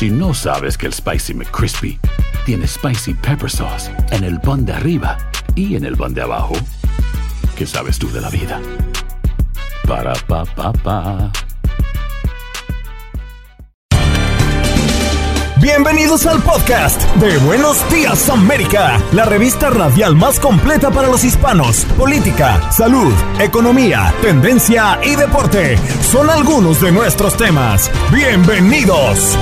si 0.00 0.08
no 0.08 0.32
sabes 0.32 0.78
que 0.78 0.86
el 0.86 0.94
Spicy 0.94 1.34
McCrispy 1.34 2.00
tiene 2.46 2.66
Spicy 2.66 3.12
Pepper 3.12 3.50
Sauce 3.50 3.90
en 4.12 4.24
el 4.24 4.40
pan 4.40 4.64
de 4.64 4.72
arriba 4.72 5.18
y 5.54 5.76
en 5.76 5.84
el 5.84 5.94
pan 5.94 6.14
de 6.14 6.22
abajo, 6.22 6.54
¿qué 7.54 7.66
sabes 7.66 7.98
tú 7.98 8.10
de 8.10 8.22
la 8.22 8.30
vida? 8.30 8.58
Para, 9.86 10.14
pa, 10.26 10.46
pa, 10.46 10.72
pa. 10.72 11.30
Bienvenidos 15.60 16.24
al 16.24 16.40
podcast 16.40 17.02
de 17.16 17.36
Buenos 17.40 17.76
Días 17.90 18.30
América, 18.30 18.98
la 19.12 19.26
revista 19.26 19.68
radial 19.68 20.16
más 20.16 20.40
completa 20.40 20.90
para 20.90 21.08
los 21.08 21.24
hispanos. 21.24 21.84
Política, 21.98 22.72
salud, 22.72 23.12
economía, 23.38 24.14
tendencia 24.22 24.98
y 25.04 25.14
deporte 25.14 25.76
son 26.10 26.30
algunos 26.30 26.80
de 26.80 26.90
nuestros 26.90 27.36
temas. 27.36 27.90
Bienvenidos. 28.10 29.36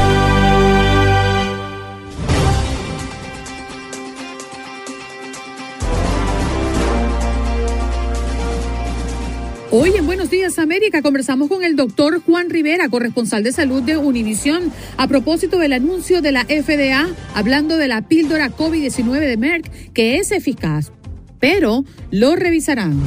Hoy 9.80 9.92
en 9.96 10.06
Buenos 10.06 10.28
Días 10.28 10.58
América 10.58 11.02
conversamos 11.02 11.48
con 11.48 11.62
el 11.62 11.76
doctor 11.76 12.20
Juan 12.26 12.50
Rivera, 12.50 12.88
corresponsal 12.88 13.44
de 13.44 13.52
salud 13.52 13.80
de 13.80 13.96
Univisión, 13.96 14.72
a 14.96 15.06
propósito 15.06 15.56
del 15.56 15.72
anuncio 15.72 16.20
de 16.20 16.32
la 16.32 16.46
FDA 16.46 17.08
hablando 17.32 17.76
de 17.76 17.86
la 17.86 18.02
píldora 18.02 18.50
COVID-19 18.50 19.20
de 19.20 19.36
Merck, 19.36 19.92
que 19.92 20.16
es 20.16 20.32
eficaz, 20.32 20.90
pero 21.38 21.84
lo 22.10 22.34
revisarán. 22.34 23.00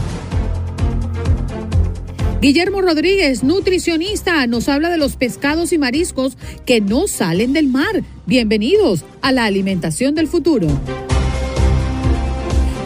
Guillermo 2.41 2.81
Rodríguez, 2.81 3.43
nutricionista, 3.43 4.47
nos 4.47 4.69
habla 4.69 4.89
de 4.89 4.97
los 4.97 5.17
pescados 5.17 5.73
y 5.73 5.77
mariscos 5.77 6.37
que 6.65 6.79
no 6.79 7.09
salen 7.09 7.51
del 7.51 7.67
mar. 7.67 8.01
Bienvenidos 8.25 9.03
a 9.21 9.33
la 9.33 9.43
alimentación 9.43 10.15
del 10.15 10.29
futuro. 10.29 10.69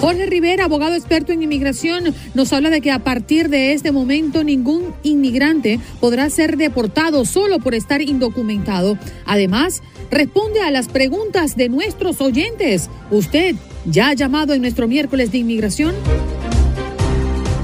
Jorge 0.06 0.28
Rivera, 0.28 0.66
abogado 0.66 0.94
experto 0.94 1.31
en 1.31 1.42
inmigración, 1.42 2.14
nos 2.36 2.53
habla 2.53 2.70
de 2.70 2.80
que 2.80 2.92
a 2.92 3.00
partir 3.00 3.50
de 3.50 3.73
este 3.73 3.92
momento 3.92 4.44
ningún 4.44 4.94
inmigrante 5.02 5.80
podrá 6.00 6.30
ser 6.30 6.58
deportado 6.58 7.25
solo 7.25 7.58
por 7.58 7.73
estar 7.73 8.03
indocumentado. 8.03 9.00
Además, 9.25 9.81
responde 10.12 10.62
a 10.62 10.70
las 10.70 10.89
preguntas 10.89 11.56
de 11.56 11.70
nuestros 11.70 12.22
oyentes. 12.22 12.88
¿Usted 13.09 13.56
ya 13.86 14.09
ha 14.09 14.14
llamado 14.14 14.53
en 14.53 14.62
nuestro 14.62 14.88
miércoles 14.88 15.31
de 15.31 15.39
inmigración? 15.39 15.95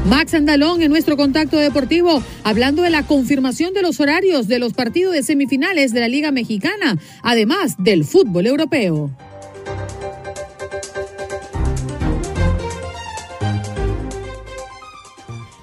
Max 0.09 0.33
Andalón 0.33 0.81
en 0.81 0.89
nuestro 0.89 1.17
contacto 1.17 1.57
deportivo, 1.57 2.23
hablando 2.43 2.81
de 2.81 2.89
la 2.89 3.03
confirmación 3.03 3.75
de 3.75 3.83
los 3.83 3.99
horarios 3.99 4.47
de 4.47 4.57
los 4.57 4.73
partidos 4.73 5.13
de 5.13 5.21
semifinales 5.21 5.93
de 5.93 5.99
la 5.99 6.07
Liga 6.07 6.31
Mexicana, 6.31 6.97
además 7.21 7.75
del 7.77 8.03
fútbol 8.03 8.47
europeo. 8.47 9.11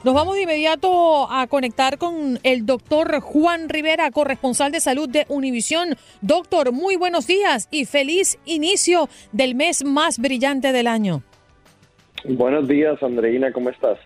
Nos 0.08 0.14
vamos 0.14 0.36
de 0.36 0.44
inmediato 0.44 1.30
a 1.30 1.46
conectar 1.48 1.98
con 1.98 2.38
el 2.42 2.64
doctor 2.64 3.20
Juan 3.20 3.68
Rivera, 3.68 4.10
corresponsal 4.10 4.72
de 4.72 4.80
salud 4.80 5.06
de 5.06 5.26
Univisión. 5.28 5.96
Doctor, 6.22 6.72
muy 6.72 6.96
buenos 6.96 7.26
días 7.26 7.68
y 7.70 7.84
feliz 7.84 8.38
inicio 8.46 9.10
del 9.32 9.54
mes 9.54 9.84
más 9.84 10.18
brillante 10.18 10.72
del 10.72 10.86
año. 10.86 11.22
Buenos 12.24 12.66
días, 12.66 13.02
Andreina, 13.02 13.52
¿cómo 13.52 13.68
estás? 13.68 13.98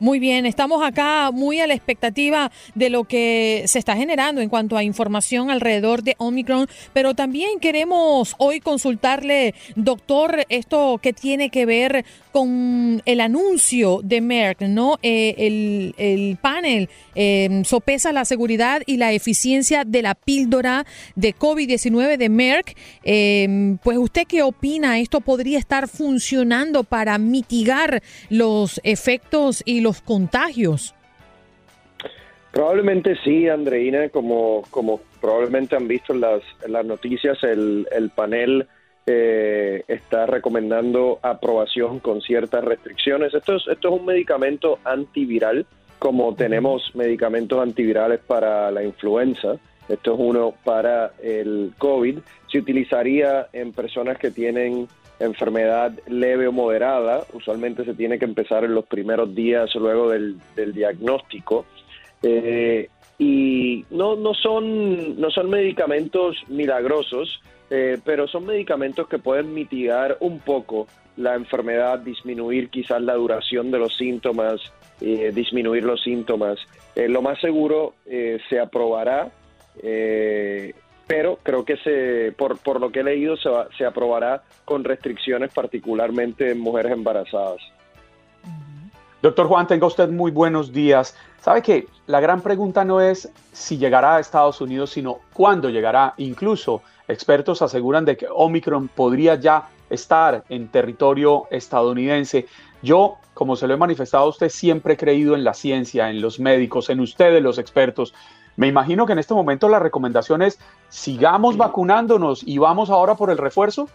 Muy 0.00 0.20
bien, 0.20 0.46
estamos 0.46 0.84
acá 0.84 1.32
muy 1.32 1.58
a 1.58 1.66
la 1.66 1.74
expectativa 1.74 2.52
de 2.76 2.88
lo 2.88 3.02
que 3.02 3.64
se 3.66 3.80
está 3.80 3.96
generando 3.96 4.40
en 4.40 4.48
cuanto 4.48 4.76
a 4.76 4.84
información 4.84 5.50
alrededor 5.50 6.04
de 6.04 6.14
Omicron, 6.18 6.68
pero 6.92 7.14
también 7.14 7.58
queremos 7.58 8.36
hoy 8.38 8.60
consultarle, 8.60 9.56
doctor, 9.74 10.46
esto 10.50 11.00
que 11.02 11.12
tiene 11.12 11.50
que 11.50 11.66
ver 11.66 12.04
con 12.30 13.02
el 13.06 13.20
anuncio 13.20 14.00
de 14.04 14.20
Merck, 14.20 14.60
¿no? 14.60 14.98
Eh, 15.02 15.94
el, 15.98 16.38
panel 16.40 16.88
em, 17.16 17.64
sopesa 17.64 18.12
la 18.12 18.24
seguridad 18.24 18.82
y 18.86 18.98
la 18.98 19.12
eficiencia 19.12 19.84
de 19.84 20.02
la 20.02 20.14
píldora 20.14 20.86
de 21.16 21.34
COVID-19 21.34 22.16
de 22.16 22.28
Merck. 22.28 22.76
Em, 23.02 23.78
pues, 23.78 23.98
¿usted 23.98 24.28
qué 24.28 24.42
opina? 24.42 25.00
¿Esto 25.00 25.20
podría 25.20 25.58
estar 25.58 25.88
funcionando 25.88 26.84
para 26.84 27.18
mitigar 27.18 28.02
los 28.28 28.80
efectos 28.84 29.62
y 29.64 29.80
los 29.80 29.87
contagios? 30.00 30.94
Probablemente 32.52 33.16
sí, 33.24 33.48
Andreina, 33.48 34.08
como, 34.08 34.62
como 34.70 35.00
probablemente 35.20 35.76
han 35.76 35.86
visto 35.86 36.12
en 36.12 36.20
las, 36.20 36.42
las 36.66 36.84
noticias, 36.84 37.42
el, 37.44 37.86
el 37.92 38.10
panel 38.10 38.66
eh, 39.06 39.84
está 39.88 40.26
recomendando 40.26 41.18
aprobación 41.22 41.98
con 42.00 42.20
ciertas 42.20 42.64
restricciones. 42.64 43.32
Esto 43.34 43.56
es, 43.56 43.62
esto 43.68 43.88
es 43.88 44.00
un 44.00 44.06
medicamento 44.06 44.78
antiviral, 44.84 45.66
como 45.98 46.34
tenemos 46.34 46.90
medicamentos 46.94 47.60
antivirales 47.60 48.20
para 48.20 48.70
la 48.70 48.82
influenza. 48.82 49.56
Esto 49.88 50.14
es 50.14 50.20
uno 50.20 50.54
para 50.64 51.12
el 51.22 51.72
COVID. 51.78 52.18
Se 52.50 52.58
utilizaría 52.58 53.48
en 53.52 53.72
personas 53.72 54.18
que 54.18 54.30
tienen 54.30 54.88
enfermedad 55.20 55.92
leve 56.06 56.48
o 56.48 56.52
moderada. 56.52 57.24
Usualmente 57.32 57.84
se 57.84 57.94
tiene 57.94 58.18
que 58.18 58.24
empezar 58.24 58.64
en 58.64 58.74
los 58.74 58.86
primeros 58.86 59.34
días 59.34 59.74
luego 59.74 60.10
del, 60.10 60.38
diagnóstico. 60.72 61.66
Eh, 62.22 62.88
y 63.18 63.84
no, 63.90 64.16
no, 64.16 64.34
son, 64.34 65.20
no 65.20 65.30
son 65.30 65.50
medicamentos 65.50 66.36
milagrosos, 66.48 67.40
eh, 67.70 67.98
pero 68.04 68.28
son 68.28 68.46
medicamentos 68.46 69.08
que 69.08 69.18
pueden 69.18 69.52
mitigar 69.52 70.16
un 70.20 70.38
poco 70.38 70.86
la 71.16 71.34
enfermedad, 71.34 71.98
disminuir 71.98 72.70
quizás 72.70 73.02
la 73.02 73.14
duración 73.14 73.72
de 73.72 73.78
los 73.78 73.96
síntomas, 73.96 74.60
eh, 75.00 75.32
disminuir 75.34 75.84
los 75.84 76.02
síntomas. 76.02 76.58
lo 76.94 77.22
más 77.22 77.40
seguro 77.40 77.94
se 78.04 78.60
aprobará 78.60 79.30
pero 81.08 81.38
creo 81.42 81.64
que 81.64 81.78
se, 81.78 82.32
por, 82.36 82.58
por 82.58 82.80
lo 82.80 82.92
que 82.92 83.00
he 83.00 83.04
leído 83.04 83.36
se, 83.36 83.48
se 83.76 83.84
aprobará 83.84 84.42
con 84.64 84.84
restricciones 84.84 85.52
particularmente 85.52 86.52
en 86.52 86.60
mujeres 86.60 86.92
embarazadas. 86.92 87.60
Doctor 89.20 89.48
Juan, 89.48 89.66
tenga 89.66 89.86
usted 89.86 90.10
muy 90.10 90.30
buenos 90.30 90.72
días. 90.72 91.16
Sabe 91.40 91.62
que 91.62 91.88
la 92.06 92.20
gran 92.20 92.40
pregunta 92.40 92.84
no 92.84 93.00
es 93.00 93.32
si 93.52 93.76
llegará 93.76 94.16
a 94.16 94.20
Estados 94.20 94.60
Unidos, 94.60 94.90
sino 94.90 95.18
cuándo 95.32 95.70
llegará. 95.70 96.14
Incluso 96.18 96.82
expertos 97.08 97.62
aseguran 97.62 98.04
de 98.04 98.16
que 98.16 98.26
Omicron 98.30 98.86
podría 98.86 99.34
ya 99.34 99.68
estar 99.90 100.44
en 100.48 100.68
territorio 100.68 101.46
estadounidense. 101.50 102.46
Yo, 102.82 103.16
como 103.34 103.56
se 103.56 103.66
lo 103.66 103.74
he 103.74 103.76
manifestado 103.76 104.24
a 104.24 104.28
usted, 104.28 104.50
siempre 104.50 104.94
he 104.94 104.96
creído 104.96 105.34
en 105.34 105.42
la 105.42 105.54
ciencia, 105.54 106.10
en 106.10 106.20
los 106.20 106.38
médicos, 106.38 106.88
en 106.90 107.00
ustedes, 107.00 107.42
los 107.42 107.58
expertos. 107.58 108.14
Me 108.58 108.66
imagino 108.66 109.06
que 109.06 109.12
en 109.12 109.20
este 109.20 109.34
momento 109.34 109.68
la 109.68 109.78
recomendación 109.78 110.42
es 110.42 110.58
sigamos 110.88 111.56
vacunándonos 111.56 112.42
y 112.44 112.58
vamos 112.58 112.90
ahora 112.90 113.14
por 113.14 113.30
el 113.30 113.38
refuerzo. 113.38 113.88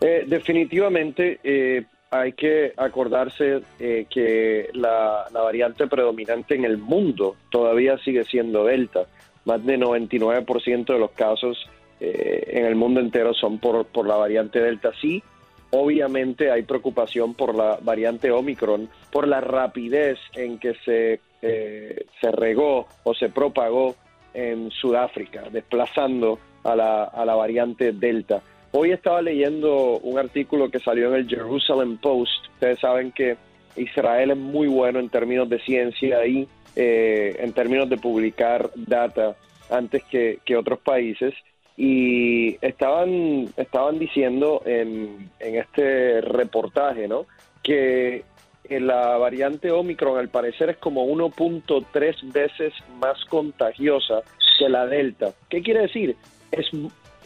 Eh, 0.00 0.24
definitivamente 0.26 1.38
eh, 1.44 1.84
hay 2.10 2.32
que 2.32 2.72
acordarse 2.76 3.62
eh, 3.78 4.06
que 4.10 4.70
la, 4.74 5.28
variante 5.32 5.86
predominante 5.86 6.56
en 6.56 6.64
el 6.64 6.76
mundo 6.76 7.36
todavía 7.50 7.98
sigue 7.98 8.24
siendo 8.24 8.64
Delta. 8.64 9.06
Más 9.44 9.64
de 9.64 9.78
99% 9.78 10.84
de 10.92 10.98
los 10.98 11.12
casos 11.12 11.70
en 12.00 12.64
el 12.64 12.76
mundo 12.76 13.00
entero 13.00 13.32
son 13.32 13.58
por, 13.58 13.86
por 13.86 14.08
la 14.08 14.16
variante 14.16 14.60
Delta. 14.60 14.90
Sí, 15.00 15.22
obviamente 15.70 16.50
hay 16.50 16.62
preocupación 16.62 17.34
por 17.34 17.54
la 17.54 17.78
variante 17.80 18.32
Omicron, 18.32 18.88
por 19.12 19.28
la 19.28 19.40
rapidez 19.40 20.18
en 20.34 20.58
que 20.58 20.74
se 20.84 21.20
eh, 21.42 22.06
se 22.20 22.30
regó 22.32 22.86
o 23.04 23.14
se 23.14 23.28
propagó 23.28 23.94
en 24.34 24.70
Sudáfrica, 24.70 25.44
desplazando 25.50 26.38
a 26.64 26.76
la, 26.76 27.04
a 27.04 27.24
la 27.24 27.34
variante 27.34 27.92
Delta. 27.92 28.42
Hoy 28.72 28.92
estaba 28.92 29.22
leyendo 29.22 29.98
un 29.98 30.18
artículo 30.18 30.70
que 30.70 30.78
salió 30.78 31.08
en 31.08 31.20
el 31.20 31.28
Jerusalem 31.28 31.96
Post. 31.96 32.48
Ustedes 32.54 32.78
saben 32.80 33.12
que 33.12 33.36
Israel 33.76 34.32
es 34.32 34.36
muy 34.36 34.68
bueno 34.68 34.98
en 34.98 35.08
términos 35.08 35.48
de 35.48 35.58
ciencia 35.60 36.26
y 36.26 36.46
eh, 36.76 37.36
en 37.40 37.52
términos 37.52 37.88
de 37.88 37.96
publicar 37.96 38.70
data 38.74 39.36
antes 39.70 40.02
que, 40.04 40.40
que, 40.44 40.56
otros 40.56 40.80
países. 40.80 41.34
Y 41.76 42.56
estaban, 42.64 43.48
estaban 43.56 43.98
diciendo 43.98 44.62
en, 44.66 45.30
en 45.38 45.54
este 45.56 46.20
reportaje 46.20 47.08
¿no? 47.08 47.26
que 47.62 48.24
la 48.68 49.16
variante 49.16 49.70
Omicron 49.70 50.18
al 50.18 50.28
parecer 50.28 50.70
es 50.70 50.76
como 50.76 51.06
1.3 51.06 52.32
veces 52.32 52.74
más 53.00 53.24
contagiosa 53.26 54.20
que 54.58 54.68
la 54.68 54.86
Delta. 54.86 55.32
¿Qué 55.48 55.62
quiere 55.62 55.82
decir? 55.82 56.16
Es, 56.50 56.66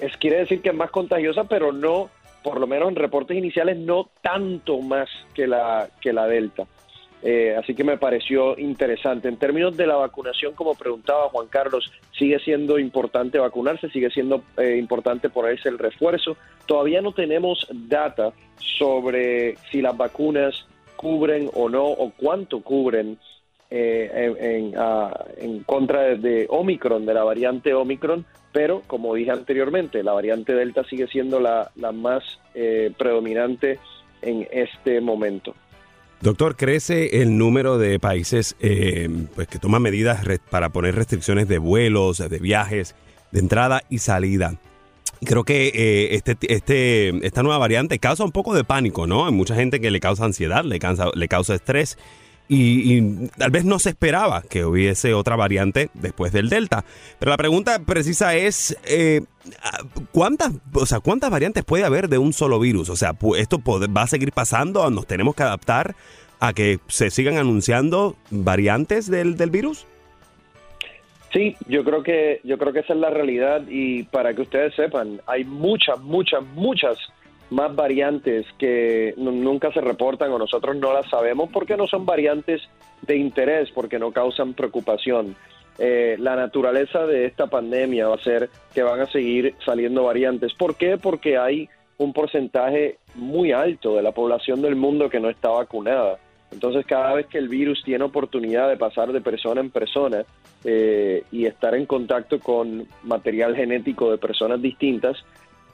es, 0.01 0.17
quiere 0.19 0.39
decir 0.39 0.63
que 0.63 0.69
es 0.69 0.75
más 0.75 0.91
contagiosa, 0.91 1.45
pero 1.45 1.73
no, 1.73 2.11
por 2.43 2.61
lo 2.61 2.67
menos 2.67 2.89
en 2.89 2.97
reportes 2.97 3.37
iniciales, 3.37 3.77
no 3.79 4.11
tanto 4.21 4.81
más 4.81 5.09
que 5.35 5.47
la, 5.47 5.89
que 6.01 6.13
la 6.13 6.27
Delta. 6.27 6.67
Eh, 7.23 7.55
así 7.57 7.75
que 7.75 7.85
me 7.85 7.99
pareció 7.99 8.59
interesante. 8.59 9.29
En 9.29 9.37
términos 9.37 9.77
de 9.77 9.87
la 9.87 9.95
vacunación, 9.95 10.55
como 10.55 10.75
preguntaba 10.75 11.29
Juan 11.29 11.47
Carlos, 11.47 11.93
sigue 12.19 12.39
siendo 12.41 12.79
importante 12.79 13.39
vacunarse, 13.39 13.89
sigue 13.91 14.11
siendo 14.11 14.43
eh, 14.57 14.77
importante 14.77 15.29
ponerse 15.31 15.69
el 15.69 15.79
refuerzo. 15.79 16.37
Todavía 16.67 17.01
no 17.01 17.13
tenemos 17.13 17.67
data 17.71 18.33
sobre 18.59 19.57
si 19.71 19.81
las 19.81 19.97
vacunas 19.97 20.67
cubren 21.03 21.51
o 21.53 21.69
no, 21.69 21.85
o 21.85 22.13
cuánto 22.17 22.63
cubren 22.63 23.19
eh, 23.69 24.73
en, 25.37 25.61
contra 25.65 26.17
de, 26.17 26.47
Omicron, 26.49 27.05
de 27.05 27.13
la 27.13 27.25
variante 27.25 27.75
Omicron, 27.75 28.25
pero 28.53 28.83
como 28.87 29.15
dije 29.15 29.33
anteriormente, 29.33 30.03
la 30.03 30.13
variante 30.13 30.55
Delta 30.55 30.85
sigue 30.85 31.07
siendo 31.09 31.41
la, 31.41 31.71
más 31.93 32.23
predominante 32.97 33.79
en 34.23 34.47
este 34.51 35.01
momento. 35.01 35.55
Doctor, 36.23 36.55
crece 36.55 37.21
el 37.21 37.37
número 37.37 37.79
de 37.79 37.99
países 37.99 38.55
eh, 38.61 39.09
pues, 39.35 39.49
que 39.49 39.59
toman 39.59 39.83
medidas 39.83 40.25
para 40.51 40.69
poner 40.69 40.95
restricciones 40.95 41.49
de 41.49 41.59
vuelos, 41.59 42.19
de 42.19 42.39
viajes, 42.39 42.95
de 43.33 43.41
entrada 43.41 43.83
y 43.91 43.99
salida. 43.99 44.55
Creo 45.25 45.45
que 45.45 45.69
eh, 45.69 46.15
este, 46.15 46.37
este, 46.53 47.27
esta 47.27 47.43
nueva 47.43 47.59
variante 47.59 47.99
causa 47.99 48.25
un 48.25 48.33
poco 48.33 48.55
de 48.55 48.65
pánico, 48.65 49.07
¿no? 49.07 49.27
Hay 49.27 49.33
mucha 49.33 49.55
gente 49.55 49.81
que 49.81 49.91
le 49.91 50.01
causa 50.01 50.25
ansiedad, 50.25 50.65
le 50.65 50.79
causa, 50.79 51.11
le 51.15 51.29
causa 51.29 51.55
estrés 51.55 51.97
y, 52.49 53.29
tal 53.39 53.51
vez 53.51 53.65
no 53.65 53.79
se 53.79 53.91
esperaba 53.91 54.43
que 54.43 54.65
hubiese 54.65 55.15
otra 55.15 55.37
variante 55.37 55.91
después 55.95 56.33
del 56.33 56.51
Delta. 56.51 56.85
Pero 57.19 57.31
la 57.31 57.37
pregunta 57.37 57.79
precisa 57.79 58.35
es, 58.35 58.77
eh, 58.85 59.23
¿cuántas, 60.11 60.53
o 60.75 60.85
sea, 60.85 61.01
¿cuántas 61.01 61.31
variantes 61.31 61.65
puede 61.65 61.85
haber 61.85 62.09
de 62.09 62.19
un 62.19 62.33
solo 62.33 62.59
virus? 62.59 62.91
O 62.91 62.97
sea, 62.97 63.17
¿esto 63.39 63.63
va 63.65 64.03
a 64.03 64.07
seguir 64.07 64.33
pasando? 64.33 64.89
¿Nos 64.91 65.07
tenemos 65.07 65.35
que 65.35 65.45
adaptar 65.45 65.97
a 66.41 66.53
que 66.53 66.81
se 66.89 67.11
sigan 67.11 67.39
anunciando 67.39 68.17
variantes 68.31 69.11
del, 69.11 69.37
del 69.37 69.51
virus? 69.51 69.87
Sí, 71.33 71.57
yo 71.67 71.83
creo 71.83 72.03
que 72.03 72.41
yo 72.45 72.59
creo 72.59 72.73
que 72.73 72.81
esa 72.81 72.93
es 72.93 72.99
la 72.99 73.11
realidad 73.11 73.63
y 73.69 74.03
para 74.05 74.35
que 74.35 74.43
ustedes 74.43 74.75
sepan, 74.75 75.21
hay 75.27 75.45
muchas, 75.45 75.99
muchas, 76.01 76.45
muchas 76.55 76.99
más 77.49 77.75
variantes 77.75 78.47
que 78.59 79.15
nunca 79.17 79.73
se 79.73 79.81
reportan 79.81 80.31
o 80.33 80.39
nosotros 80.39 80.77
no 80.77 80.93
las 80.93 81.09
sabemos 81.09 81.51
porque 81.53 81.77
no 81.77 81.87
son 81.87 82.05
variantes 82.05 82.63
de 83.03 83.17
interés, 83.17 83.71
porque 83.71 83.99
no 83.99 84.13
causan 84.13 84.55
preocupación. 84.55 85.37
Eh, 85.79 86.17
la 86.19 86.37
naturaleza 86.37 87.07
de 87.07 87.27
esta 87.27 87.47
pandemia 87.47 88.09
va 88.09 88.17
a 88.17 88.23
ser 88.23 88.51
que 88.75 88.83
van 88.83 89.01
a 89.01 89.07
seguir 89.07 89.55
saliendo 89.65 90.05
variantes. 90.05 90.53
¿Por 90.55 90.77
qué? 90.77 90.99
Porque 90.99 91.39
hay 91.39 91.69
un 91.99 92.13
porcentaje 92.13 92.99
muy 93.15 93.53
alto 93.53 93.97
de 93.97 94.03
la 94.03 94.13
población 94.13 94.61
del 94.61 94.77
mundo 94.77 95.09
que 95.09 95.21
no 95.21 95.31
está 95.31 95.49
vacunada. 95.49 96.19
Entonces, 96.53 96.85
cada 96.87 97.15
vez 97.15 97.27
que 97.27 97.39
el 97.39 97.49
virus 97.49 97.83
tiene 97.83 98.05
oportunidad 98.05 98.69
de 98.69 98.77
pasar 98.77 99.13
de 99.13 99.21
persona 99.21 99.61
en 99.61 99.71
persona 99.71 100.25
eh, 100.65 101.25
y 101.33 101.47
estar 101.47 101.75
en 101.75 101.87
contacto 101.87 102.39
con 102.39 102.87
material 103.03 103.57
genético 103.57 104.11
de 104.11 104.19
personas 104.19 104.61
distintas, 104.61 105.17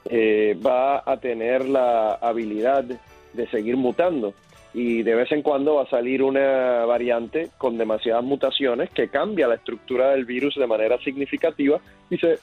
eh, 0.09 0.57
va 0.65 1.03
a 1.05 1.17
tener 1.17 1.67
la 1.67 2.13
habilidad 2.13 2.85
de 2.85 3.47
seguir 3.49 3.77
mutando 3.77 4.33
y 4.73 5.01
de 5.03 5.15
vez 5.15 5.31
en 5.31 5.41
cuando 5.41 5.75
va 5.75 5.83
a 5.83 5.89
salir 5.89 6.21
una 6.21 6.85
variante 6.85 7.49
con 7.57 7.77
demasiadas 7.77 8.23
mutaciones 8.23 8.89
que 8.91 9.09
cambia 9.09 9.47
la 9.47 9.55
estructura 9.55 10.11
del 10.11 10.25
virus 10.25 10.55
de 10.55 10.67
manera 10.67 10.97
significativa 10.99 11.79
y 12.09 12.17
se 12.17 12.39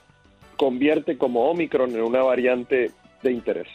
convierte 0.56 1.16
como 1.16 1.50
Omicron 1.50 1.90
en 1.94 2.02
una 2.02 2.22
variante 2.22 2.90
de 3.22 3.32
interés. 3.32 3.68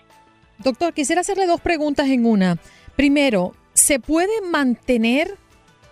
Doctor, 0.59 0.93
quisiera 0.93 1.21
hacerle 1.21 1.47
dos 1.47 1.61
preguntas 1.61 2.07
en 2.09 2.25
una. 2.25 2.57
Primero, 2.95 3.53
¿se 3.81 3.99
puede 3.99 4.41
mantener 4.41 5.31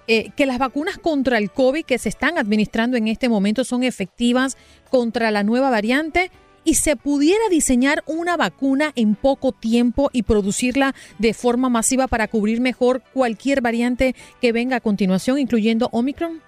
eh, 0.07 0.29
que 0.35 0.45
las 0.45 0.59
vacunas 0.59 0.99
contra 0.99 1.39
el 1.39 1.49
COVID 1.49 1.85
que 1.85 1.97
se 1.97 2.09
están 2.09 2.37
administrando 2.37 2.97
en 2.97 3.07
este 3.07 3.29
momento 3.29 3.63
son 3.63 3.83
efectivas 3.83 4.57
contra 4.91 5.31
la 5.31 5.43
nueva 5.43 5.69
variante? 5.69 6.31
y 6.65 6.73
se 6.75 6.97
pudiera 6.97 7.41
diseñar 7.49 8.03
una 8.05 8.35
vacuna 8.35 8.91
en 8.95 9.15
poco 9.15 9.53
tiempo 9.53 10.09
y 10.11 10.23
producirla 10.23 10.93
de 11.17 11.33
forma 11.33 11.69
masiva 11.69 12.07
para 12.07 12.27
cubrir 12.27 12.59
mejor 12.59 13.01
cualquier 13.13 13.61
variante 13.61 14.13
que 14.41 14.51
venga 14.51 14.75
a 14.75 14.81
continuación, 14.81 15.39
incluyendo 15.39 15.87
Omicron? 15.93 16.41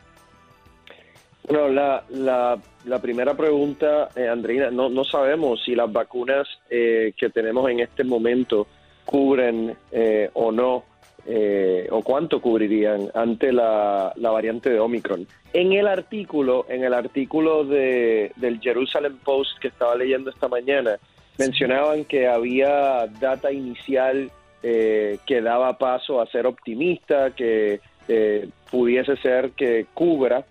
Bueno, 1.48 1.70
la, 1.70 2.60
primera 3.02 3.36
pregunta, 3.36 4.10
eh, 4.16 4.28
Andreina, 4.28 4.70
no, 4.70 4.90
no 4.90 5.06
sabemos 5.06 5.64
si 5.64 5.74
las 5.74 5.92
vacunas 5.92 6.46
eh, 6.70 7.14
que 7.18 7.30
tenemos 7.30 7.72
en 7.72 7.80
este 7.80 8.04
momento 8.04 8.68
cubren 9.06 9.76
eh, 9.92 10.30
o 10.34 10.52
no 10.52 10.91
eh, 11.26 11.88
o 11.92 12.02
cuánto 12.02 12.42
cubrirían 12.42 13.12
ante 13.14 13.54
la, 13.54 14.14
variante 14.18 14.70
de 14.72 14.80
Omicron. 14.80 15.28
En 15.54 15.72
el 15.74 15.88
artículo, 15.88 16.66
en 16.68 16.84
el 16.84 16.94
artículo 16.94 17.64
de, 17.64 18.32
del 18.38 18.60
Jerusalem 18.60 19.18
Post 19.24 19.60
que 19.60 19.68
estaba 19.68 19.96
leyendo 19.96 20.32
esta 20.32 20.48
mañana, 20.48 20.98
mencionaban 21.38 22.06
que 22.06 22.28
había 22.28 23.08
data 23.20 23.52
inicial 23.52 24.32
eh, 24.64 25.20
que 25.28 25.42
daba 25.42 25.78
paso 25.78 26.22
a 26.22 26.26
ser 26.28 26.48
optimista, 26.48 27.32
que 27.32 27.82
eh, 28.08 28.50
pudiese 28.70 29.16
ser 29.18 29.52
que 29.52 29.86
cubra 29.94 30.46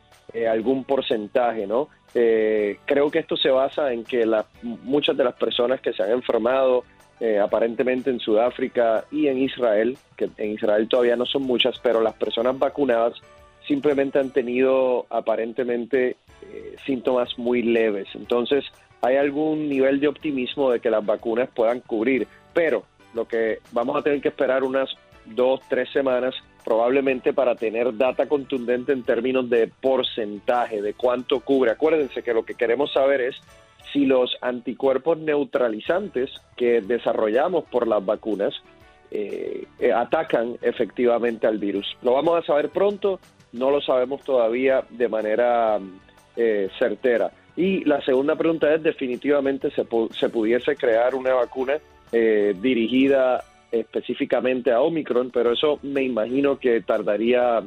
algún 0.49 0.85
porcentaje, 0.85 1.67
¿no? 1.67 1.89
creo 2.13 3.11
que 3.11 3.19
esto 3.19 3.37
se 3.37 3.51
basa 3.51 3.93
en 3.93 4.05
que 4.05 4.25
la, 4.25 4.45
muchas 4.63 5.17
de 5.17 5.25
las 5.25 5.35
personas 5.35 5.81
que 5.81 5.93
se 5.93 6.05
han 6.05 6.11
enfermado 6.11 6.85
eh, 7.21 7.39
aparentemente 7.39 8.11
en 8.11 8.19
Sudáfrica 8.19 9.05
y 9.11 9.27
en 9.27 9.39
Israel, 9.39 9.99
que 10.17 10.31
en 10.39 10.53
Israel 10.53 10.89
todavía 10.89 11.17
no 11.17 11.27
son 11.27 11.43
muchas, 11.43 11.79
pero 11.79 12.01
las 12.01 12.15
personas 12.15 12.59
vacunadas 12.59 13.15
simplemente 13.67 14.19
han 14.19 14.31
tenido 14.31 15.07
aparentemente 15.11 16.17
eh, 16.43 16.77
síntomas 16.87 17.39
muy 17.39 17.63
leves. 17.63 18.09
Entonces, 18.15 18.65
hay 19.03 19.17
algún 19.17 19.69
nivel 19.69 20.01
de 20.01 20.09
optimismo 20.09 20.71
de 20.71 20.81
que 20.81 20.91
las 20.91 21.05
vacunas 21.05 21.49
puedan 21.55 21.81
cubrir, 21.81 22.27
pero 22.53 22.85
lo 23.15 23.27
que 23.27 23.59
vamos 23.73 23.97
a 23.97 24.03
tener 24.03 24.21
que 24.21 24.29
esperar 24.29 24.63
unas 24.65 24.89
dos, 25.27 25.61
tres 25.69 25.91
semanas 25.91 26.35
probablemente 26.65 27.33
para 27.33 27.55
tener 27.55 27.97
data 27.97 28.27
contundente 28.27 28.93
en 28.93 29.03
términos 29.03 29.49
de 29.49 29.69
porcentaje, 29.69 30.83
de 30.83 30.95
cuánto 30.95 31.41
cubre. 31.41 31.71
Acuérdense 31.71 32.23
que 32.23 32.35
lo 32.35 32.45
que 32.45 32.55
queremos 32.55 32.93
saber 32.93 33.21
es 33.21 33.37
si 33.93 34.07
los 34.07 34.37
anticuerpos 34.41 35.19
neutralizantes 35.19 36.31
que 36.57 36.81
desarrollamos 36.81 37.65
por 37.65 37.87
las 37.87 38.05
vacunas 38.05 38.55
eh, 39.11 39.67
eh, 39.79 39.93
atacan 39.93 40.57
efectivamente 40.63 41.47
al 41.47 41.59
virus. 41.59 41.97
Lo 42.03 42.13
vamos 42.13 42.43
a 42.43 42.47
saber 42.47 42.71
pronto, 42.71 43.19
no 43.53 43.71
lo 43.71 43.81
sabemos 43.81 44.23
todavía 44.23 44.85
de 44.91 45.09
manera 45.09 45.79
eh, 46.37 46.69
certera. 46.79 47.33
Y 47.57 47.85
la 47.85 48.01
segunda 48.03 48.37
pregunta 48.37 48.73
es, 48.73 48.83
definitivamente 48.83 49.71
se, 49.73 49.85
se 50.17 50.29
pudiese 50.29 50.77
crear 50.77 51.15
una 51.15 51.35
vacuna 51.35 51.79
dirigida 52.13 53.45
específicamente 53.71 54.73
a 54.73 54.81
Omicron, 54.81 55.31
pero 55.31 55.53
eso 55.53 55.79
me 55.83 56.03
imagino 56.03 56.59
que 56.59 56.81
tardaría 56.81 57.63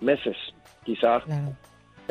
meses, 0.00 0.36
quizás 0.84 1.22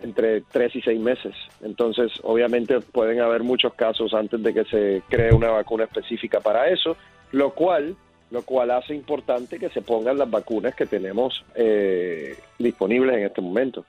entre 0.02 0.42
tres 0.42 0.76
y 0.76 0.82
seis 0.82 1.00
meses. 1.00 1.34
Entonces, 1.62 2.12
obviamente 2.24 2.80
pueden 2.82 3.22
haber 3.22 3.44
muchos 3.44 3.74
casos 3.74 4.14
antes 4.14 4.42
de 4.42 4.54
que 4.54 4.66
se 4.66 5.04
cree 5.10 5.34
una 5.34 5.50
vacuna 5.50 5.86
específica 5.86 6.40
para 6.40 6.70
eso, 6.70 6.98
lo 7.32 7.54
cual, 7.54 7.96
lo 8.32 8.42
cual 8.44 8.72
hace 8.72 8.94
importante 8.94 9.60
que 9.60 9.70
se 9.70 9.82
pongan 9.82 10.18
las 10.18 10.30
vacunas 10.30 10.76
que 10.76 10.86
tenemos 10.86 11.44
eh, 11.56 12.38
disponibles 12.60 13.18
en 13.18 13.26
este 13.26 13.42
momento. 13.42 13.86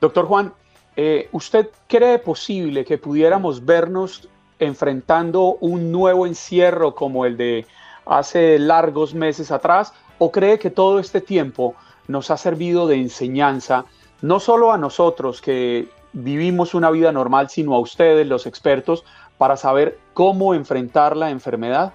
Doctor 0.00 0.26
Juan, 0.26 0.52
eh, 0.96 1.28
¿usted 1.32 1.68
cree 1.86 2.18
posible 2.18 2.84
que 2.84 2.98
pudiéramos 2.98 3.64
vernos 3.64 4.28
enfrentando 4.58 5.56
un 5.60 5.90
nuevo 5.90 6.26
encierro 6.26 6.94
como 6.94 7.24
el 7.24 7.36
de 7.36 7.66
hace 8.04 8.58
largos 8.58 9.14
meses 9.14 9.50
atrás? 9.50 9.94
¿O 10.18 10.30
cree 10.30 10.58
que 10.58 10.70
todo 10.70 10.98
este 10.98 11.20
tiempo 11.20 11.74
nos 12.08 12.30
ha 12.30 12.36
servido 12.36 12.86
de 12.86 12.96
enseñanza 12.96 13.86
no 14.22 14.40
solo 14.40 14.72
a 14.72 14.78
nosotros 14.78 15.40
que 15.40 15.86
vivimos 16.12 16.74
una 16.74 16.90
vida 16.90 17.12
normal, 17.12 17.50
sino 17.50 17.74
a 17.74 17.80
ustedes, 17.80 18.26
los 18.26 18.46
expertos, 18.46 19.04
para 19.38 19.56
saber 19.56 19.98
cómo 20.14 20.54
enfrentar 20.54 21.16
la 21.16 21.30
enfermedad? 21.30 21.92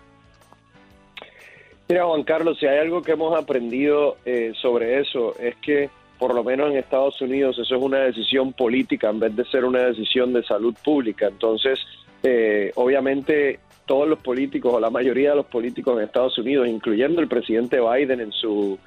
Mira, 1.87 2.05
Juan 2.05 2.23
Carlos, 2.23 2.57
si 2.59 2.65
hay 2.65 2.79
algo 2.79 3.01
que 3.01 3.13
hemos 3.13 3.37
aprendido 3.37 4.17
eh, 4.25 4.51
sobre 4.61 4.99
eso 4.99 5.35
es 5.39 5.55
que 5.57 5.89
por 6.19 6.33
lo 6.33 6.43
menos 6.43 6.71
en 6.71 6.77
Estados 6.77 7.21
Unidos 7.21 7.57
eso 7.59 7.75
es 7.75 7.81
una 7.81 7.99
decisión 7.99 8.51
política 8.51 9.09
en 9.09 9.19
vez 9.19 9.35
de 9.35 9.45
ser 9.45 9.63
una 9.63 9.79
decisión 9.79 10.33
de 10.33 10.43
salud 10.43 10.75
pública. 10.83 11.27
Entonces, 11.27 11.79
eh, 12.23 12.71
obviamente 12.75 13.59
todos 13.85 14.07
los 14.07 14.19
políticos 14.19 14.73
o 14.73 14.79
la 14.79 14.89
mayoría 14.89 15.29
de 15.29 15.37
los 15.37 15.45
políticos 15.45 15.97
en 15.97 16.03
Estados 16.03 16.37
Unidos, 16.37 16.67
incluyendo 16.67 17.21
el 17.21 17.27
presidente 17.27 17.79
Biden 17.79 18.19
en 18.19 18.31
su, 18.33 18.77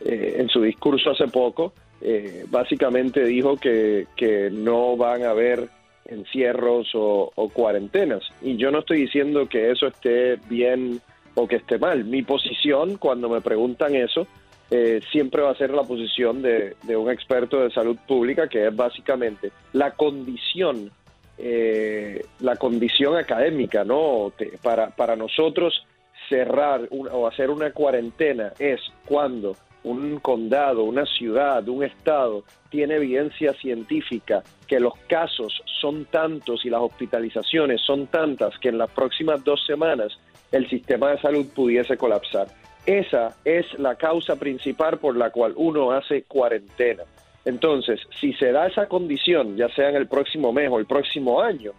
eh, 0.00 0.36
en 0.38 0.48
su 0.48 0.62
discurso 0.62 1.10
hace 1.10 1.28
poco, 1.28 1.74
eh, 2.00 2.44
básicamente 2.50 3.24
dijo 3.24 3.56
que, 3.56 4.06
que, 4.16 4.50
no 4.50 4.96
van 4.96 5.22
a 5.24 5.30
haber 5.30 5.68
encierros 6.04 6.88
o, 6.94 7.50
cuarentenas. 7.52 8.22
Y 8.42 8.56
yo 8.56 8.70
no 8.70 8.80
estoy 8.80 9.02
diciendo 9.02 9.48
que 9.48 9.70
eso 9.70 9.86
esté 9.86 10.36
bien 10.48 11.00
o 11.34 11.48
que 11.48 11.56
esté 11.56 11.78
mal. 11.78 12.04
Mi 12.04 12.22
posición 12.22 12.96
cuando 12.96 13.28
me 13.28 13.40
preguntan 13.40 13.94
eso 13.94 14.26
eh, 14.70 15.00
siempre 15.10 15.42
va 15.42 15.50
a 15.50 15.56
ser 15.56 15.70
la 15.70 15.82
posición 15.82 16.42
de, 16.42 16.74
un 16.96 17.10
experto 17.10 17.60
de 17.60 17.70
salud 17.70 17.96
pública, 18.06 18.48
que 18.48 18.66
es 18.66 18.74
básicamente 18.74 19.52
la 19.72 19.92
condición, 19.92 20.90
eh, 21.38 22.24
la 22.40 22.56
condición 22.56 23.16
académica, 23.16 23.84
¿no? 23.84 24.32
para, 24.62 24.90
para 24.90 25.16
nosotros 25.16 25.86
cerrar 26.28 26.88
o 26.90 27.26
hacer 27.28 27.50
una 27.50 27.70
cuarentena 27.70 28.52
es 28.58 28.80
cuando 29.04 29.54
un 29.86 30.18
condado, 30.18 30.82
una 30.84 31.06
ciudad, 31.06 31.66
un 31.68 31.84
estado 31.84 32.44
tiene 32.70 32.96
evidencia 32.96 33.54
científica 33.54 34.42
que 34.66 34.80
los 34.80 34.94
casos 35.08 35.62
son 35.80 36.06
tantos 36.06 36.64
y 36.64 36.70
las 36.70 36.80
hospitalizaciones 36.80 37.80
son 37.80 38.08
tantas 38.08 38.58
que 38.58 38.68
en 38.68 38.78
las 38.78 38.90
próximas 38.90 39.42
dos 39.44 39.64
semanas 39.64 40.18
el 40.50 40.68
sistema 40.68 41.12
de 41.12 41.20
salud 41.20 41.46
pudiese 41.54 41.96
colapsar. 41.96 42.48
Esa 42.84 43.36
es 43.44 43.78
la 43.78 43.94
causa 43.94 44.36
principal 44.36 44.98
por 44.98 45.16
la 45.16 45.30
cual 45.30 45.52
uno 45.56 45.92
hace 45.92 46.22
cuarentena. 46.22 47.04
Entonces, 47.44 48.00
si 48.20 48.32
se 48.32 48.50
da 48.50 48.66
esa 48.66 48.86
condición, 48.86 49.56
ya 49.56 49.68
sea 49.68 49.90
en 49.90 49.96
el 49.96 50.08
próximo 50.08 50.52
mes 50.52 50.68
o 50.70 50.78
el 50.78 50.86
próximo 50.86 51.40
año, 51.40 51.72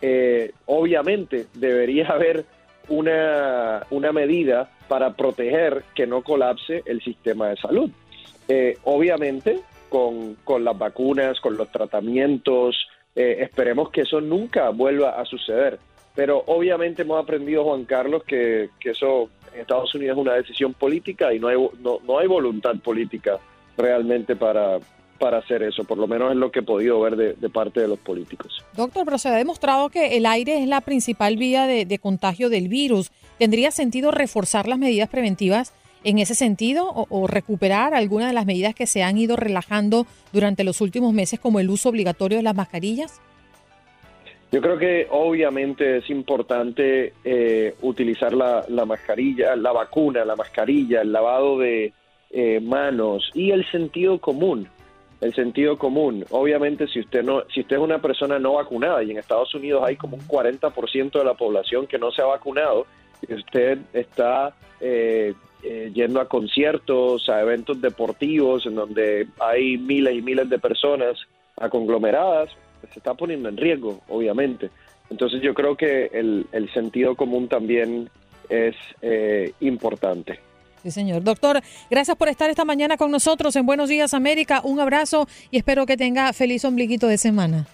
eh, 0.00 0.52
obviamente 0.66 1.46
debería 1.54 2.08
haber 2.12 2.44
una, 2.88 3.84
una, 3.90 4.12
medida 4.12 4.70
para 4.88 5.14
proteger 5.14 5.84
que 5.94 6.06
no 6.06 6.22
colapse 6.22 6.82
el 6.86 7.02
sistema 7.02 7.48
de 7.48 7.56
salud. 7.56 7.90
Eh, 8.48 8.78
obviamente, 8.84 9.60
con, 9.88 10.34
con, 10.44 10.64
las 10.64 10.76
vacunas, 10.76 11.40
con 11.40 11.56
los 11.56 11.70
tratamientos, 11.70 12.88
eh, 13.14 13.38
esperemos 13.40 13.90
que 13.90 14.02
eso 14.02 14.20
nunca 14.20 14.70
vuelva 14.70 15.20
a 15.20 15.24
suceder. 15.24 15.78
Pero 16.14 16.42
obviamente 16.46 17.02
hemos 17.02 17.22
aprendido, 17.22 17.64
Juan 17.64 17.84
Carlos, 17.84 18.24
que, 18.24 18.70
que 18.80 18.90
eso 18.90 19.28
en 19.54 19.60
Estados 19.60 19.94
Unidos 19.94 20.16
es 20.16 20.22
una 20.22 20.34
decisión 20.34 20.74
política 20.74 21.32
y 21.32 21.38
no 21.38 21.48
hay, 21.48 21.56
no, 21.80 21.98
no 22.04 22.18
hay 22.18 22.26
voluntad 22.26 22.74
política 22.76 23.38
realmente 23.76 24.34
para, 24.34 24.78
para 25.18 25.38
hacer 25.38 25.62
eso, 25.62 25.84
por 25.84 25.98
lo 25.98 26.06
menos 26.06 26.30
es 26.30 26.36
lo 26.36 26.50
que 26.50 26.60
he 26.60 26.62
podido 26.62 27.00
ver 27.00 27.16
de, 27.16 27.48
parte 27.50 27.80
de 27.80 27.88
los 27.88 27.98
políticos. 27.98 28.64
Doctor, 28.74 29.04
pero 29.04 29.18
se 29.18 29.28
ha 29.28 29.34
demostrado 29.34 29.90
que 29.90 30.16
el 30.16 30.26
aire 30.26 30.62
es 30.62 30.68
la 30.68 30.80
principal 30.80 31.36
vía 31.36 31.66
de, 31.66 31.98
contagio 31.98 32.48
del 32.48 32.68
virus. 32.68 33.10
¿Tendría 33.38 33.70
sentido 33.70 34.10
reforzar 34.10 34.66
las 34.66 34.78
medidas 34.78 35.08
preventivas 35.08 35.72
en 36.04 36.18
ese 36.18 36.34
sentido 36.34 36.90
o, 36.92 37.26
recuperar 37.26 37.94
algunas 37.94 38.28
de 38.28 38.34
las 38.34 38.46
medidas 38.46 38.74
que 38.74 38.86
se 38.86 39.02
han 39.02 39.18
ido 39.18 39.36
relajando 39.36 40.06
durante 40.32 40.64
los 40.64 40.80
últimos 40.80 41.12
meses, 41.12 41.40
como 41.40 41.60
el 41.60 41.70
uso 41.70 41.88
obligatorio 41.88 42.38
de 42.38 42.44
las 42.44 42.54
mascarillas? 42.54 43.20
Yo 44.50 44.62
creo 44.62 44.78
que 44.78 45.06
obviamente 45.10 45.98
es 45.98 46.08
importante 46.08 47.12
eh, 47.22 47.74
utilizar 47.82 48.32
la, 48.32 48.64
mascarilla, 48.86 49.54
la 49.56 49.72
vacuna, 49.72 50.24
la 50.24 50.36
mascarilla, 50.36 51.02
el 51.02 51.12
lavado 51.12 51.58
de 51.58 51.92
eh, 52.30 52.58
manos 52.60 53.30
y 53.34 53.50
el 53.50 53.70
sentido 53.70 54.18
común. 54.18 54.68
El 55.20 55.34
sentido 55.34 55.76
común. 55.76 56.24
Obviamente, 56.30 56.86
si 56.86 57.00
usted 57.00 57.24
no, 57.24 57.42
si 57.52 57.60
usted 57.60 57.76
es 57.76 57.82
una 57.82 58.00
persona 58.00 58.38
no 58.38 58.54
vacunada 58.54 59.02
y 59.02 59.10
en 59.10 59.18
Estados 59.18 59.52
Unidos 59.54 59.82
hay 59.84 59.96
como 59.96 60.16
un 60.16 60.26
40% 60.26 61.18
de 61.18 61.24
la 61.24 61.34
población 61.34 61.88
que 61.88 61.98
no 61.98 62.12
se 62.12 62.22
ha 62.22 62.26
vacunado, 62.26 62.86
usted 63.28 63.78
está 63.92 64.54
eh, 64.80 65.34
yendo 65.92 66.20
a 66.20 66.28
conciertos, 66.28 67.28
a 67.28 67.40
eventos 67.40 67.80
deportivos 67.80 68.66
en 68.66 68.74
donde 68.74 69.28
hay 69.40 69.76
miles 69.76 70.16
y 70.16 70.22
miles 70.22 70.48
de 70.48 70.58
personas 70.58 71.16
a 71.56 71.68
conglomeradas, 71.68 72.50
se 72.92 72.98
está 72.98 73.14
poniendo 73.14 73.48
en 73.48 73.56
riesgo, 73.56 74.00
obviamente. 74.08 74.70
Entonces 75.10 75.42
yo 75.42 75.54
creo 75.54 75.76
que 75.76 76.10
el, 76.12 76.70
sentido 76.72 77.16
común 77.16 77.48
también 77.48 78.08
es 78.48 78.76
eh, 79.02 79.52
importante. 79.60 80.38
Sí, 80.82 80.90
señor. 80.90 81.24
Doctor, 81.24 81.60
gracias 81.90 82.16
por 82.16 82.28
estar 82.28 82.50
esta 82.50 82.64
mañana 82.64 82.96
con 82.96 83.10
nosotros 83.10 83.56
en 83.56 83.66
Buenos 83.66 83.88
Días 83.88 84.14
América. 84.14 84.60
Un 84.62 84.78
abrazo 84.80 85.26
y 85.50 85.58
espero 85.58 85.86
que 85.86 85.96
tenga 85.96 86.32
feliz 86.32 86.64
ombliguito 86.64 87.08
de 87.08 87.18
semana. 87.18 87.66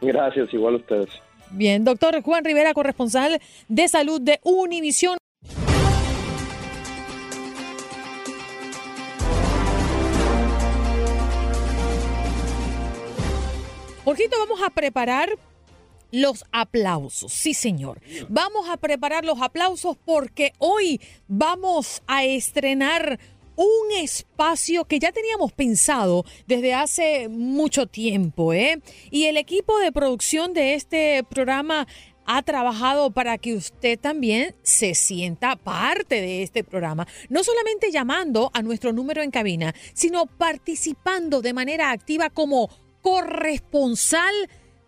Gracias, 0.00 0.52
igual 0.54 0.74
a 0.74 0.76
ustedes. 0.78 1.10
Bien, 1.50 1.84
doctor 1.84 2.20
Juan 2.22 2.44
Rivera, 2.44 2.74
corresponsal 2.74 3.40
de 3.68 3.88
salud 3.88 4.20
de 4.20 4.40
Univisión. 4.42 5.18
Jorgito, 14.04 14.36
vamos 14.38 14.60
a 14.62 14.68
preparar 14.68 15.30
los 16.12 16.44
aplausos. 16.52 17.32
Sí, 17.32 17.54
señor. 17.54 18.00
Vamos 18.28 18.68
a 18.68 18.76
preparar 18.76 19.24
los 19.24 19.40
aplausos 19.40 19.96
porque 20.04 20.52
hoy 20.58 21.00
vamos 21.26 22.02
a 22.06 22.24
estrenar 22.24 23.18
un 23.56 23.92
espacio 23.96 24.84
que 24.84 24.98
ya 24.98 25.12
teníamos 25.12 25.52
pensado 25.52 26.24
desde 26.46 26.74
hace 26.74 27.28
mucho 27.28 27.86
tiempo, 27.86 28.52
¿eh? 28.52 28.80
Y 29.10 29.24
el 29.24 29.36
equipo 29.36 29.78
de 29.78 29.92
producción 29.92 30.52
de 30.52 30.74
este 30.74 31.24
programa 31.24 31.86
ha 32.26 32.42
trabajado 32.42 33.10
para 33.10 33.38
que 33.38 33.54
usted 33.54 33.98
también 33.98 34.54
se 34.62 34.94
sienta 34.94 35.56
parte 35.56 36.20
de 36.20 36.42
este 36.42 36.64
programa, 36.64 37.06
no 37.28 37.44
solamente 37.44 37.90
llamando 37.90 38.50
a 38.54 38.62
nuestro 38.62 38.92
número 38.92 39.22
en 39.22 39.30
cabina, 39.30 39.74
sino 39.92 40.26
participando 40.26 41.42
de 41.42 41.52
manera 41.52 41.90
activa 41.90 42.30
como 42.30 42.70
corresponsal 43.02 44.34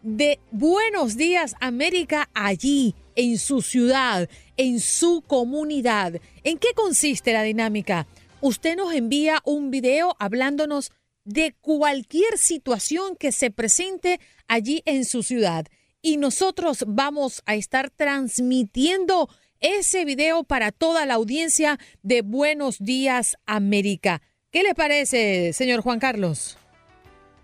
de 0.03 0.39
Buenos 0.51 1.17
Días 1.17 1.55
América 1.61 2.31
allí, 2.33 2.95
en 3.17 3.39
su 3.39 3.63
ciudad, 3.63 4.29
en 4.57 4.81
su 4.81 5.23
comunidad. 5.27 6.21
¿En 6.45 6.59
qué 6.59 6.69
consiste 6.75 7.33
la 7.33 7.43
dinámica? 7.43 8.07
Usted 8.49 8.77
nos 8.77 8.95
envía 8.95 9.41
un 9.45 9.73
video 9.73 10.15
hablándonos 10.21 10.93
de 11.25 11.57
cualquier 11.63 12.39
situación 12.39 13.17
que 13.17 13.33
se 13.33 13.51
presente 13.51 14.21
allí 14.47 14.85
en 14.85 15.05
su 15.05 15.25
ciudad 15.25 15.67
y 16.01 16.17
nosotros 16.17 16.85
vamos 16.87 17.43
a 17.47 17.57
estar 17.57 17.91
transmitiendo 17.91 19.29
ese 19.59 20.05
video 20.05 20.45
para 20.45 20.71
toda 20.71 21.07
la 21.07 21.15
audiencia 21.15 21.81
de 22.05 22.23
Buenos 22.23 22.79
Días 22.79 23.37
América. 23.47 24.23
¿Qué 24.53 24.63
le 24.63 24.77
parece, 24.77 25.53
señor 25.53 25.81
Juan 25.81 25.99
Carlos? 25.99 26.57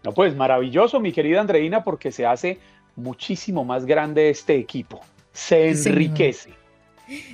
No, 0.05 0.13
pues 0.13 0.37
maravilloso, 0.37 1.01
mi 1.01 1.11
querida 1.11 1.41
Andreina, 1.41 1.83
porque 1.83 2.13
se 2.13 2.27
hace 2.27 2.61
muchísimo 2.95 3.65
más 3.65 3.87
grande 3.87 4.31
este 4.31 4.55
equipo. 4.55 5.01
Se 5.33 5.69
enriquece. 5.69 6.62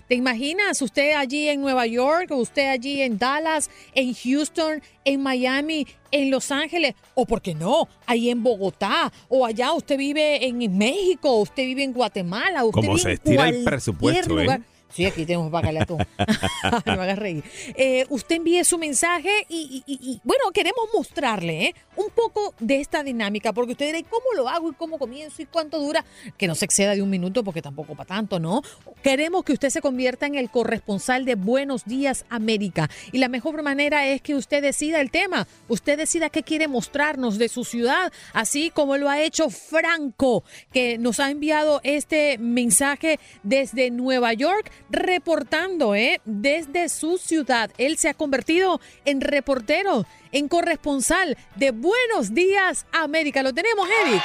¿Te 0.09 0.15
imaginas 0.15 0.81
usted 0.83 1.13
allí 1.13 1.49
en 1.49 1.61
Nueva 1.61 1.87
York, 1.87 2.31
usted 2.31 2.69
allí 2.69 3.03
en 3.03 3.19
Dallas, 3.19 3.71
en 3.95 4.15
Houston, 4.15 4.83
en 5.05 5.23
Miami, 5.23 5.87
en 6.11 6.31
Los 6.31 6.51
Ángeles, 6.51 6.95
o 7.15 7.27
por 7.27 7.43
qué 7.43 7.55
no, 7.55 7.89
ahí 8.07 8.31
en 8.31 8.43
Bogotá, 8.43 9.13
o 9.29 9.45
allá 9.45 9.73
usted 9.73 9.99
vive 9.99 10.47
en 10.47 10.79
México, 10.79 11.37
usted 11.37 11.65
vive 11.65 11.85
en 11.85 11.93
Guatemala, 11.93 12.65
usted 12.65 12.81
Como 12.81 12.99
se 12.99 13.13
estira 13.13 13.49
el 13.49 13.65
presupuesto, 13.65 14.41
¿eh? 14.41 14.61
Sí, 14.91 15.05
aquí 15.05 15.27
tenemos 15.27 15.51
bacalao. 15.51 15.99
Me 16.87 16.93
a 16.93 17.15
reír. 17.15 17.45
Eh, 17.77 18.07
usted 18.09 18.37
envíe 18.37 18.65
su 18.65 18.79
mensaje 18.79 19.47
y, 19.49 20.21
bueno, 20.25 20.45
queremos 20.53 20.89
mostrarle 20.95 21.67
¿eh? 21.67 21.75
un 21.97 22.11
poco 22.11 22.55
de 22.59 22.81
esta 22.81 23.03
dinámica, 23.03 23.53
porque 23.53 23.73
usted 23.73 23.87
dirá, 23.87 24.09
¿cómo 24.09 24.25
lo 24.35 24.49
hago 24.49 24.71
y 24.71 24.75
cómo 24.75 24.99
comienzo 24.99 25.43
y 25.43 25.47
cuánto 25.47 25.79
dura? 25.79 26.05
Que 26.37 26.47
no 26.47 26.55
se 26.55 26.65
exceda 26.65 26.95
de 26.95 27.03
un 27.03 27.11
minuto, 27.11 27.45
porque 27.45 27.63
tampoco 27.63 27.95
para 27.95 28.09
tanto, 28.09 28.41
¿no? 28.41 28.63
Queremos 29.03 29.45
que 29.45 29.53
usted 29.53 29.71
se 29.71 29.81
convierta 29.81 30.27
en 30.27 30.35
el 30.35 30.51
corresponsal 30.51 31.25
de 31.25 31.35
Buenos 31.35 31.85
Días 31.85 32.25
América. 32.31 32.89
Y 33.13 33.19
la 33.19 33.29
mejor 33.29 33.63
manera 33.63 34.09
es 34.09 34.23
que 34.23 34.35
usted 34.35 34.63
decida 34.63 35.01
el 35.01 35.11
tema, 35.11 35.47
usted 35.69 35.99
decida 35.99 36.31
qué 36.31 36.43
quiere 36.43 36.67
mostrarnos 36.67 37.39
de 37.39 37.49
su 37.49 37.65
ciudad, 37.65 38.13
así 38.33 38.71
como 38.71 38.97
lo 38.97 39.09
ha 39.09 39.21
hecho 39.21 39.51
Franco, 39.51 40.45
que 40.73 40.99
nos 40.99 41.21
ha 41.21 41.31
enviado 41.31 41.81
este 41.85 42.39
mensaje 42.39 43.21
desde 43.43 43.91
Nueva 43.91 44.33
York 44.33 44.71
reportando 44.91 45.95
¿eh? 45.95 46.21
desde 46.25 46.89
su 46.89 47.19
ciudad. 47.19 47.71
Él 47.79 47.97
se 47.99 48.09
ha 48.09 48.15
convertido 48.15 48.81
en 49.05 49.21
reportero, 49.21 50.07
en 50.33 50.49
corresponsal 50.49 51.37
de 51.57 51.71
Buenos 51.71 52.35
Días 52.35 52.87
América. 52.93 53.43
Lo 53.43 53.53
tenemos, 53.53 53.87
Eric. 54.05 54.23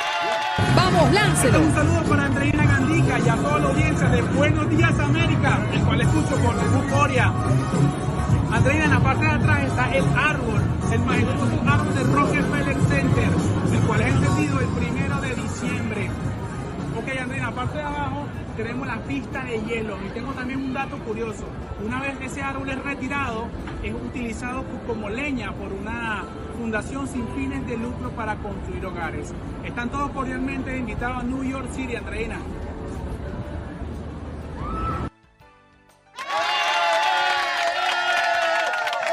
Vamos, 0.76 1.12
láncelo. 1.12 1.60
Un 1.60 1.74
saludo 1.74 2.04
para 2.04 2.26
Andreina 2.26 2.66
Gandica 2.66 3.20
y 3.20 3.30
a 3.30 3.36
toda 3.36 3.60
la 3.60 3.70
audiencia 3.70 4.08
de 4.10 4.22
Buenos 4.22 4.70
Días 4.70 5.00
América, 5.00 5.68
el 5.74 5.82
cual 5.82 6.02
escucho 6.02 6.36
por 6.38 6.56
euforia. 6.56 7.34
Andreina, 8.52 8.86
en 8.86 8.92
la 8.92 9.00
parte 9.00 9.26
de 9.26 9.32
atrás 9.32 9.64
está 9.64 9.96
el 9.96 10.06
árbol, 10.16 10.62
el 10.92 11.00
majestuoso 11.00 11.62
árbol 11.68 11.96
de 11.96 12.04
Rockefeller 12.04 12.78
Center, 12.88 13.30
el 13.74 13.80
cual 13.88 14.02
es 14.02 14.08
encendido 14.08 14.60
el 14.60 14.68
primero 14.68 15.22
de 15.22 15.36
diciembre. 15.36 16.10
Ok, 16.96 17.20
Andreina, 17.20 17.52
parte 17.52 17.78
de 17.78 17.84
abajo 17.84 18.28
tenemos 18.56 18.88
la 18.88 18.98
pista 19.04 19.44
de 19.44 19.62
hielo 19.62 19.98
y 20.06 20.10
tengo 20.10 20.32
también 20.34 20.60
un 20.60 20.74
dato 20.74 20.98
curioso. 21.00 21.46
Una 21.84 22.00
vez 22.00 22.16
ese 22.22 22.42
árbol 22.42 22.70
es 22.70 22.84
retirado, 22.84 23.48
es 23.84 23.94
utilizado 23.94 24.64
como 24.88 25.10
leña 25.10 25.52
por 25.54 25.72
una 25.74 26.24
fundación 26.58 27.08
sin 27.08 27.28
fines 27.30 27.66
de 27.68 27.78
lucro 27.78 28.12
para 28.12 28.36
construir 28.38 28.86
hogares. 28.86 29.34
Están 29.64 29.90
todos 29.90 30.12
cordialmente 30.12 30.78
invitados 30.78 31.18
a 31.18 31.24
New 31.24 31.44
York 31.44 31.70
City, 31.74 31.96
Andreina. 31.96 32.38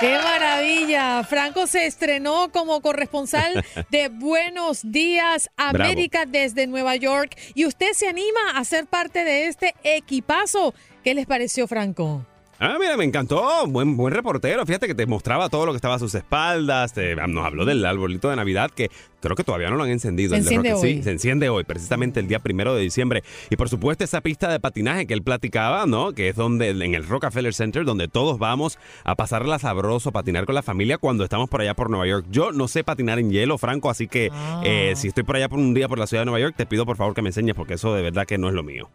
¡Qué 0.00 0.16
maravilla! 0.16 1.22
Franco 1.24 1.66
se 1.66 1.84
estrenó 1.84 2.50
como 2.50 2.80
corresponsal 2.80 3.62
de 3.90 4.08
Buenos 4.12 4.80
Días 4.82 5.50
América 5.58 6.24
desde 6.24 6.66
Nueva 6.66 6.96
York 6.96 7.36
y 7.54 7.66
usted 7.66 7.92
se 7.92 8.08
anima 8.08 8.40
a 8.54 8.64
ser 8.64 8.86
parte 8.86 9.24
de 9.24 9.48
este 9.48 9.74
equipazo. 9.84 10.72
¿Qué 11.04 11.12
les 11.14 11.26
pareció, 11.26 11.68
Franco? 11.68 12.24
Ah, 12.62 12.76
mira, 12.78 12.94
me 12.98 13.04
encantó. 13.04 13.66
Buen, 13.68 13.96
buen 13.96 14.12
reportero. 14.12 14.66
Fíjate 14.66 14.86
que 14.86 14.94
te 14.94 15.06
mostraba 15.06 15.48
todo 15.48 15.64
lo 15.64 15.72
que 15.72 15.76
estaba 15.76 15.94
a 15.94 15.98
sus 15.98 16.14
espaldas. 16.14 16.92
nos 17.28 17.46
habló 17.46 17.64
del 17.64 17.82
arbolito 17.86 18.28
de 18.28 18.36
Navidad 18.36 18.70
que 18.70 18.90
creo 19.22 19.34
que 19.34 19.44
todavía 19.44 19.70
no 19.70 19.76
lo 19.76 19.84
han 19.84 19.90
encendido. 19.90 20.32
Se 20.34 20.42
enciende 20.42 20.74
hoy. 20.74 20.80
Sí, 20.96 21.02
se 21.02 21.10
enciende 21.10 21.48
hoy, 21.48 21.64
precisamente 21.64 22.20
el 22.20 22.28
día 22.28 22.38
primero 22.38 22.74
de 22.74 22.82
diciembre. 22.82 23.24
Y 23.48 23.56
por 23.56 23.70
supuesto, 23.70 24.04
esa 24.04 24.20
pista 24.20 24.50
de 24.52 24.60
patinaje 24.60 25.06
que 25.06 25.14
él 25.14 25.22
platicaba, 25.22 25.86
¿no? 25.86 26.12
Que 26.12 26.28
es 26.28 26.36
donde, 26.36 26.68
en 26.68 26.94
el 26.94 27.06
Rockefeller 27.06 27.54
Center, 27.54 27.86
donde 27.86 28.08
todos 28.08 28.38
vamos 28.38 28.78
a 29.04 29.14
pasarla 29.14 29.58
sabroso, 29.58 30.10
a 30.10 30.12
patinar 30.12 30.44
con 30.44 30.54
la 30.54 30.62
familia 30.62 30.98
cuando 30.98 31.24
estamos 31.24 31.48
por 31.48 31.62
allá 31.62 31.72
por 31.72 31.88
Nueva 31.88 32.06
York. 32.06 32.26
Yo 32.30 32.52
no 32.52 32.68
sé 32.68 32.84
patinar 32.84 33.18
en 33.18 33.30
hielo, 33.30 33.56
Franco, 33.56 33.88
así 33.88 34.06
que 34.06 34.28
Ah. 34.32 34.60
eh, 34.66 34.92
si 34.96 35.08
estoy 35.08 35.22
por 35.24 35.36
allá 35.36 35.48
por 35.48 35.58
un 35.58 35.72
día 35.72 35.88
por 35.88 35.98
la 35.98 36.06
ciudad 36.06 36.22
de 36.22 36.26
Nueva 36.26 36.40
York, 36.40 36.54
te 36.58 36.66
pido 36.66 36.84
por 36.84 36.98
favor 36.98 37.14
que 37.14 37.22
me 37.22 37.30
enseñes 37.30 37.54
porque 37.54 37.74
eso 37.74 37.94
de 37.94 38.02
verdad 38.02 38.26
que 38.26 38.36
no 38.36 38.48
es 38.48 38.54
lo 38.54 38.62
mío. 38.62 38.90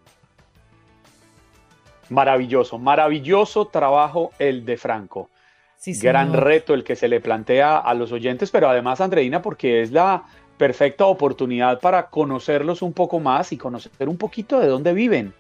Maravilloso, 2.10 2.78
maravilloso 2.78 3.66
trabajo 3.68 4.32
el 4.40 4.66
de 4.66 4.78
Franco. 4.78 5.30
Sí, 5.78 5.94
Gran 6.00 6.32
señor. 6.32 6.44
reto 6.44 6.74
el 6.74 6.84
que 6.84 6.96
se 6.96 7.08
le 7.08 7.20
plantea 7.20 7.78
a 7.78 7.94
los 7.94 8.12
oyentes, 8.12 8.50
pero 8.52 8.70
además, 8.70 9.02
Andreina, 9.02 9.42
porque 9.42 9.82
es 9.82 9.92
la 9.92 10.24
perfecta 10.58 11.06
oportunidad 11.06 11.80
para 11.80 12.10
conocerlos 12.10 12.82
un 12.82 12.94
poco 12.94 13.20
más 13.20 13.52
y 13.52 13.58
conocer 13.58 14.08
un 14.08 14.18
poquito 14.18 14.60
de 14.60 14.68
dónde 14.68 14.94
viven. 14.94 15.34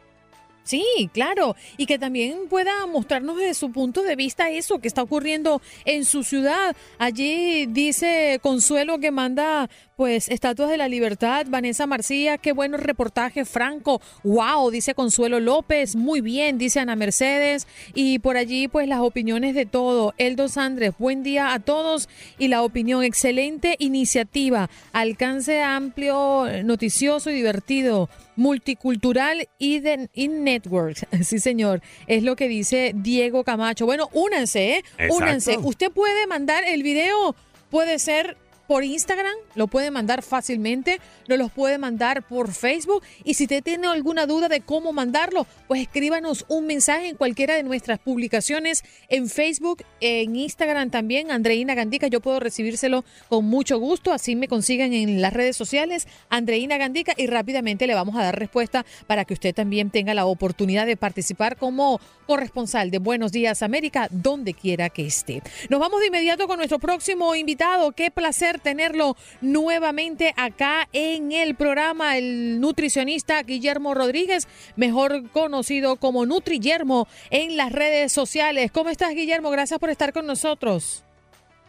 Sí, 0.64 1.12
claro, 1.14 1.56
y 1.78 1.86
que 1.86 2.00
también 2.00 2.48
pueda 2.50 2.88
mostrarnos 2.88 3.38
desde 3.38 3.54
su 3.54 3.72
punto 3.72 4.02
de 4.02 4.16
vista 4.16 4.50
eso 4.50 4.80
que 4.80 4.88
está 4.88 5.04
ocurriendo 5.04 5.62
en 5.86 6.06
su 6.06 6.24
ciudad. 6.24 6.76
Allí 6.98 7.68
dice 7.68 8.40
Consuelo 8.42 8.98
que 8.98 9.12
manda 9.12 9.70
pues 9.96 10.30
estatuas 10.30 10.70
de 10.70 10.78
la 10.78 10.88
libertad, 10.88 11.46
Vanessa 11.50 11.88
Marcía, 11.88 12.38
qué 12.38 12.52
bueno 12.52 12.78
reportaje, 12.78 13.46
Franco, 13.46 14.02
wow, 14.24 14.70
dice 14.70 14.94
Consuelo 14.94 15.40
López, 15.40 15.96
muy 15.96 16.22
bien, 16.22 16.58
dice 16.58 16.80
Ana 16.80 16.96
Mercedes, 16.96 17.68
y 17.94 18.20
por 18.20 18.38
allí 18.38 18.68
pues 18.68 18.88
las 18.88 19.00
opiniones 19.00 19.56
de 19.56 19.66
todo. 19.66 20.14
Eldo 20.18 20.48
Andrés, 20.56 20.94
buen 20.98 21.24
día 21.24 21.54
a 21.54 21.60
todos 21.60 22.10
y 22.38 22.48
la 22.50 22.62
opinión, 22.62 23.04
excelente 23.04 23.76
iniciativa, 23.80 24.70
alcance 24.94 25.62
amplio, 25.64 26.46
noticioso 26.64 27.30
y 27.30 27.34
divertido 27.34 28.10
multicultural 28.36 29.48
y 29.58 29.80
de 29.80 30.10
in 30.14 30.44
networks. 30.44 31.06
Sí, 31.26 31.40
señor. 31.40 31.82
Es 32.08 32.24
lo 32.24 32.36
que 32.36 32.48
dice 32.48 32.92
Diego 32.94 33.44
Camacho. 33.44 33.86
Bueno, 33.86 34.10
únanse, 34.14 34.76
¿eh? 34.76 34.84
Exacto. 34.98 35.16
Únanse. 35.16 35.58
Usted 35.58 35.92
puede 35.92 36.28
mandar 36.28 36.64
el 36.66 36.84
video, 36.84 37.36
puede 37.72 37.98
ser 37.98 38.38
por 38.68 38.84
Instagram, 38.84 39.36
lo 39.56 39.68
puede 39.68 39.92
mandar 39.92 40.24
fácilmente, 40.24 41.00
nos 41.28 41.38
los 41.38 41.52
puede 41.52 41.78
mandar 41.78 42.24
por 42.28 42.52
Facebook 42.52 43.04
y 43.24 43.36
si 43.36 43.44
usted 43.44 43.64
tiene 43.64 43.88
alguna 43.88 44.26
duda 44.26 44.48
de 44.48 44.62
cómo 44.62 44.94
mandarlo, 44.94 45.48
pues 45.68 45.82
escríbanos 45.82 46.46
un 46.48 46.66
mensaje 46.66 47.10
en 47.10 47.16
cualquiera 47.16 47.56
de 47.56 47.64
nuestras 47.64 48.00
publicaciones 48.00 48.84
en 49.10 49.30
Facebook, 49.30 49.84
en 50.02 50.36
Instagram 50.36 50.90
también, 50.90 51.32
Andreina 51.32 51.76
Gandica, 51.76 52.08
yo 52.08 52.22
puedo 52.22 52.40
recibírselo 52.40 53.06
con 53.30 53.46
mucho 53.46 53.80
gusto, 53.80 54.12
así 54.12 54.36
me 54.36 54.48
consiguen 54.48 54.94
en 54.94 55.22
las 55.22 55.34
redes 55.34 55.56
sociales, 55.56 56.08
Andreina 56.30 56.78
Gandica 56.78 57.14
y 57.18 57.28
rápidamente 57.28 57.88
le 57.88 57.96
vamos 57.96 58.16
a 58.16 58.24
dar 58.24 58.38
respuesta 58.38 58.86
para 59.08 59.26
que 59.26 59.34
usted 59.34 59.54
también 59.54 59.90
tenga 59.90 60.14
la 60.14 60.26
oportunidad 60.26 60.86
de 60.86 60.98
participar 60.98 61.58
como 61.58 62.00
corresponsal 62.26 62.92
de 62.92 63.00
Buenos 63.00 63.32
Días 63.32 63.62
América, 63.62 64.08
donde 64.12 64.54
quiera 64.54 64.90
que 64.90 65.06
esté. 65.06 65.42
Nos 65.70 65.80
vamos 65.80 66.00
de 66.02 66.08
inmediato 66.08 66.48
con 66.48 66.58
nuestro 66.58 66.80
próximo 66.80 67.36
invitado. 67.36 67.92
Qué 67.92 68.12
placer 68.12 68.55
tenerlo 68.60 69.16
nuevamente 69.42 70.34
acá 70.38 70.88
en 70.94 71.32
el 71.32 71.56
programa, 71.56 72.18
el 72.18 72.60
nutricionista 72.60 73.42
Guillermo 73.44 73.94
Rodríguez, 73.94 74.48
mejor 74.76 75.30
conocido 75.32 75.96
como 75.98 76.26
Nutriyermo 76.26 77.08
en 77.30 77.58
las 77.58 77.72
redes 77.72 78.12
sociales. 78.12 78.72
¿Cómo 78.72 78.90
estás, 78.90 79.12
Guillermo? 79.16 79.50
Gracias 79.50 79.80
por 79.80 79.90
estar 79.90 80.14
con 80.14 80.26
nosotros. 80.26 81.04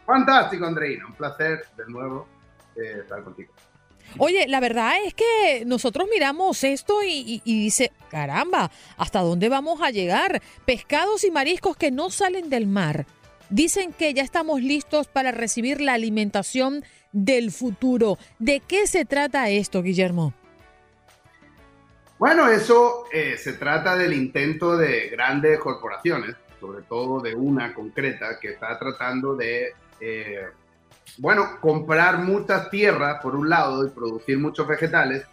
Fantástico, 0.05 0.65
Andreina. 0.65 1.05
Un 1.07 1.13
placer 1.13 1.65
de 1.75 1.83
nuevo 1.87 2.27
eh, 2.75 2.99
estar 3.01 3.23
contigo. 3.23 3.51
Oye, 4.19 4.47
la 4.47 4.61
verdad 4.61 4.93
es 5.05 5.13
que 5.13 5.63
nosotros 5.65 6.07
miramos 6.09 6.63
esto 6.63 7.03
y, 7.03 7.09
y- 7.09 7.41
y 7.43 7.59
dice, 7.63 7.91
caramba, 8.09 8.71
¿hasta 8.95 9.19
dónde 9.19 9.49
vamos 9.49 9.81
a 9.81 9.91
llegar? 9.91 10.41
Pescados 10.65 11.25
y 11.25 11.31
mariscos 11.31 11.75
que 11.75 11.91
no 11.91 12.09
salen 12.09 12.49
del 12.49 12.67
mar. 12.67 13.05
Dicen 13.49 13.93
que 13.93 14.13
ya 14.13 14.23
estamos 14.23 14.61
listos 14.61 15.07
para 15.07 15.31
recibir 15.31 15.79
la 15.81 15.93
alimentación 15.93 16.83
del 17.13 17.51
futuro. 17.51 18.17
¿De 18.39 18.59
qué 18.59 18.87
se 18.87 19.05
trata 19.05 19.49
esto, 19.49 19.81
Guillermo? 19.81 20.33
Bueno, 22.19 22.49
eso 22.49 23.05
eh, 23.13 23.37
se 23.37 23.53
trata 23.53 23.95
del 23.95 24.13
intento 24.13 24.75
de 24.75 25.09
grandes 25.09 25.59
corporaciones, 25.59 26.35
sobre 26.59 26.81
todo 26.81 27.21
de 27.21 27.35
una 27.35 27.73
concreta 27.73 28.39
que 28.39 28.49
está 28.49 28.77
tratando 28.79 29.35
de, 29.35 29.73
eh, 29.99 30.47
bueno, 31.19 31.59
comprar 31.61 32.17
muchas 32.17 32.71
tierras 32.71 33.21
por 33.21 33.35
un 33.35 33.49
lado 33.49 33.85
y 33.85 33.91
producir 33.91 34.39
muchos 34.39 34.67
vegetales 34.67 35.25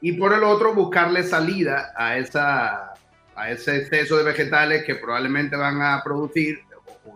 y 0.00 0.12
por 0.12 0.32
el 0.32 0.42
otro 0.42 0.74
buscarle 0.74 1.22
salida 1.24 1.92
a, 1.94 2.16
esa, 2.16 2.94
a 3.36 3.50
ese 3.50 3.76
exceso 3.76 4.16
de 4.16 4.24
vegetales 4.24 4.84
que 4.84 4.94
probablemente 4.94 5.56
van 5.56 5.82
a 5.82 6.02
producir 6.02 6.60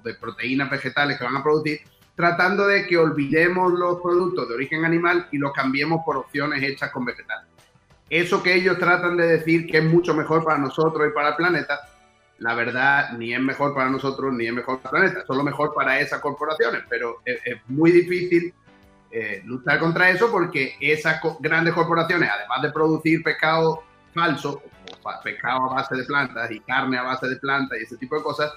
de 0.02 0.14
proteínas 0.14 0.70
vegetales 0.70 1.18
que 1.18 1.24
van 1.24 1.36
a 1.36 1.42
producir, 1.42 1.80
tratando 2.16 2.66
de 2.66 2.86
que 2.86 2.96
olvidemos 2.96 3.72
los 3.72 4.00
productos 4.00 4.48
de 4.48 4.54
origen 4.54 4.84
animal 4.84 5.28
y 5.32 5.38
los 5.38 5.52
cambiemos 5.52 6.02
por 6.04 6.16
opciones 6.16 6.62
hechas 6.62 6.90
con 6.90 7.04
vegetales. 7.04 7.48
Eso 8.10 8.42
que 8.42 8.54
ellos 8.54 8.78
tratan 8.78 9.16
de 9.16 9.26
decir 9.26 9.66
que 9.66 9.78
es 9.78 9.84
mucho 9.84 10.14
mejor 10.14 10.44
para 10.44 10.58
nosotros 10.58 11.08
y 11.08 11.14
para 11.14 11.30
el 11.30 11.36
planeta, 11.36 11.80
la 12.38 12.54
verdad 12.54 13.12
ni 13.12 13.32
es 13.32 13.40
mejor 13.40 13.74
para 13.74 13.90
nosotros 13.90 14.32
ni 14.32 14.46
es 14.46 14.52
mejor 14.52 14.80
para 14.80 14.98
el 14.98 15.10
planeta, 15.10 15.26
solo 15.26 15.42
mejor 15.42 15.72
para 15.74 15.98
esas 16.00 16.20
corporaciones, 16.20 16.82
pero 16.88 17.20
es, 17.24 17.38
muy 17.68 17.90
difícil 17.90 18.52
eh, 19.10 19.42
luchar 19.44 19.78
contra 19.78 20.10
eso 20.10 20.30
porque 20.30 20.76
esas 20.80 21.20
grandes 21.40 21.74
corporaciones, 21.74 22.28
además 22.30 22.62
de 22.62 22.72
producir 22.72 23.22
pescado 23.22 23.82
falso, 24.12 24.62
pescado 25.22 25.70
a 25.70 25.74
base 25.74 25.96
de 25.96 26.04
plantas 26.04 26.50
y 26.50 26.60
carne 26.60 26.98
a 26.98 27.02
base 27.02 27.28
de 27.28 27.36
plantas 27.36 27.78
y 27.78 27.82
ese 27.82 27.96
tipo 27.96 28.16
de 28.16 28.22
cosas, 28.22 28.52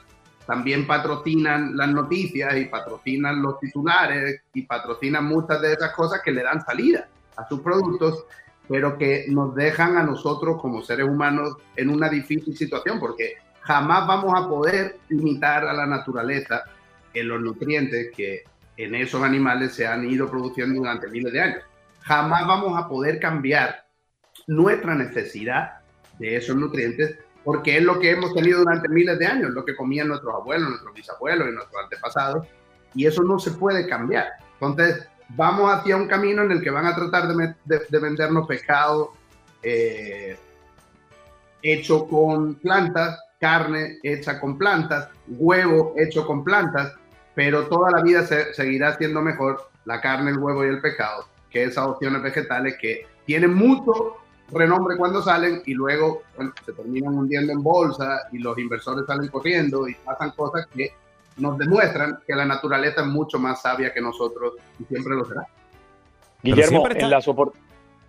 también 0.48 0.88
patrocinan 0.88 1.76
las 1.76 1.90
noticias 1.90 2.56
y 2.58 2.66
patrocinan 2.66 3.42
los 3.42 3.60
titulares 3.60 4.42
y 4.54 4.64
patrocinan 4.64 5.26
muchas 5.26 5.62
de 5.62 5.74
esas 5.74 5.94
cosas 5.94 6.22
que 6.24 6.32
le 6.32 6.42
dan 6.42 6.66
salida 6.66 7.08
a 7.36 7.48
sus 7.48 7.60
productos 7.60 8.26
pero 8.68 8.98
que 8.98 9.26
nos 9.30 9.56
dejan 9.56 9.98
a 9.98 10.04
nosotros 10.04 10.62
como 10.62 10.84
seres 10.84 11.08
humanos 11.08 11.56
en 11.76 11.90
una 11.90 12.10
difícil 12.10 12.56
situación, 12.56 13.00
porque 13.00 13.36
jamás 13.62 14.06
vamos 14.08 14.34
a 14.36 14.48
poder 14.48 14.98
imitar 15.10 15.66
a 15.66 15.74
la 15.74 15.86
naturaleza 15.86 16.64
en 17.14 17.30
los 17.30 17.42
nutrientes 17.42 18.12
que 18.16 18.44
en 18.76 18.96
esos 18.96 19.24
animales 19.24 19.74
se 19.74 19.88
han 19.88 20.10
ido 20.10 20.30
produciendo 20.30 20.80
durante 20.80 21.08
miles 21.08 21.34
de 21.34 21.42
años. 21.42 21.64
Jamás 22.02 22.46
vamos 22.46 22.78
a 22.78 22.88
poder 22.88 23.20
cambiar 23.20 23.86
nuestra 24.46 24.96
necesidad 24.96 25.80
de 26.20 26.36
esos 26.36 26.56
nutrientes 26.56 27.18
porque 27.48 27.78
es 27.78 27.84
lo 27.84 27.98
que 27.98 28.12
hemos 28.12 28.34
tenido 28.34 28.60
durante 28.60 28.90
miles 28.90 29.18
de 29.20 29.26
años, 29.26 29.52
lo 29.52 29.64
que 29.64 29.74
comían 29.74 30.10
nuestros 30.10 30.36
abuelos, 30.36 30.68
nuestros 30.68 30.94
bisabuelos 30.94 31.48
y 31.48 31.54
nuestros 31.54 31.82
antepasados, 31.82 32.46
y 32.94 33.06
eso 33.06 33.24
no 33.24 33.40
se 33.40 33.52
puede 33.52 33.88
cambiar. 33.88 34.28
Entonces, 34.60 35.08
vamos 35.30 35.72
hacia 35.74 35.96
un 35.96 36.10
camino 36.10 36.42
en 36.42 36.52
el 36.52 36.62
que 36.62 36.70
van 36.72 36.86
a 36.86 36.94
tratar 36.94 37.30
de, 37.30 37.56
de- 37.64 37.82
de 37.88 38.00
vendernos 38.00 38.46
pescado 38.50 39.14
eh, 39.64 40.38
hecho 41.62 42.06
con 42.10 42.56
plantas, 42.56 43.18
carne 43.40 43.98
hecha 44.04 44.42
con 44.42 44.58
plantas, 44.58 45.08
huevo 45.30 45.94
hecho 45.98 46.28
con 46.28 46.44
plantas, 46.44 46.96
pero 47.34 47.68
toda 47.68 47.92
la 47.92 48.02
vida 48.02 48.26
se- 48.26 48.54
seguirá 48.56 48.98
siendo 48.98 49.22
mejor 49.22 49.70
la 49.86 50.02
carne, 50.02 50.32
el 50.32 50.38
huevo 50.38 50.66
y 50.66 50.70
el 50.70 50.82
pescado 50.82 51.26
que 51.50 51.64
esas 51.64 51.86
opciones 51.88 52.22
vegetales 52.22 52.76
que 52.82 53.08
tienen 53.26 53.54
mucho 53.54 54.18
renombre 54.52 54.96
cuando 54.98 55.22
salen 55.22 55.62
y 55.66 55.74
luego 55.74 56.24
bueno, 56.36 56.54
se 56.66 56.74
terminan 56.74 57.14
hundiendo 57.14 57.52
en 57.54 57.62
bolsa 57.62 58.22
y 58.32 58.38
los 58.40 58.58
inversores 58.58 59.06
salen 59.06 59.28
corriendo 59.30 59.88
y 59.88 59.94
pasan 59.96 60.32
cosas 60.32 60.66
que 60.74 60.92
nos 61.38 61.58
demuestran 61.58 62.20
que 62.26 62.34
la 62.34 62.46
naturaleza 62.46 63.02
es 63.02 63.08
mucho 63.08 63.38
más 63.40 63.62
sabia 63.62 63.94
que 63.94 64.02
nosotros 64.02 64.54
y 64.80 64.86
siempre 64.86 65.16
lo 65.16 65.26
será. 65.26 65.46
Guillermo, 66.42 66.88
está- 66.88 67.06
en 67.06 67.12
las, 67.12 67.28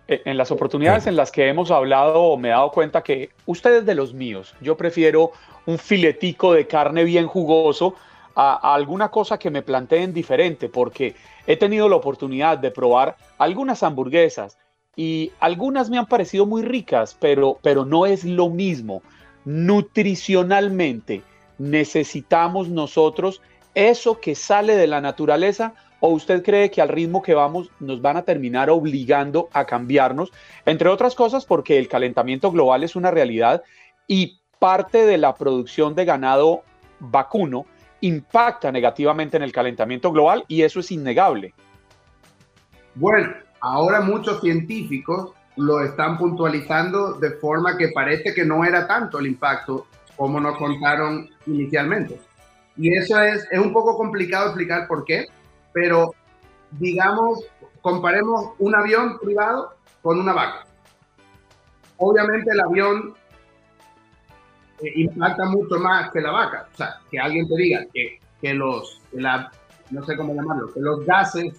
eh, 0.07 0.21
en 0.25 0.37
las 0.37 0.51
oportunidades 0.51 1.07
en 1.07 1.15
las 1.15 1.31
que 1.31 1.47
hemos 1.47 1.71
hablado, 1.71 2.37
me 2.37 2.47
he 2.49 2.51
dado 2.51 2.71
cuenta 2.71 3.01
que 3.03 3.29
usted 3.45 3.77
es 3.77 3.85
de 3.85 3.95
los 3.95 4.13
míos. 4.13 4.55
Yo 4.61 4.77
prefiero 4.77 5.31
un 5.65 5.77
filetico 5.77 6.53
de 6.53 6.65
carne 6.67 7.03
bien 7.03 7.27
jugoso 7.27 7.95
a, 8.35 8.53
a 8.71 8.75
alguna 8.75 9.09
cosa 9.09 9.37
que 9.37 9.49
me 9.51 9.61
planteen 9.61 10.13
diferente, 10.13 10.69
porque 10.69 11.15
he 11.45 11.57
tenido 11.57 11.89
la 11.89 11.97
oportunidad 11.97 12.57
de 12.57 12.71
probar 12.71 13.17
algunas 13.37 13.83
hamburguesas 13.83 14.57
y 15.01 15.31
algunas 15.39 15.89
me 15.89 15.97
han 15.97 16.07
parecido 16.07 16.45
muy 16.45 16.61
ricas, 16.61 17.15
pero, 17.17 17.57
pero 17.63 17.85
no 17.85 18.05
es 18.05 18.25
lo 18.25 18.49
mismo. 18.49 19.01
Nutricionalmente 19.45 21.21
necesitamos 21.57 22.67
nosotros 22.67 23.41
eso 23.73 24.19
que 24.19 24.35
sale 24.35 24.75
de 24.75 24.87
la 24.87 24.99
naturaleza 24.99 25.73
¿O 26.01 26.09
usted 26.09 26.43
cree 26.43 26.71
que 26.71 26.81
al 26.81 26.87
ritmo 26.87 27.21
que 27.21 27.33
vamos 27.33 27.69
nos 27.81 28.01
van 28.01 28.15
a 28.15 28.23
terminar 28.23 28.69
obligando 28.69 29.49
a 29.51 29.65
cambiarnos? 29.65 30.31
Entre 30.65 30.87
otras 30.87 31.13
cosas 31.13 31.45
porque 31.45 31.77
el 31.77 31.89
calentamiento 31.89 32.51
global 32.51 32.83
es 32.83 32.95
una 32.95 33.11
realidad 33.11 33.63
y 34.07 34.39
parte 34.59 35.05
de 35.05 35.17
la 35.17 35.35
producción 35.35 35.95
de 35.95 36.05
ganado 36.05 36.63
vacuno 36.99 37.65
impacta 37.99 38.71
negativamente 38.71 39.35
en 39.35 39.43
el 39.43 39.51
calentamiento 39.51 40.09
global 40.13 40.45
y 40.47 40.61
eso 40.61 40.79
es 40.79 40.89
innegable. 40.89 41.53
Bueno, 42.95 43.33
ahora 43.61 44.01
muchos 44.01 44.41
científicos 44.41 45.31
lo 45.55 45.81
están 45.81 46.17
puntualizando 46.17 47.13
de 47.13 47.31
forma 47.31 47.77
que 47.77 47.89
parece 47.89 48.33
que 48.33 48.45
no 48.45 48.63
era 48.63 48.87
tanto 48.87 49.19
el 49.19 49.27
impacto 49.27 49.87
como 50.15 50.39
nos 50.39 50.57
contaron 50.57 51.29
inicialmente. 51.47 52.19
Y 52.77 52.95
eso 52.95 53.21
es, 53.21 53.45
es 53.51 53.59
un 53.59 53.73
poco 53.73 53.97
complicado 53.97 54.47
explicar 54.47 54.87
por 54.87 55.03
qué, 55.03 55.25
pero 55.73 56.13
digamos, 56.71 57.45
comparemos 57.81 58.51
un 58.59 58.75
avión 58.75 59.19
privado 59.19 59.73
con 60.01 60.19
una 60.19 60.33
vaca. 60.33 60.65
Obviamente 61.97 62.51
el 62.51 62.61
avión 62.61 63.13
eh, 64.81 64.91
impacta 64.95 65.45
mucho 65.45 65.77
más 65.79 66.11
que 66.11 66.21
la 66.21 66.31
vaca. 66.31 66.67
O 66.73 66.77
sea, 66.77 66.99
que 67.11 67.19
alguien 67.19 67.47
te 67.47 67.55
diga 67.55 67.85
que, 67.93 68.19
que 68.41 68.53
los, 68.53 69.01
la, 69.11 69.51
no 69.89 70.03
sé 70.05 70.15
cómo 70.15 70.33
llamarlo, 70.33 70.71
que 70.73 70.79
los 70.79 71.05
gases 71.05 71.53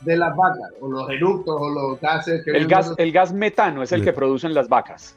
de 0.00 0.16
las 0.16 0.36
vacas, 0.36 0.70
o 0.80 0.88
los 0.88 1.10
eructos, 1.10 1.56
o 1.58 1.70
los 1.70 2.00
gases... 2.00 2.44
Que 2.44 2.50
el, 2.52 2.66
gas, 2.66 2.92
el 2.96 3.12
gas 3.12 3.32
metano 3.32 3.82
es 3.82 3.92
el 3.92 4.04
que 4.04 4.12
producen 4.12 4.52
las 4.54 4.68
vacas. 4.68 5.16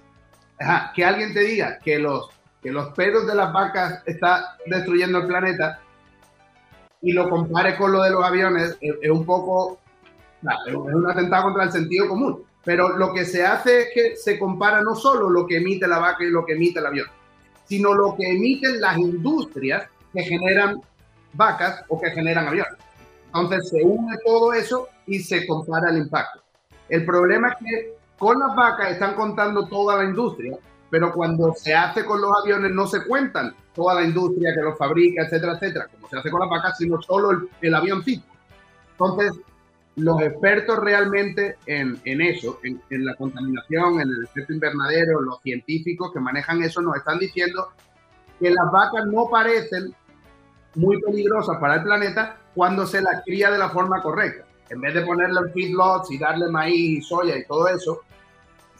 Ajá, 0.59 0.91
que 0.95 1.03
alguien 1.03 1.33
te 1.33 1.41
diga 1.41 1.77
que 1.79 1.99
los, 1.99 2.29
que 2.61 2.71
los 2.71 2.89
pedos 2.89 3.27
de 3.27 3.35
las 3.35 3.51
vacas 3.51 4.01
está 4.05 4.57
destruyendo 4.65 5.19
el 5.19 5.27
planeta, 5.27 5.79
y 7.01 7.13
lo 7.13 7.29
compare 7.29 7.77
con 7.77 7.91
lo 7.91 8.03
de 8.03 8.11
los 8.11 8.23
aviones, 8.23 8.77
es, 8.81 9.09
un 9.09 9.25
poco, 9.25 9.79
es 10.67 10.73
un 10.73 11.09
atentado 11.09 11.43
contra 11.43 11.65
el 11.65 11.71
sentido 11.71 12.07
común. 12.07 12.43
Pero 12.63 12.97
lo 12.97 13.13
que 13.13 13.23
se 13.23 13.45
hace 13.45 13.81
es 13.81 13.87
que 13.93 14.15
se 14.17 14.37
compara 14.37 14.81
no 14.81 14.93
solo 14.95 15.29
lo 15.29 15.47
que 15.47 15.57
emite 15.57 15.87
la 15.87 15.99
vaca 15.99 16.23
y 16.23 16.29
lo 16.29 16.45
que 16.45 16.53
emite 16.53 16.79
el 16.79 16.85
avión, 16.85 17.07
sino 17.65 17.93
lo 17.93 18.15
que 18.15 18.29
emiten 18.29 18.81
las 18.81 18.97
industrias 18.97 19.87
que 20.13 20.23
generan 20.23 20.81
vacas 21.33 21.83
o 21.87 21.99
que 21.99 22.11
generan 22.11 22.47
aviones. 22.47 22.73
Entonces 23.39 23.69
se 23.69 23.83
une 23.83 24.17
todo 24.25 24.53
eso 24.53 24.87
y 25.05 25.19
se 25.19 25.45
compara 25.45 25.89
el 25.91 25.97
impacto. 25.97 26.41
El 26.89 27.05
problema 27.05 27.49
es 27.49 27.55
que 27.59 27.93
con 28.17 28.39
las 28.39 28.55
vacas 28.55 28.91
están 28.91 29.15
contando 29.15 29.67
toda 29.67 29.97
la 29.97 30.05
industria, 30.05 30.57
pero 30.89 31.13
cuando 31.13 31.53
se 31.53 31.75
hace 31.75 32.05
con 32.05 32.21
los 32.21 32.31
aviones 32.41 32.71
no 32.71 32.87
se 32.87 33.05
cuentan 33.05 33.53
toda 33.73 33.95
la 33.95 34.03
industria 34.03 34.55
que 34.55 34.61
los 34.61 34.77
fabrica, 34.77 35.23
etcétera, 35.23 35.53
etcétera, 35.53 35.87
como 35.87 36.07
se 36.09 36.17
hace 36.17 36.31
con 36.31 36.39
las 36.39 36.49
vacas, 36.49 36.77
sino 36.77 37.01
solo 37.01 37.31
el, 37.31 37.49
el 37.61 37.75
avioncito. 37.75 38.25
Entonces, 38.91 39.39
los 39.97 40.21
expertos 40.21 40.79
realmente 40.79 41.57
en, 41.65 41.99
en 42.05 42.21
eso, 42.21 42.59
en, 42.63 42.81
en, 42.89 43.05
la 43.05 43.15
contaminación, 43.15 44.01
en 44.01 44.09
el 44.09 44.23
efecto 44.23 44.53
invernadero, 44.53 45.21
los 45.21 45.41
científicos 45.41 46.11
que 46.11 46.19
manejan 46.19 46.63
eso, 46.63 46.81
nos 46.81 46.95
están 46.95 47.19
diciendo 47.19 47.69
que 48.39 48.49
las 48.49 48.71
vacas 48.71 49.05
no 49.07 49.27
parecen 49.29 49.93
muy 50.75 51.01
peligrosas 51.01 51.57
para 51.59 51.75
el 51.75 51.83
planeta 51.83 52.37
cuando 52.57 52.87
se 52.87 53.01
las 53.01 53.23
cría 53.23 53.51
de 53.51 53.59
la 53.59 53.69
forma 53.69 54.01
correcta. 54.01 54.43
En 54.71 54.81
vez 54.81 54.95
de 54.95 55.03
ponerle 55.03 55.41
en 55.41 55.53
feedlots 55.53 56.09
y 56.11 56.17
darle 56.17 56.49
maíz 56.49 56.97
y 56.97 57.01
soya 57.03 57.37
y 57.37 57.45
todo 57.45 57.67
eso, 57.67 58.01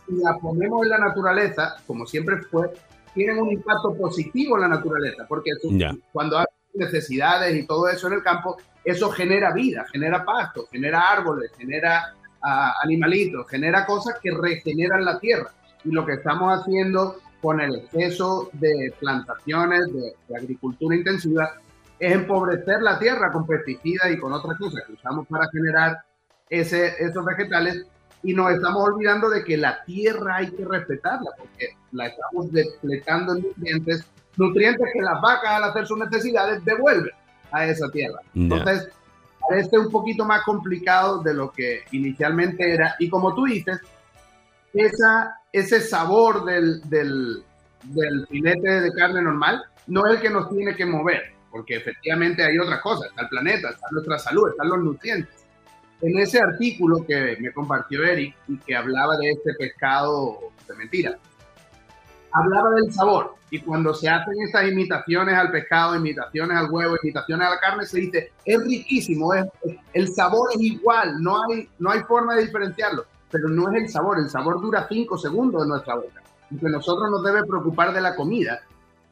si 0.08 0.16
la 0.16 0.36
ponemos 0.40 0.82
en 0.82 0.90
la 0.90 0.98
naturaleza, 0.98 1.76
como 1.86 2.08
siempre 2.08 2.38
fue, 2.50 2.72
tienen 3.14 3.38
un 3.38 3.52
impacto 3.52 3.96
positivo 3.96 4.56
en 4.56 4.64
la 4.64 4.68
naturaleza, 4.70 5.28
porque 5.30 5.52
cuando 6.12 6.40
hay 6.40 6.46
necesidades 6.74 7.56
y 7.56 7.68
todo 7.68 7.88
eso 7.88 8.08
en 8.08 8.14
el 8.14 8.24
campo, 8.24 8.58
eso 8.84 9.12
genera 9.12 9.54
vida, 9.54 9.86
genera 9.92 10.26
pasto, 10.26 10.68
genera 10.72 11.12
árboles, 11.12 11.52
genera 11.56 12.16
uh, 12.44 12.84
animalitos, 12.84 13.48
genera 13.48 13.86
cosas 13.86 14.16
que 14.24 14.32
regeneran 14.32 15.06
la 15.06 15.20
tierra. 15.20 15.52
Y 15.86 15.92
lo 15.92 16.04
que 16.04 16.14
estamos 16.14 16.60
haciendo 16.60 17.18
con 17.44 17.62
el 17.62 17.76
exceso 17.76 18.50
de 18.54 18.92
plantaciones, 19.00 19.94
de, 19.94 20.16
de 20.28 20.36
agricultura 20.36 20.96
intensiva, 20.96 21.52
es 22.00 22.14
empobrecer 22.14 22.82
la 22.82 23.00
tierra 23.00 23.32
con 23.32 23.46
pesticidas 23.46 24.12
y 24.12 24.20
con 24.20 24.34
otras 24.34 24.58
cosas 24.58 24.84
que 24.86 24.94
usamos 24.94 25.28
para 25.28 25.48
generar 25.50 25.98
ese, 26.50 26.94
esos 27.00 27.26
vegetales 27.26 27.86
y 28.24 28.34
nos 28.34 28.52
estamos 28.52 28.84
olvidando 28.90 29.30
de 29.30 29.44
que 29.44 29.58
la 29.58 29.84
tierra 29.84 30.38
hay 30.38 30.52
que 30.52 30.66
respetarla 30.66 31.32
porque 31.38 31.70
la 31.92 32.08
estamos 32.08 32.52
depletando 32.52 33.34
en 33.36 33.44
nutrientes, 33.44 34.06
nutrientes 34.36 34.88
que 34.94 35.02
las 35.02 35.22
vacas 35.22 35.50
al 35.52 35.64
hacer 35.66 35.86
sus 35.86 35.98
necesidades 35.98 36.64
devuelven 36.66 37.14
a 37.52 37.66
esa 37.66 37.90
tierra. 37.90 38.20
Entonces, 38.36 38.90
parece 39.48 39.78
un 39.78 39.90
poquito 39.90 40.26
más 40.26 40.44
complicado 40.44 41.22
de 41.22 41.34
lo 41.34 41.52
que 41.52 41.84
inicialmente 41.92 42.74
era 42.74 42.96
y 43.00 43.10
como 43.10 43.34
tú 43.34 43.46
dices, 43.46 43.80
esa, 44.74 45.40
ese 45.54 45.80
sabor 45.80 46.46
del, 46.46 46.82
del, 46.90 47.44
del 47.84 48.28
filete 48.28 48.82
de 48.82 48.92
carne 48.94 49.22
normal 49.22 49.64
no 49.88 50.06
es 50.06 50.16
el 50.16 50.22
que 50.22 50.30
nos 50.30 50.50
tiene 50.50 50.76
que 50.76 50.86
mover, 50.86 51.37
porque 51.52 51.76
efectivamente 51.76 52.44
hay 52.44 52.58
otras 52.60 52.82
cosas, 52.82 53.10
está 53.10 53.24
el 53.24 53.30
planeta, 53.30 53.70
está 53.70 53.88
nuestra 53.92 54.20
salud, 54.20 54.50
están 54.50 54.70
los 54.70 54.80
nutrientes 54.80 55.48
en 56.02 56.20
ese 56.20 56.40
artículo 56.40 57.06
que 57.06 57.38
me 57.40 57.52
compartió 57.52 58.04
Eric 58.04 58.36
y 58.48 58.58
que 58.58 58.76
hablaba 58.76 59.18
de 59.18 59.32
este 59.32 59.54
pescado 59.56 60.40
de 60.68 60.76
mentira, 60.76 61.18
hablaba 62.32 62.70
del 62.72 62.94
sabor. 62.94 63.36
Y 63.50 63.62
cuando 63.62 63.94
se 63.94 64.10
hacen 64.10 64.34
esas 64.42 64.68
imitaciones 64.68 65.34
al 65.34 65.52
pescado, 65.52 65.96
imitaciones 65.96 66.58
al 66.58 66.70
huevo, 66.70 66.98
imitaciones 67.02 67.48
a 67.48 67.52
la 67.52 67.60
carne, 67.60 67.86
se 67.86 68.00
dice, 68.00 68.32
es 68.44 68.64
riquísimo, 68.64 69.34
es, 69.34 69.46
el 69.94 70.14
sabor 70.14 70.50
es 70.54 70.62
igual, 70.62 71.22
no 71.22 71.42
hay, 71.44 71.70
no 71.80 71.92
hay 71.92 72.02
forma 72.02 72.36
de 72.36 72.44
diferenciarlo. 72.44 73.06
Pero 73.32 73.48
no 73.50 73.72
es 73.72 73.84
el 73.84 73.90
sabor, 73.90 74.20
el 74.20 74.30
sabor 74.30 74.62
dura 74.62 74.86
cinco 74.90 75.18
segundos 75.18 75.64
en 75.64 75.70
nuestra 75.70 75.96
boca. 75.96 76.22
Y 76.52 76.58
que 76.58 76.70
nosotros 76.70 77.10
nos 77.10 77.24
debe 77.24 77.46
preocupar 77.46 77.94
de 77.94 78.02
la 78.02 78.16
comida. 78.16 78.62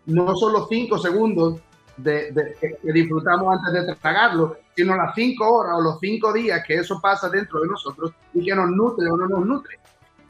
No 0.05 0.35
son 0.35 0.53
los 0.53 0.69
segundos 1.01 1.61
de, 1.97 2.55
que 2.59 2.93
disfrutamos 2.93 3.57
antes 3.57 3.85
de 3.85 3.95
tragarlo, 3.95 4.57
sino 4.75 4.95
las 4.95 5.13
cinco 5.15 5.49
horas 5.49 5.75
o 5.77 5.81
los 5.81 5.99
cinco 5.99 6.33
días 6.33 6.61
que 6.67 6.75
eso 6.75 6.99
pasa 7.01 7.29
dentro 7.29 7.61
de 7.61 7.67
nosotros 7.67 8.11
y 8.33 8.43
que 8.43 8.55
nos 8.55 8.69
nutre 8.69 9.09
o 9.09 9.17
no 9.17 9.27
nos 9.27 9.45
nutre. 9.45 9.79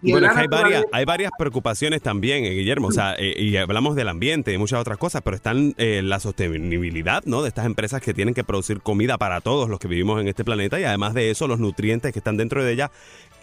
bueno, 0.02 0.30
hay 0.34 0.48
varias, 0.48 0.86
hay 0.92 1.06
varias 1.06 1.32
preocupaciones 1.38 2.02
también, 2.02 2.46
eh, 2.46 2.52
Guillermo. 2.52 2.88
O 2.90 2.92
sea, 2.92 3.16
eh, 3.18 3.34
y 3.38 3.58
hablamos 3.58 3.96
del 3.96 4.10
ambiente 4.10 4.54
y 4.54 4.58
muchas 4.58 4.80
otras 4.80 4.98
cosas, 4.98 5.22
pero 5.24 5.36
están 5.36 5.74
eh, 5.78 6.02
la 6.04 6.20
sostenibilidad, 6.20 7.24
¿no? 7.26 7.42
De 7.42 7.50
estas 7.50 7.66
empresas 7.66 8.02
que 8.02 8.14
tienen 8.14 8.36
que 8.36 8.44
producir 8.44 8.82
comida 8.82 9.18
para 9.18 9.42
todos 9.42 9.68
los 9.68 9.80
que 9.80 9.88
vivimos 9.88 10.22
en 10.22 10.28
este 10.28 10.44
planeta 10.44 10.80
y 10.80 10.84
además 10.84 11.14
de 11.16 11.32
eso, 11.32 11.48
los 11.48 11.60
nutrientes 11.60 12.14
que 12.14 12.20
están 12.20 12.38
dentro 12.38 12.64
de 12.64 12.72
ella 12.72 12.92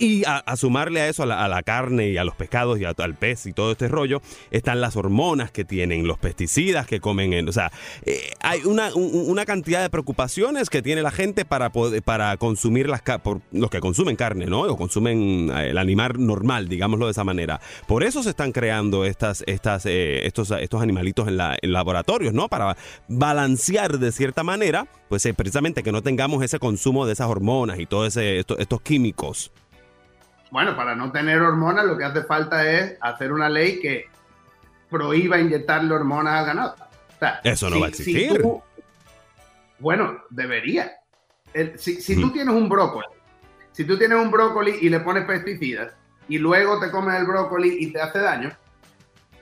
y 0.03 0.25
a, 0.27 0.57
sumarle 0.57 1.01
a 1.01 1.09
eso, 1.09 1.23
a 1.23 1.49
la, 1.49 1.63
carne 1.63 2.11
y 2.11 2.17
a 2.17 2.25
los 2.25 2.35
pescados 2.35 2.81
y 2.81 2.85
al 2.85 3.15
pez 3.15 3.47
y 3.47 3.53
todo 3.53 3.71
este 3.71 3.87
rollo, 3.87 4.21
están 4.51 4.81
las 4.81 4.97
hormonas 4.97 5.53
que 5.53 5.65
tienen, 5.65 6.09
los 6.09 6.19
pesticidas 6.19 6.89
que 6.89 6.99
comen. 6.99 7.33
En, 7.33 7.49
o 7.49 7.53
sea, 7.53 7.71
eh, 8.05 8.33
hay 8.41 8.65
una, 8.65 8.93
una, 8.97 9.47
cantidad 9.47 9.81
de 9.81 9.91
preocupaciones 9.91 10.71
que 10.71 10.83
tiene 10.83 11.03
la 11.03 11.13
gente 11.13 11.45
para, 11.45 11.71
poder, 11.71 12.03
para 12.03 12.37
consumir 12.37 12.89
las 12.89 13.03
por 13.23 13.43
los 13.53 13.71
que 13.71 13.79
consumen 13.79 14.17
carne, 14.17 14.47
¿no? 14.47 14.63
O 14.63 14.77
consumen 14.77 15.53
eh, 15.55 15.71
el 15.71 15.79
animal 15.79 16.15
normal, 16.19 16.69
digámoslo 16.69 17.07
de 17.07 17.13
esa 17.13 17.23
manera. 17.23 17.61
Por 17.87 18.03
eso 18.03 18.25
se 18.25 18.31
están 18.31 18.51
creando 18.51 19.05
estas, 19.05 19.45
estas, 19.47 19.87
eh, 19.87 20.27
estos, 20.27 20.51
estos 20.51 20.83
animalitos 20.83 21.29
en, 21.29 21.37
la, 21.37 21.57
laboratorios, 21.63 22.35
¿no? 22.35 22.49
Para 22.49 22.77
balancear 23.07 24.01
de 24.01 24.11
cierta 24.11 24.43
manera, 24.43 24.89
pues 25.09 25.29
precisamente 25.37 25.85
que 25.85 25.93
no 25.93 26.03
tengamos 26.03 26.43
ese 26.43 26.59
consumo 26.59 27.07
de 27.07 27.13
esas 27.13 27.29
hormonas 27.29 27.79
y 27.79 27.87
todos 27.87 28.17
estos 28.17 28.81
químicos. 28.83 29.53
Bueno, 30.53 30.77
para 30.77 30.95
no 30.95 31.11
tener 31.11 31.41
hormonas 31.41 31.87
lo 31.87 31.97
que 31.97 32.05
hace 32.05 32.25
falta 32.25 32.71
es 32.71 32.99
hacer 33.01 33.33
una 33.33 33.49
ley 33.49 33.81
que 33.81 34.11
prohíba 34.91 35.41
inyectarle 35.41 35.95
hormonas 35.95 36.41
al 36.41 36.45
ganado. 36.47 36.77
Eso 37.43 37.71
no 37.71 37.81
va 37.81 37.87
a 37.87 37.89
existir. 37.89 38.45
bueno, 39.79 40.23
debería. 40.29 40.93
si, 41.77 42.21
tú 42.21 42.31
tienes 42.31 42.55
un 42.55 42.69
brócoli, 42.69 43.07
si 43.73 43.87
tú 43.87 43.97
tienes 43.97 44.19
un 44.19 44.31
brócoli 44.31 44.77
y 44.83 44.91
le 44.91 45.01
pones 45.01 45.25
pesticidas 45.25 45.95
y 46.29 46.37
luego 46.37 46.79
te 46.81 46.91
comes 46.91 47.19
el 47.19 47.25
brócoli 47.25 47.79
y 47.81 47.91
te 47.91 48.03
hace 48.03 48.19
daño, 48.19 48.53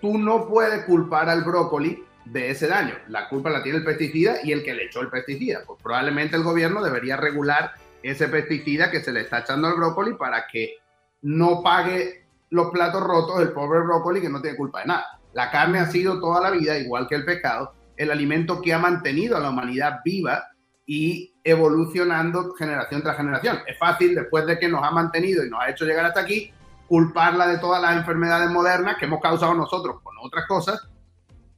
tú 0.01 0.17
no 0.17 0.47
puedes 0.47 0.85
culpar 0.85 1.29
al 1.29 1.43
brócoli 1.43 2.05
de 2.25 2.51
ese 2.51 2.69
daño. 2.69 2.95
La 3.09 3.29
culpa 3.29 3.51
la 3.51 3.65
tiene 3.65 3.79
el 3.79 3.85
pesticida 3.85 4.37
y 4.45 4.53
el 4.53 4.63
que 4.63 4.75
le 4.75 4.85
echó 4.85 5.01
el 5.01 5.09
pesticida. 5.09 5.65
Pues 5.67 5.83
probablemente 5.83 6.37
el 6.37 6.45
gobierno 6.45 6.85
debería 6.85 7.17
regular 7.17 7.75
ese 8.01 8.29
pesticida 8.29 8.93
que 8.93 9.03
se 9.03 9.11
le 9.13 9.23
está 9.23 9.41
echando 9.41 9.67
al 9.67 9.75
brócoli 9.75 10.15
para 10.15 10.47
que 10.47 10.80
no 11.23 11.63
pague 11.63 12.27
los 12.51 12.71
platos 12.71 13.03
rotos 13.03 13.41
el 13.41 13.53
pobre 13.53 13.81
brócoli 13.81 14.21
que 14.21 14.29
no 14.29 14.41
tiene 14.41 14.57
culpa 14.57 14.81
de 14.81 14.87
nada. 14.87 15.21
La 15.33 15.51
carne 15.51 15.79
ha 15.79 15.87
sido 15.87 16.21
toda 16.21 16.41
la 16.41 16.51
vida, 16.51 16.79
igual 16.79 17.07
que 17.09 17.15
el 17.15 17.25
pescado, 17.25 17.75
el 17.97 18.11
alimento 18.11 18.61
que 18.61 18.75
ha 18.75 18.79
mantenido 18.79 19.37
a 19.37 19.41
la 19.41 19.51
humanidad 19.51 20.01
viva 20.05 20.49
y 20.87 21.35
evolucionando 21.45 22.55
generación 22.55 23.03
tras 23.03 23.17
generación. 23.17 23.59
Es 23.67 23.79
fácil, 23.79 24.15
después 24.15 24.47
de 24.47 24.59
que 24.59 24.69
nos 24.69 24.83
ha 24.83 24.91
mantenido 24.91 25.45
y 25.45 25.51
nos 25.51 25.61
ha 25.63 25.71
hecho 25.71 25.85
llegar 25.85 26.05
hasta 26.05 26.21
aquí, 26.21 26.53
culparla 26.89 27.47
de 27.47 27.59
todas 27.59 27.81
las 27.81 27.97
enfermedades 27.97 28.51
modernas 28.51 28.97
que 28.99 29.05
hemos 29.05 29.21
causado 29.21 29.55
nosotros 29.55 30.01
con 30.03 30.17
otras 30.21 30.47
cosas 30.49 30.89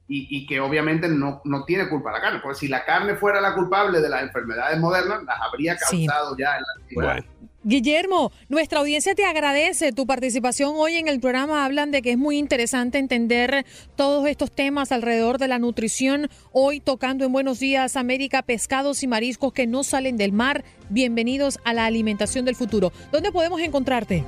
y, 0.07 0.45
que 0.45 0.59
obviamente 0.59 1.07
no, 1.07 1.41
no, 1.43 1.63
tiene 1.63 1.89
culpa 1.89 2.11
la 2.11 2.21
carne. 2.21 2.39
Porque 2.43 2.59
si 2.59 2.67
la 2.67 2.85
carne 2.85 3.15
fuera 3.15 3.41
la 3.41 3.55
culpable 3.55 3.99
de 3.99 4.09
las 4.09 4.21
enfermedades 4.21 4.79
modernas, 4.79 5.23
las 5.23 5.41
habría 5.41 5.75
causado 5.75 6.37
ya 6.37 6.57
en 6.57 6.61
la 6.61 6.81
antigüedad. 6.81 7.25
Guillermo, 7.65 8.33
nuestra 8.49 8.79
audiencia 8.79 9.15
te 9.15 9.23
agradece 9.23 9.93
tu 9.93 10.05
participación 10.05 10.73
hoy 10.75 10.95
en 10.95 11.07
el 11.07 11.21
programa. 11.21 11.63
Hablan 11.63 11.91
de 11.91 12.01
que 12.01 12.11
es 12.11 12.17
muy 12.17 12.37
interesante 12.37 12.97
entender 12.97 13.65
todos 13.95 14.27
estos 14.27 14.51
temas 14.51 14.91
alrededor 14.91 15.37
de 15.37 15.47
la 15.47 15.59
nutrición. 15.59 16.29
Hoy 16.51 16.81
tocando 16.81 17.23
en 17.23 17.31
Buenos 17.31 17.59
Días 17.59 17.95
América, 17.95 18.41
pescados 18.41 19.01
y 19.01 19.07
mariscos 19.07 19.53
que 19.53 19.65
no 19.65 19.85
salen 19.85 20.17
del 20.17 20.33
mar. 20.33 20.65
Bienvenidos 20.89 21.57
a 21.63 21.73
la 21.73 21.85
alimentación 21.85 22.43
del 22.43 22.57
futuro. 22.57 22.91
¿Dónde 23.13 23.31
podemos 23.31 23.61
encontrarte? 23.61 24.25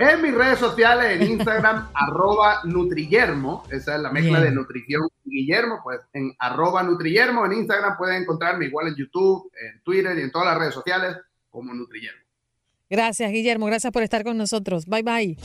En 0.00 0.22
mis 0.22 0.34
redes 0.34 0.58
sociales, 0.58 1.20
en 1.20 1.30
Instagram, 1.30 1.88
arroba 1.94 2.62
Nutriguermo, 2.64 3.62
esa 3.70 3.94
es 3.94 4.02
la 4.02 4.10
mezcla 4.10 4.40
de 4.40 4.50
nutrición 4.50 5.02
Guillermo, 5.22 5.78
pues 5.84 6.00
en 6.14 6.34
arroba 6.40 6.82
Nutriguermo, 6.82 7.46
en 7.46 7.52
Instagram 7.52 7.96
pueden 7.96 8.22
encontrarme 8.22 8.64
igual 8.64 8.88
en 8.88 8.96
YouTube, 8.96 9.52
en 9.54 9.80
Twitter 9.84 10.18
y 10.18 10.22
en 10.22 10.32
todas 10.32 10.48
las 10.48 10.58
redes 10.58 10.74
sociales 10.74 11.16
como. 11.52 11.72
Gracias, 12.90 13.30
Guillermo, 13.30 13.66
gracias 13.66 13.92
por 13.92 14.02
estar 14.02 14.24
con 14.24 14.36
nosotros. 14.36 14.86
Bye 14.86 15.02
bye. 15.02 15.36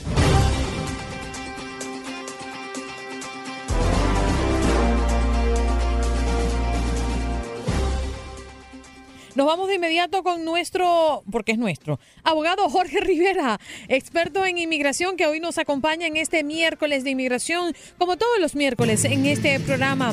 Nos 9.38 9.46
vamos 9.46 9.68
de 9.68 9.76
inmediato 9.76 10.24
con 10.24 10.44
nuestro, 10.44 11.22
porque 11.30 11.52
es 11.52 11.58
nuestro, 11.58 12.00
abogado 12.24 12.68
Jorge 12.68 12.98
Rivera, 13.02 13.60
experto 13.86 14.44
en 14.44 14.58
inmigración 14.58 15.16
que 15.16 15.28
hoy 15.28 15.38
nos 15.38 15.58
acompaña 15.58 16.08
en 16.08 16.16
este 16.16 16.42
miércoles 16.42 17.04
de 17.04 17.10
inmigración, 17.10 17.72
como 17.98 18.16
todos 18.16 18.40
los 18.40 18.56
miércoles 18.56 19.04
en 19.04 19.26
este 19.26 19.60
programa. 19.60 20.12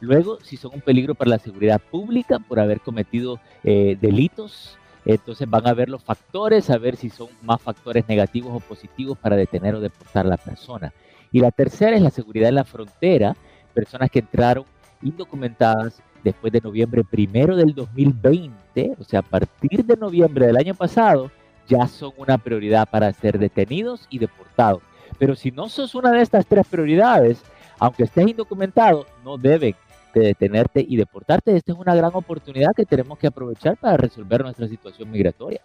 Luego, 0.00 0.38
si 0.40 0.56
son 0.56 0.72
un 0.74 0.80
peligro 0.80 1.14
para 1.14 1.30
la 1.30 1.38
seguridad 1.38 1.80
pública 1.80 2.38
por 2.38 2.58
haber 2.58 2.80
cometido 2.80 3.40
eh, 3.62 3.98
delitos, 4.00 4.76
entonces 5.04 5.48
van 5.48 5.66
a 5.66 5.74
ver 5.74 5.88
los 5.88 6.02
factores, 6.02 6.70
a 6.70 6.78
ver 6.78 6.96
si 6.96 7.10
son 7.10 7.28
más 7.42 7.60
factores 7.60 8.08
negativos 8.08 8.52
o 8.54 8.60
positivos 8.60 9.18
para 9.18 9.36
detener 9.36 9.74
o 9.74 9.80
deportar 9.80 10.26
a 10.26 10.30
la 10.30 10.36
persona. 10.36 10.92
Y 11.32 11.40
la 11.40 11.50
tercera 11.50 11.96
es 11.96 12.02
la 12.02 12.10
seguridad 12.10 12.48
en 12.48 12.56
la 12.56 12.64
frontera, 12.64 13.36
personas 13.74 14.10
que 14.10 14.20
entraron 14.20 14.64
indocumentadas 15.02 16.00
después 16.22 16.52
de 16.52 16.60
noviembre 16.60 17.02
primero 17.04 17.56
del 17.56 17.74
2020, 17.74 18.96
o 18.98 19.04
sea, 19.04 19.20
a 19.20 19.22
partir 19.22 19.84
de 19.84 19.96
noviembre 19.96 20.46
del 20.46 20.56
año 20.56 20.74
pasado, 20.74 21.30
ya 21.68 21.86
son 21.86 22.12
una 22.16 22.38
prioridad 22.38 22.88
para 22.88 23.12
ser 23.12 23.38
detenidos 23.38 24.06
y 24.10 24.18
deportados. 24.18 24.82
Pero 25.22 25.36
si 25.36 25.52
no 25.52 25.68
sos 25.68 25.94
una 25.94 26.10
de 26.10 26.20
estas 26.20 26.44
tres 26.44 26.66
prioridades, 26.66 27.40
aunque 27.78 28.02
estés 28.02 28.26
indocumentado, 28.26 29.06
no 29.22 29.38
deben 29.38 29.76
de 30.12 30.20
detenerte 30.20 30.84
y 30.84 30.96
deportarte. 30.96 31.56
Esta 31.56 31.70
es 31.70 31.78
una 31.78 31.94
gran 31.94 32.10
oportunidad 32.12 32.72
que 32.74 32.84
tenemos 32.84 33.16
que 33.20 33.28
aprovechar 33.28 33.76
para 33.76 33.96
resolver 33.96 34.42
nuestra 34.42 34.66
situación 34.66 35.08
migratoria. 35.12 35.60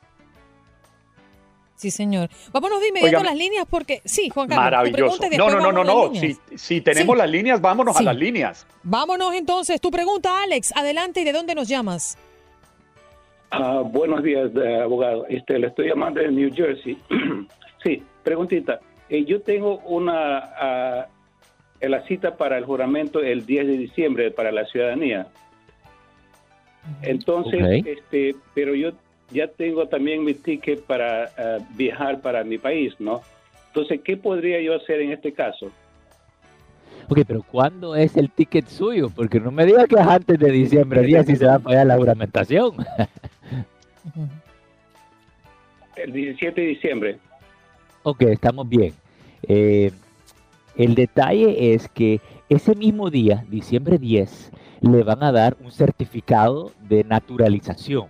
Sí, 1.74 1.90
señor. 1.90 2.30
Vámonos 2.52 2.80
de 2.82 2.90
inmediato 2.90 3.18
a 3.18 3.24
las 3.24 3.36
líneas 3.36 3.66
porque 3.68 4.04
sí, 4.06 4.30
Juan 4.30 4.48
Carlos. 4.48 4.64
Maravilloso. 4.64 5.24
No, 5.36 5.50
no, 5.50 5.60
no, 5.60 5.72
no, 5.72 5.84
no. 5.84 6.12
Si, 6.56 6.82
tenemos 6.82 7.18
las 7.18 7.28
líneas, 7.28 7.60
vámonos 7.60 7.98
a 7.98 8.04
las 8.04 8.16
líneas. 8.16 8.68
Vámonos 8.84 9.34
entonces. 9.34 9.82
Tu 9.82 9.90
pregunta, 9.90 10.44
Alex. 10.44 10.72
Adelante 10.76 11.22
y 11.22 11.24
de 11.24 11.34
dónde 11.34 11.56
nos 11.56 11.68
llamas. 11.68 12.16
Ah, 13.50 13.82
buenos 13.84 14.22
días, 14.22 14.52
eh, 14.56 14.82
abogado. 14.84 15.26
Este, 15.28 15.58
le 15.58 15.66
estoy 15.66 15.88
llamando 15.88 16.22
de 16.22 16.30
New 16.30 16.54
Jersey. 16.54 16.96
sí, 17.84 18.04
preguntita. 18.24 18.80
Eh, 19.10 19.26
yo 19.26 19.42
tengo 19.42 19.80
una 19.80 21.08
uh, 21.82 21.88
la 21.88 22.06
cita 22.08 22.36
para 22.38 22.58
el 22.58 22.66
juramento 22.66 23.22
el 23.22 23.46
10 23.46 23.68
de 23.68 23.78
diciembre 23.78 24.32
para 24.32 24.52
la 24.52 24.66
ciudadanía. 24.66 25.28
Entonces, 27.02 27.86
este, 27.86 28.36
pero 28.54 28.74
yo 28.74 28.92
ya 29.32 29.48
tengo 29.48 29.88
también 29.88 30.24
mi 30.24 30.34
ticket 30.34 30.82
para 30.84 31.26
ah, 31.38 31.58
viajar 31.76 32.22
para 32.22 32.46
mi 32.46 32.58
país, 32.58 32.94
¿no? 32.98 33.22
Entonces, 33.68 34.00
¿qué 34.04 34.16
podría 34.16 34.62
yo 34.62 34.74
hacer 34.76 35.02
en 35.02 35.12
este 35.12 35.34
caso? 35.34 35.70
Ok, 37.10 37.20
pero 37.28 37.44
¿cuándo 37.44 37.96
es 37.96 38.18
el 38.18 38.30
ticket 38.32 38.68
suyo? 38.68 39.10
Porque 39.10 39.40
no 39.40 39.52
me 39.52 39.66
diga 39.66 39.86
que 39.86 39.96
es 39.96 40.02
antes 40.02 40.40
de 40.40 40.52
diciembre, 40.52 41.02
día 41.04 41.24
si 41.24 41.36
se 41.36 41.46
va 41.46 41.56
a 41.56 41.60
pagar 41.60 41.88
la 41.88 41.98
juramentación. 41.98 42.76
el 45.96 46.12
17 46.12 46.62
de 46.62 46.68
diciembre. 46.68 47.20
Ok, 48.10 48.22
estamos 48.22 48.70
bien. 48.70 48.94
Eh, 49.50 49.92
el 50.78 50.96
detalle 50.96 51.74
es 51.74 51.90
que 51.90 52.22
ese 52.48 52.74
mismo 52.74 53.10
día, 53.10 53.44
diciembre 53.50 53.98
10, 53.98 54.52
le 54.80 55.04
van 55.04 55.24
a 55.24 55.34
dar 55.34 55.58
un 55.62 55.74
certificado 55.74 56.72
de 56.88 57.04
naturalización. 57.04 58.08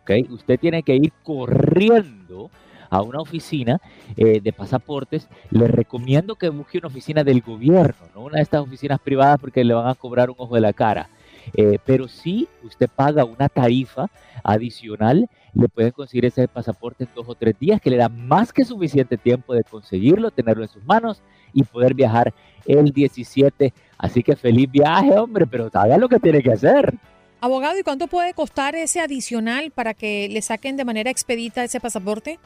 ¿okay? 0.00 0.24
Usted 0.30 0.60
tiene 0.60 0.84
que 0.84 0.94
ir 0.94 1.12
corriendo 1.24 2.48
a 2.90 3.02
una 3.02 3.18
oficina 3.18 3.80
eh, 4.16 4.40
de 4.40 4.52
pasaportes. 4.52 5.28
Le 5.50 5.66
recomiendo 5.66 6.36
que 6.36 6.48
busque 6.48 6.78
una 6.78 6.86
oficina 6.86 7.24
del 7.24 7.40
gobierno, 7.40 8.06
no 8.14 8.20
una 8.20 8.36
de 8.36 8.42
estas 8.42 8.60
oficinas 8.60 9.00
privadas 9.00 9.40
porque 9.40 9.64
le 9.64 9.74
van 9.74 9.88
a 9.88 9.96
cobrar 9.96 10.30
un 10.30 10.36
ojo 10.38 10.54
de 10.54 10.60
la 10.60 10.72
cara. 10.72 11.08
Eh, 11.54 11.78
pero 11.84 12.08
si 12.08 12.48
usted 12.62 12.88
paga 12.88 13.24
una 13.24 13.48
tarifa 13.48 14.10
adicional, 14.42 15.28
le 15.54 15.68
pueden 15.68 15.92
conseguir 15.92 16.26
ese 16.26 16.48
pasaporte 16.48 17.04
en 17.04 17.10
dos 17.14 17.28
o 17.28 17.34
tres 17.34 17.58
días, 17.58 17.80
que 17.80 17.90
le 17.90 17.96
da 17.96 18.08
más 18.08 18.52
que 18.52 18.64
suficiente 18.64 19.16
tiempo 19.16 19.54
de 19.54 19.64
conseguirlo, 19.64 20.30
tenerlo 20.30 20.62
en 20.62 20.68
sus 20.68 20.84
manos 20.84 21.22
y 21.52 21.64
poder 21.64 21.94
viajar 21.94 22.32
el 22.66 22.92
17. 22.92 23.72
Así 23.98 24.22
que 24.22 24.36
feliz 24.36 24.70
viaje, 24.70 25.18
hombre, 25.18 25.46
pero 25.46 25.68
haga 25.72 25.98
lo 25.98 26.08
que 26.08 26.18
tiene 26.18 26.42
que 26.42 26.52
hacer. 26.52 26.94
Abogado, 27.40 27.78
¿y 27.78 27.82
cuánto 27.82 28.06
puede 28.06 28.34
costar 28.34 28.74
ese 28.74 29.00
adicional 29.00 29.70
para 29.70 29.94
que 29.94 30.28
le 30.30 30.42
saquen 30.42 30.76
de 30.76 30.84
manera 30.84 31.10
expedita 31.10 31.64
ese 31.64 31.80
pasaporte? 31.80 32.38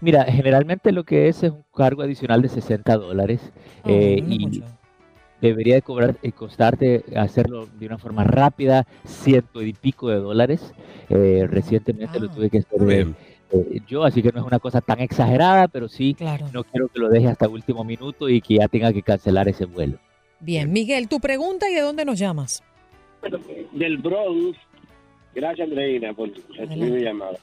Mira, 0.00 0.24
generalmente 0.24 0.92
lo 0.92 1.04
que 1.04 1.28
es 1.28 1.42
es 1.42 1.50
un 1.50 1.64
cargo 1.74 2.02
adicional 2.02 2.42
de 2.42 2.48
60 2.48 2.96
dólares. 2.96 3.40
Eh, 3.84 4.22
y, 4.26 4.62
debería 5.40 5.74
de 5.74 5.82
cobrar 5.82 6.16
y 6.22 6.32
costarte 6.32 7.04
hacerlo 7.16 7.68
de 7.78 7.86
una 7.86 7.98
forma 7.98 8.24
rápida, 8.24 8.86
ciento 9.04 9.62
y 9.62 9.72
pico 9.72 10.08
de 10.08 10.16
dólares. 10.16 10.74
Eh, 11.08 11.46
recientemente 11.48 12.20
lo 12.20 12.28
tuve 12.28 12.50
que 12.50 12.58
hacer 12.58 12.90
eh, 12.90 13.06
eh, 13.50 13.80
yo, 13.86 14.04
así 14.04 14.22
que 14.22 14.30
no 14.30 14.40
es 14.40 14.46
una 14.46 14.58
cosa 14.58 14.80
tan 14.80 15.00
exagerada, 15.00 15.68
pero 15.68 15.88
sí 15.88 16.16
no 16.52 16.64
quiero 16.64 16.88
que 16.88 16.98
lo 16.98 17.08
deje 17.08 17.28
hasta 17.28 17.48
último 17.48 17.82
minuto 17.84 18.28
y 18.28 18.40
que 18.40 18.56
ya 18.56 18.68
tenga 18.68 18.92
que 18.92 19.02
cancelar 19.02 19.48
ese 19.48 19.64
vuelo. 19.64 19.98
Bien, 20.40 20.70
Miguel, 20.72 21.08
tu 21.08 21.18
pregunta 21.18 21.68
y 21.70 21.74
de 21.74 21.80
dónde 21.80 22.04
nos 22.04 22.18
llamas. 22.18 22.62
Del 23.72 23.98
Bronx. 23.98 24.58
Gracias, 25.34 25.68
Andreina, 25.68 26.12
por 26.12 26.30
recibir 26.56 26.92
mi 26.92 27.00
llamada. 27.02 27.38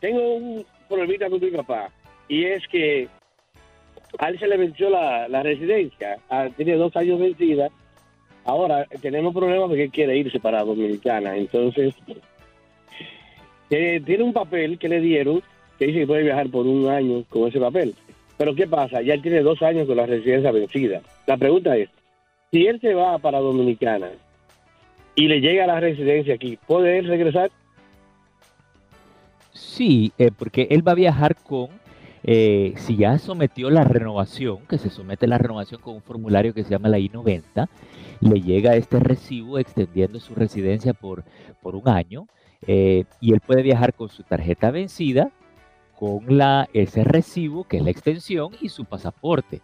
tengo 0.00 0.36
un 0.36 0.66
problemita 0.88 1.30
con 1.30 1.40
mi 1.40 1.50
papá 1.50 1.90
y 2.28 2.44
es 2.44 2.66
que 2.68 3.08
a 4.18 4.28
él 4.28 4.38
se 4.38 4.46
le 4.46 4.56
venció 4.56 4.90
la, 4.90 5.28
la 5.28 5.42
residencia, 5.42 6.18
ah, 6.30 6.48
tiene 6.56 6.74
dos 6.76 6.94
años 6.96 7.18
vencida. 7.18 7.70
Ahora 8.44 8.86
tenemos 9.00 9.34
problemas 9.34 9.68
porque 9.68 9.88
quiere 9.88 10.18
irse 10.18 10.38
para 10.38 10.64
Dominicana. 10.64 11.36
Entonces, 11.36 11.94
eh, 13.70 14.02
tiene 14.04 14.24
un 14.24 14.32
papel 14.32 14.78
que 14.78 14.88
le 14.88 15.00
dieron 15.00 15.42
que 15.78 15.86
dice 15.86 16.00
que 16.00 16.06
puede 16.06 16.22
viajar 16.22 16.48
por 16.50 16.66
un 16.66 16.88
año 16.88 17.24
con 17.28 17.48
ese 17.48 17.58
papel. 17.58 17.94
Pero 18.36 18.54
¿qué 18.54 18.66
pasa? 18.66 19.02
Ya 19.02 19.14
él 19.14 19.22
tiene 19.22 19.40
dos 19.40 19.62
años 19.62 19.86
con 19.86 19.96
la 19.96 20.06
residencia 20.06 20.52
vencida. 20.52 21.00
La 21.26 21.36
pregunta 21.36 21.76
es, 21.76 21.88
si 22.52 22.66
él 22.66 22.80
se 22.80 22.94
va 22.94 23.18
para 23.18 23.40
Dominicana 23.40 24.10
y 25.14 25.28
le 25.28 25.40
llega 25.40 25.64
a 25.64 25.68
la 25.68 25.80
residencia 25.80 26.34
aquí, 26.34 26.58
¿puede 26.66 26.98
él 26.98 27.08
regresar? 27.08 27.50
Sí, 29.52 30.12
eh, 30.18 30.30
porque 30.36 30.66
él 30.70 30.86
va 30.86 30.92
a 30.92 30.96
viajar 30.96 31.36
con, 31.36 31.68
eh, 32.26 32.72
si 32.78 32.96
ya 32.96 33.18
sometió 33.18 33.68
la 33.68 33.84
renovación, 33.84 34.60
que 34.66 34.78
se 34.78 34.88
somete 34.88 35.26
la 35.26 35.36
renovación 35.36 35.82
con 35.82 35.94
un 35.94 36.02
formulario 36.02 36.54
que 36.54 36.64
se 36.64 36.70
llama 36.70 36.88
la 36.88 36.98
I-90, 36.98 37.68
le 38.20 38.40
llega 38.40 38.76
este 38.76 38.98
recibo 38.98 39.58
extendiendo 39.58 40.18
su 40.20 40.34
residencia 40.34 40.94
por, 40.94 41.24
por 41.60 41.76
un 41.76 41.86
año 41.86 42.26
eh, 42.66 43.04
y 43.20 43.34
él 43.34 43.40
puede 43.40 43.62
viajar 43.62 43.92
con 43.92 44.08
su 44.08 44.22
tarjeta 44.22 44.70
vencida, 44.70 45.30
con 45.98 46.38
la, 46.38 46.66
ese 46.72 47.04
recibo, 47.04 47.64
que 47.64 47.76
es 47.76 47.82
la 47.84 47.90
extensión, 47.90 48.52
y 48.58 48.70
su 48.70 48.86
pasaporte. 48.86 49.60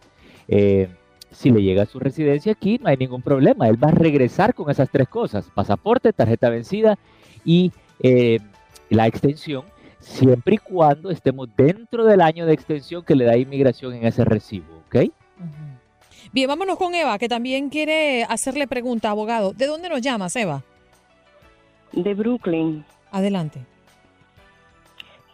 si 1.31 1.51
le 1.51 1.63
llega 1.63 1.85
a 1.85 1.87
su 1.87 1.99
residencia 1.99 2.53
aquí, 2.53 2.79
no 2.79 2.89
hay 2.89 2.99
ningún 2.99 3.23
problema. 3.23 3.69
Él 3.69 3.83
va 3.83 3.89
a 3.89 3.93
regresar 3.93 4.53
con 4.55 4.71
esas 4.71 4.91
tres 4.91 5.09
cosas, 5.09 5.51
pasaporte, 5.55 6.13
tarjeta 6.13 6.51
vencida 6.51 6.99
y 7.45 7.73
la 8.91 9.07
extensión 9.07 9.65
siempre 10.01 10.57
y 10.57 10.59
cuando 10.59 11.11
estemos 11.11 11.49
dentro 11.57 12.05
del 12.05 12.21
año 12.21 12.47
de 12.47 12.55
extensión 12.55 13.05
que 13.05 13.15
le 13.15 13.25
da 13.25 13.37
inmigración 13.37 13.95
en 13.95 14.07
ese 14.07 14.25
recibo, 14.25 14.83
¿ok? 14.87 15.11
Bien, 16.33 16.49
vámonos 16.49 16.79
con 16.79 16.95
Eva, 16.95 17.19
que 17.19 17.29
también 17.29 17.71
quiere 17.71 18.25
hacerle 18.25 18.67
pregunta, 18.67 19.11
abogado. 19.11 19.53
¿De 19.53 19.67
dónde 19.67 19.89
nos 19.89 20.01
llamas, 20.01 20.35
Eva? 20.37 20.63
De 21.93 22.15
Brooklyn. 22.15 22.85
Adelante. 23.11 23.61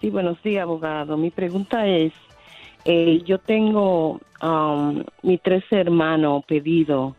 Sí, 0.00 0.10
bueno, 0.10 0.36
sí, 0.42 0.56
abogado. 0.56 1.16
Mi 1.16 1.30
pregunta 1.30 1.86
es, 1.86 2.12
eh, 2.84 3.22
yo 3.24 3.38
tengo 3.38 4.20
um, 4.42 5.02
mi 5.22 5.38
tres 5.38 5.64
hermanos 5.70 6.44
pedido 6.46 7.14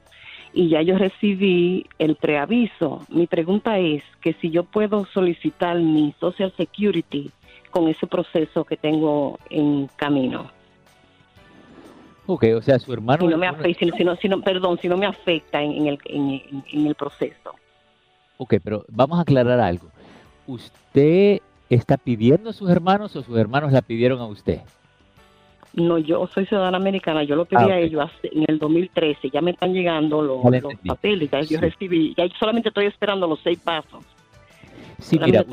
y 0.57 0.69
ya 0.69 0.81
yo 0.81 0.97
recibí 0.97 1.85
el 1.99 2.15
preaviso. 2.15 3.05
Mi 3.09 3.27
pregunta 3.27 3.77
es 3.77 4.01
que 4.21 4.33
si 4.33 4.49
yo 4.49 4.63
puedo 4.63 5.05
solicitar 5.05 5.77
mi 5.77 6.15
Social 6.19 6.51
Security 6.57 7.29
con 7.69 7.87
ese 7.87 8.07
proceso 8.07 8.63
que 8.63 8.75
tengo 8.75 9.37
en 9.51 9.87
camino. 9.97 10.49
Ok, 12.25 12.45
o 12.57 12.61
sea, 12.63 12.79
su 12.79 12.91
hermano... 12.91 13.21
Si 13.21 13.27
no 13.27 13.37
me 13.37 13.45
afecta, 13.45 13.85
si 14.19 14.27
no, 14.27 14.41
perdón, 14.41 14.79
si 14.81 14.89
no 14.89 14.97
me 14.97 15.05
afecta 15.05 15.61
en, 15.61 15.85
el, 15.85 15.99
en, 16.05 16.87
el 16.87 16.95
proceso. 16.95 17.53
Ok, 18.37 18.55
pero 18.63 18.83
vamos 18.89 19.19
a 19.19 19.21
aclarar 19.21 19.59
algo. 19.59 19.89
¿Usted 20.47 21.39
está 21.69 21.97
pidiendo 21.97 22.49
a 22.49 22.53
sus 22.53 22.67
hermanos 22.71 23.15
o 23.15 23.21
sus 23.21 23.37
hermanos 23.37 23.71
la 23.71 23.83
pidieron 23.83 24.19
a 24.21 24.25
usted? 24.25 24.61
No, 25.77 25.99
yo 25.99 26.27
soy 26.33 26.47
ciudadana 26.47 26.77
americana, 26.77 27.21
yo 27.23 27.35
lo 27.35 27.45
pedí 27.45 27.69
ah, 27.69 27.75
a 27.75 27.79
ellos 27.79 28.09
en 28.23 28.45
el 28.47 28.57
2013, 28.57 29.29
ya 29.29 29.41
me 29.41 29.51
están 29.51 29.73
llegando 29.73 30.23
los, 30.23 30.41
papeles, 30.83 31.29
ya 31.29 31.41
yo 31.41 31.59
recibí, 31.61 32.15
ya 32.17 32.27
solamente 32.39 32.69
estoy 32.69 32.87
esperando 32.87 33.27
los 33.27 33.39
seis 33.43 33.59
pasos. 33.59 34.03
Sí, 34.97 35.19
mira, 35.23 35.45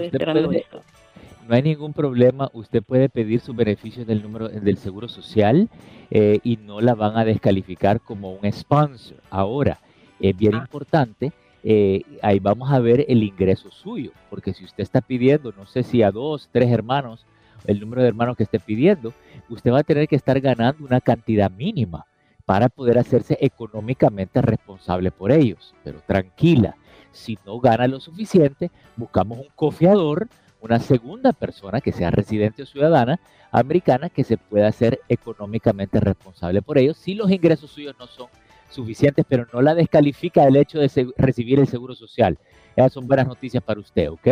no 1.46 1.54
hay 1.54 1.62
ningún 1.62 1.92
problema, 1.92 2.48
usted 2.54 2.82
puede 2.82 3.10
pedir 3.10 3.40
sus 3.40 3.54
beneficios 3.54 4.06
del 4.06 4.22
número 4.22 4.48
del 4.48 4.78
seguro 4.78 5.08
social 5.08 5.68
eh, 6.10 6.38
y 6.42 6.56
no 6.56 6.80
la 6.80 6.94
van 6.94 7.18
a 7.18 7.26
descalificar 7.26 8.00
como 8.00 8.32
un 8.32 8.50
sponsor. 8.50 9.18
Ahora, 9.28 9.78
es 10.20 10.34
bien 10.34 10.54
ah. 10.54 10.60
importante, 10.62 11.32
eh, 11.62 12.00
ahí 12.22 12.38
vamos 12.38 12.72
a 12.72 12.78
ver 12.78 13.04
el 13.08 13.22
ingreso 13.22 13.70
suyo, 13.70 14.12
porque 14.30 14.54
si 14.54 14.64
usted 14.64 14.84
está 14.84 15.02
pidiendo, 15.02 15.52
no 15.54 15.66
sé 15.66 15.82
si 15.82 16.02
a 16.02 16.10
dos, 16.10 16.48
tres 16.50 16.70
hermanos, 16.70 17.26
el 17.66 17.78
número 17.78 18.00
de 18.00 18.08
hermanos 18.08 18.38
que 18.38 18.44
esté 18.44 18.58
pidiendo, 18.58 19.12
usted 19.48 19.72
va 19.72 19.80
a 19.80 19.84
tener 19.84 20.08
que 20.08 20.16
estar 20.16 20.40
ganando 20.40 20.84
una 20.84 21.00
cantidad 21.00 21.50
mínima 21.50 22.06
para 22.44 22.68
poder 22.68 22.98
hacerse 22.98 23.38
económicamente 23.40 24.42
responsable 24.42 25.10
por 25.10 25.32
ellos. 25.32 25.74
Pero 25.82 26.00
tranquila, 26.06 26.76
si 27.12 27.38
no 27.46 27.58
gana 27.60 27.86
lo 27.86 28.00
suficiente, 28.00 28.70
buscamos 28.96 29.38
un 29.38 29.48
cofiador, 29.54 30.28
una 30.60 30.78
segunda 30.78 31.32
persona 31.32 31.80
que 31.80 31.92
sea 31.92 32.10
residente 32.10 32.62
o 32.62 32.66
ciudadana 32.66 33.20
americana 33.50 34.08
que 34.08 34.24
se 34.24 34.36
pueda 34.36 34.68
hacer 34.68 35.00
económicamente 35.08 36.00
responsable 36.00 36.60
por 36.62 36.76
ellos 36.78 36.96
si 36.96 37.14
los 37.14 37.30
ingresos 37.30 37.70
suyos 37.70 37.94
no 37.98 38.06
son 38.06 38.28
suficientes, 38.70 39.24
pero 39.28 39.46
no 39.52 39.62
la 39.62 39.74
descalifica 39.74 40.44
el 40.44 40.56
hecho 40.56 40.80
de 40.80 41.12
recibir 41.16 41.60
el 41.60 41.68
seguro 41.68 41.94
social. 41.94 42.38
Esas 42.74 42.92
son 42.92 43.06
buenas 43.06 43.28
noticias 43.28 43.62
para 43.62 43.78
usted, 43.78 44.08
¿ok? 44.08 44.28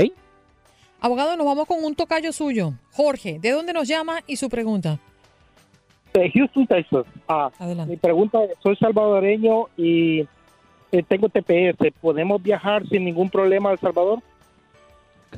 Abogado, 1.03 1.37
nos 1.37 1.45
vamos 1.45 1.67
con 1.67 1.83
un 1.83 1.97
tocayo 1.97 2.33
suyo. 2.33 2.75
Jorge, 2.93 3.41
¿de 3.41 3.51
dónde 3.51 3.73
nos 3.73 3.89
llama 3.89 4.21
y 4.29 4.37
su 4.37 4.49
pregunta? 4.49 5.01
De 6.15 6.31
Houston, 6.31 6.65
Texas. 6.65 7.05
Ah, 7.27 7.51
mi 7.89 7.97
pregunta 7.97 8.45
es, 8.45 8.53
soy 8.63 8.77
salvadoreño 8.77 9.67
y 9.77 10.21
eh, 10.93 11.03
tengo 11.09 11.29
TPS. 11.29 11.93
¿Podemos 12.01 12.41
viajar 12.41 12.87
sin 12.87 13.05
ningún 13.05 13.31
problema 13.31 13.71
a 13.71 13.73
El 13.73 13.81
Salvador? 13.81 14.21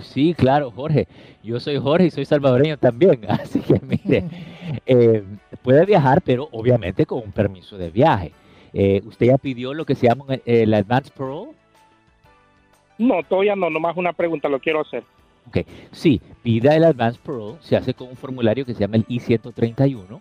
Sí, 0.00 0.34
claro, 0.34 0.70
Jorge. 0.70 1.08
Yo 1.42 1.58
soy 1.58 1.78
Jorge 1.78 2.08
y 2.08 2.10
soy 2.10 2.26
salvadoreño 2.26 2.76
también. 2.76 3.20
Así 3.30 3.60
que 3.60 3.80
mire, 3.80 4.24
eh, 4.84 5.24
puede 5.62 5.86
viajar, 5.86 6.20
pero 6.20 6.46
obviamente 6.52 7.06
con 7.06 7.22
un 7.22 7.32
permiso 7.32 7.78
de 7.78 7.88
viaje. 7.88 8.32
Eh, 8.74 9.00
¿Usted 9.06 9.28
ya 9.28 9.38
pidió 9.38 9.72
lo 9.72 9.86
que 9.86 9.94
se 9.94 10.08
llama 10.08 10.26
el 10.44 10.74
Advance 10.74 11.10
Parole? 11.10 11.52
No, 12.98 13.22
todavía 13.22 13.56
no, 13.56 13.70
nomás 13.70 13.96
una 13.96 14.12
pregunta, 14.12 14.50
lo 14.50 14.60
quiero 14.60 14.82
hacer. 14.82 15.04
Ok, 15.46 15.58
sí, 15.92 16.20
pida 16.42 16.74
el 16.74 16.84
Advance 16.84 17.20
Parole, 17.22 17.58
se 17.60 17.76
hace 17.76 17.94
con 17.94 18.08
un 18.08 18.16
formulario 18.16 18.64
que 18.64 18.74
se 18.74 18.80
llama 18.80 18.96
el 18.96 19.04
I-131. 19.08 20.20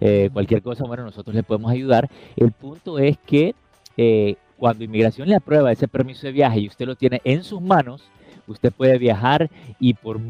Eh, 0.00 0.30
cualquier 0.32 0.62
cosa, 0.62 0.84
bueno, 0.84 1.04
nosotros 1.04 1.34
le 1.34 1.42
podemos 1.42 1.70
ayudar. 1.70 2.08
El 2.36 2.52
punto 2.52 2.98
es 2.98 3.18
que 3.18 3.54
eh, 3.96 4.36
cuando 4.56 4.84
inmigración 4.84 5.28
le 5.28 5.34
aprueba 5.34 5.72
ese 5.72 5.88
permiso 5.88 6.26
de 6.26 6.32
viaje 6.32 6.60
y 6.60 6.68
usted 6.68 6.86
lo 6.86 6.94
tiene 6.94 7.20
en 7.24 7.42
sus 7.42 7.60
manos, 7.60 8.10
usted 8.46 8.72
puede 8.72 8.98
viajar 8.98 9.50
y 9.78 9.94
por 9.94 10.20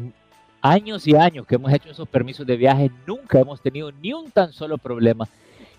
años 0.61 1.07
y 1.07 1.15
años 1.15 1.45
que 1.45 1.55
hemos 1.55 1.71
hecho 1.73 1.89
esos 1.89 2.07
permisos 2.07 2.45
de 2.45 2.57
viaje, 2.57 2.91
nunca 3.07 3.39
hemos 3.39 3.61
tenido 3.61 3.91
ni 3.91 4.13
un 4.13 4.31
tan 4.31 4.53
solo 4.53 4.77
problema, 4.77 5.27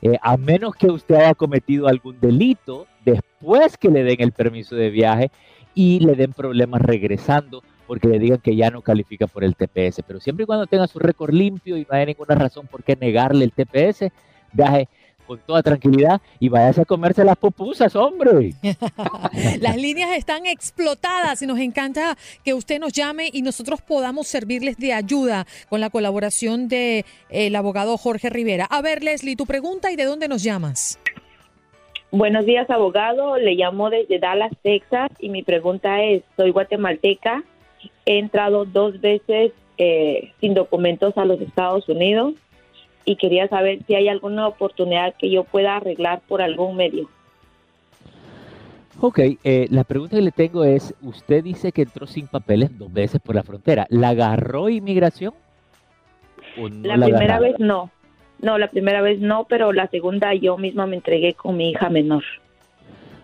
eh, 0.01 0.19
a 0.21 0.37
menos 0.37 0.75
que 0.75 0.89
usted 0.89 1.15
haya 1.17 1.35
cometido 1.35 1.87
algún 1.87 2.19
delito 2.21 2.87
después 3.05 3.77
que 3.77 3.89
le 3.89 4.03
den 4.03 4.21
el 4.21 4.33
permiso 4.33 4.75
de 4.75 4.91
viaje 4.91 5.31
y 5.75 6.01
le 6.01 6.15
den 6.15 6.33
problemas 6.33 6.83
regresando 6.83 7.63
porque 7.93 8.09
le 8.09 8.19
digan 8.19 8.39
que 8.39 8.57
ya 8.57 8.71
no 8.71 8.81
califica 8.81 9.27
por 9.27 9.45
el 9.45 9.55
TPS. 9.55 10.03
Pero 10.07 10.19
siempre 10.19 10.45
y 10.45 10.47
cuando 10.47 10.67
tenga 10.67 10.87
su 10.87 10.99
récord 10.99 11.35
limpio 11.35 11.77
y 11.77 11.83
no 11.83 11.89
haya 11.91 12.07
ninguna 12.07 12.35
razón 12.37 12.67
por 12.67 12.83
qué 12.83 12.97
negarle 12.97 13.45
el 13.45 13.53
TPS, 13.53 14.11
viaje 14.51 14.89
con 15.27 15.39
toda 15.41 15.63
tranquilidad 15.63 16.23
y 16.41 16.49
váyase 16.49 16.81
a 16.81 16.85
comerse 16.87 17.23
las 17.23 17.37
pupusas, 17.37 17.95
hombre. 17.95 18.55
las 19.61 19.77
líneas 19.77 20.17
están 20.17 20.47
explotadas 20.47 21.43
y 21.43 21.47
nos 21.47 21.59
encanta 21.59 22.17
que 22.43 22.55
usted 22.55 22.81
nos 22.81 22.95
llame 22.95 23.29
y 23.31 23.43
nosotros 23.43 23.83
podamos 23.83 24.27
servirles 24.27 24.79
de 24.79 24.95
ayuda 24.95 25.47
con 25.69 25.83
la 25.83 25.91
colaboración 25.91 26.69
del 26.69 27.05
el 27.29 27.55
abogado 27.55 27.99
Jorge 27.99 28.31
Rivera. 28.31 28.65
A 28.71 28.81
ver, 28.81 29.03
Leslie, 29.03 29.37
tu 29.37 29.45
pregunta 29.45 29.93
y 29.93 29.97
de 29.97 30.05
dónde 30.05 30.29
nos 30.29 30.43
llamas. 30.43 30.99
Buenos 32.11 32.47
días, 32.47 32.71
abogado. 32.71 33.37
Le 33.37 33.55
llamo 33.55 33.91
desde 33.91 34.19
Dallas, 34.19 34.53
Texas 34.63 35.11
y 35.19 35.29
mi 35.29 35.43
pregunta 35.43 36.03
es, 36.03 36.23
soy 36.39 36.53
guatemalteca, 36.53 37.43
He 38.07 38.19
entrado 38.19 38.65
dos 38.65 39.01
veces 39.01 39.53
eh, 39.79 40.33
sin 40.41 40.55
documentos 40.55 41.17
a 41.17 41.25
los 41.25 41.41
Estados 41.41 41.89
Unidos 41.89 42.35
y 43.05 43.17
quería 43.17 43.49
saber 43.49 43.81
si 43.87 43.95
hay 43.95 44.09
alguna 44.09 44.47
oportunidad 44.47 45.15
que 45.19 45.31
yo 45.31 45.45
pueda 45.45 45.77
arreglar 45.77 46.21
por 46.29 46.43
algún 46.43 46.77
medio. 46.77 47.09
Ok, 49.01 49.19
eh, 49.43 49.67
la 49.71 49.85
pregunta 49.85 50.17
que 50.17 50.23
le 50.23 50.31
tengo 50.31 50.65
es, 50.65 50.95
usted 51.03 51.43
dice 51.43 51.73
que 51.73 51.83
entró 51.83 52.07
sin 52.07 52.29
papeles 52.29 52.79
dos 52.79 52.93
veces 52.93 53.21
por 53.21 53.35
la 53.35 53.43
frontera. 53.43 53.87
¿La 53.89 54.11
agarró 54.11 54.69
inmigración? 54.69 55.35
la, 56.57 57.07
primera 57.07 57.41
vez 57.41 57.59
no. 57.59 57.91
No, 58.41 58.59
la 58.59 58.69
primera 58.69 59.01
vez 59.03 59.21
no, 59.21 59.45
pero 59.49 59.73
la 59.73 59.87
segunda 59.89 60.35
yo 60.35 60.59
misma 60.59 60.87
me 60.87 60.97
entregué 60.97 61.35
con 61.35 61.57
mi 61.57 61.71
hija 61.71 61.89
menor. 61.89 62.23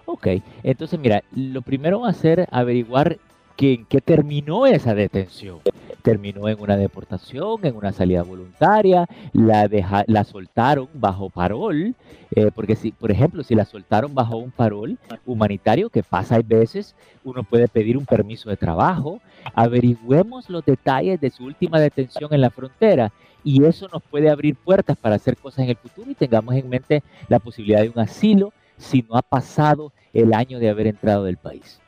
Ok, 0.06 0.28
entonces 0.62 0.98
mira, 0.98 1.22
lo 1.36 1.61
primero 1.61 2.00
va 2.00 2.09
a 2.09 2.14
ser 2.14 2.48
averiguar 2.50 3.18
en 3.59 3.84
qué 3.86 4.00
terminó 4.00 4.66
esa 4.66 4.94
detención. 4.94 5.61
Terminó 6.02 6.48
en 6.48 6.61
una 6.61 6.76
deportación, 6.76 7.64
en 7.64 7.76
una 7.76 7.92
salida 7.92 8.22
voluntaria, 8.22 9.06
la, 9.32 9.68
la 10.06 10.24
soltaron 10.24 10.88
bajo 10.94 11.28
parol, 11.28 11.94
eh, 12.34 12.50
porque 12.54 12.76
si, 12.76 12.92
por 12.92 13.11
ejemplo, 13.11 13.42
si 13.42 13.54
la 13.54 13.64
soltaron 13.64 14.14
bajo 14.14 14.36
un 14.36 14.50
parol 14.50 14.96
humanitario, 15.26 15.90
que 15.90 16.02
pasa 16.02 16.36
a 16.36 16.42
veces, 16.42 16.94
uno 17.24 17.42
puede 17.42 17.68
pedir 17.68 17.98
un 17.98 18.06
permiso 18.06 18.48
de 18.48 18.56
trabajo, 18.56 19.20
averigüemos 19.54 20.48
los 20.48 20.64
detalles 20.64 21.20
de 21.20 21.30
su 21.30 21.44
última 21.44 21.80
detención 21.80 22.32
en 22.32 22.40
la 22.40 22.50
frontera 22.50 23.12
y 23.44 23.64
eso 23.64 23.88
nos 23.92 24.02
puede 24.02 24.30
abrir 24.30 24.56
puertas 24.56 24.96
para 24.96 25.16
hacer 25.16 25.36
cosas 25.36 25.61
en 25.64 25.70
el 25.70 25.76
futuro 25.76 26.11
y 26.11 26.14
tengamos 26.14 26.54
en 26.54 26.68
mente 26.68 27.02
la 27.28 27.38
posibilidad 27.38 27.82
de 27.82 27.90
un 27.90 27.98
asilo 27.98 28.52
si 28.76 29.04
no 29.09 29.16
ha 29.16 29.22
pasado 29.22 29.92
el 30.12 30.32
año 30.32 30.59
de 30.59 30.70
haber 30.70 30.86
entrado 30.86 31.24
del 31.24 31.36
país. 31.36 31.80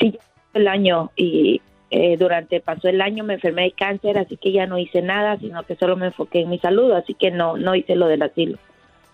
Sí, 0.00 0.18
el 0.54 0.66
año 0.66 1.10
y 1.14 1.60
eh, 1.90 2.16
durante 2.16 2.60
pasó 2.60 2.88
el 2.88 3.00
año 3.00 3.24
me 3.24 3.34
enfermé 3.34 3.62
de 3.64 3.72
cáncer, 3.72 4.18
así 4.18 4.36
que 4.36 4.52
ya 4.52 4.66
no 4.66 4.78
hice 4.78 5.02
nada, 5.02 5.38
sino 5.38 5.62
que 5.64 5.76
solo 5.76 5.96
me 5.96 6.06
enfoqué 6.06 6.40
en 6.40 6.50
mi 6.50 6.58
salud, 6.58 6.92
así 6.92 7.14
que 7.14 7.30
no 7.30 7.56
no 7.56 7.74
hice 7.74 7.96
lo 7.96 8.06
del 8.06 8.22
asilo. 8.22 8.58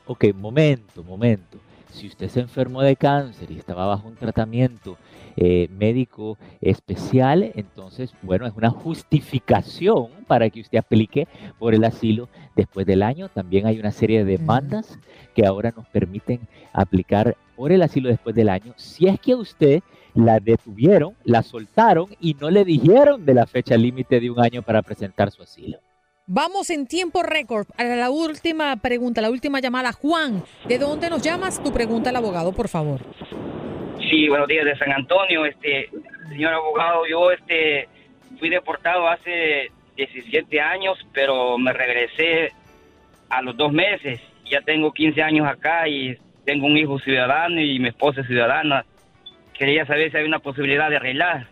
Ok, 0.06 0.26
momento, 0.34 1.02
momento. 1.02 1.58
Si 1.90 2.06
usted 2.06 2.28
se 2.28 2.40
enfermó 2.40 2.82
de 2.82 2.94
cáncer 2.94 3.50
y 3.50 3.58
estaba 3.58 3.86
bajo 3.86 4.06
un 4.06 4.16
tratamiento 4.16 4.98
eh, 5.38 5.68
médico 5.70 6.36
especial, 6.60 7.50
entonces, 7.54 8.12
bueno, 8.22 8.46
es 8.46 8.52
una 8.54 8.70
justificación 8.70 10.08
para 10.26 10.50
que 10.50 10.60
usted 10.60 10.78
aplique 10.78 11.26
por 11.58 11.74
el 11.74 11.84
asilo 11.84 12.28
después 12.54 12.86
del 12.86 13.02
año. 13.02 13.28
También 13.30 13.66
hay 13.66 13.80
una 13.80 13.92
serie 13.92 14.24
de 14.24 14.38
demandas 14.38 14.98
que 15.34 15.46
ahora 15.46 15.72
nos 15.74 15.86
permiten 15.88 16.40
aplicar 16.72 17.36
por 17.56 17.72
el 17.72 17.82
asilo 17.82 18.10
después 18.10 18.36
del 18.36 18.50
año, 18.50 18.74
si 18.76 19.08
es 19.08 19.18
que 19.18 19.34
usted 19.34 19.82
la 20.16 20.40
detuvieron, 20.40 21.14
la 21.24 21.42
soltaron 21.42 22.06
y 22.20 22.34
no 22.34 22.50
le 22.50 22.64
dijeron 22.64 23.24
de 23.24 23.34
la 23.34 23.46
fecha 23.46 23.76
límite 23.76 24.18
de 24.18 24.30
un 24.30 24.40
año 24.40 24.62
para 24.62 24.82
presentar 24.82 25.30
su 25.30 25.42
asilo. 25.42 25.78
Vamos 26.26 26.70
en 26.70 26.88
tiempo 26.88 27.22
récord 27.22 27.66
a 27.78 27.84
la 27.84 28.10
última 28.10 28.74
pregunta, 28.76 29.20
la 29.20 29.30
última 29.30 29.60
llamada. 29.60 29.92
Juan, 29.92 30.42
¿de 30.66 30.78
dónde 30.78 31.08
nos 31.08 31.22
llamas? 31.22 31.62
Tu 31.62 31.72
pregunta 31.72 32.10
al 32.10 32.16
abogado, 32.16 32.52
por 32.52 32.68
favor. 32.68 33.00
Sí, 34.10 34.28
buenos 34.28 34.48
días 34.48 34.64
de 34.64 34.76
San 34.76 34.90
Antonio. 34.90 35.44
Este, 35.44 35.88
señor 36.28 36.54
abogado, 36.54 37.06
yo 37.08 37.30
este 37.30 37.88
fui 38.40 38.48
deportado 38.48 39.08
hace 39.08 39.70
17 39.96 40.60
años, 40.60 40.98
pero 41.12 41.58
me 41.58 41.72
regresé 41.72 42.52
a 43.28 43.42
los 43.42 43.56
dos 43.56 43.72
meses. 43.72 44.20
Ya 44.50 44.60
tengo 44.62 44.92
15 44.92 45.22
años 45.22 45.46
acá 45.46 45.86
y 45.88 46.16
tengo 46.44 46.66
un 46.66 46.76
hijo 46.76 46.98
ciudadano 46.98 47.60
y 47.60 47.78
mi 47.78 47.88
esposa 47.88 48.22
es 48.22 48.26
ciudadana. 48.26 48.84
Quería 49.58 49.86
saber 49.86 50.10
si 50.10 50.16
hay 50.18 50.24
una 50.24 50.38
posibilidad 50.38 50.90
de 50.90 50.96
arreglar. 50.96 51.48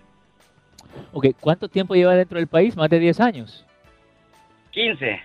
Ok, 1.12 1.28
¿cuánto 1.40 1.68
tiempo 1.68 1.94
lleva 1.94 2.14
dentro 2.14 2.38
del 2.38 2.48
país? 2.48 2.76
¿Más 2.76 2.90
de 2.90 2.98
10 2.98 3.20
años? 3.20 3.64
15. 4.72 5.20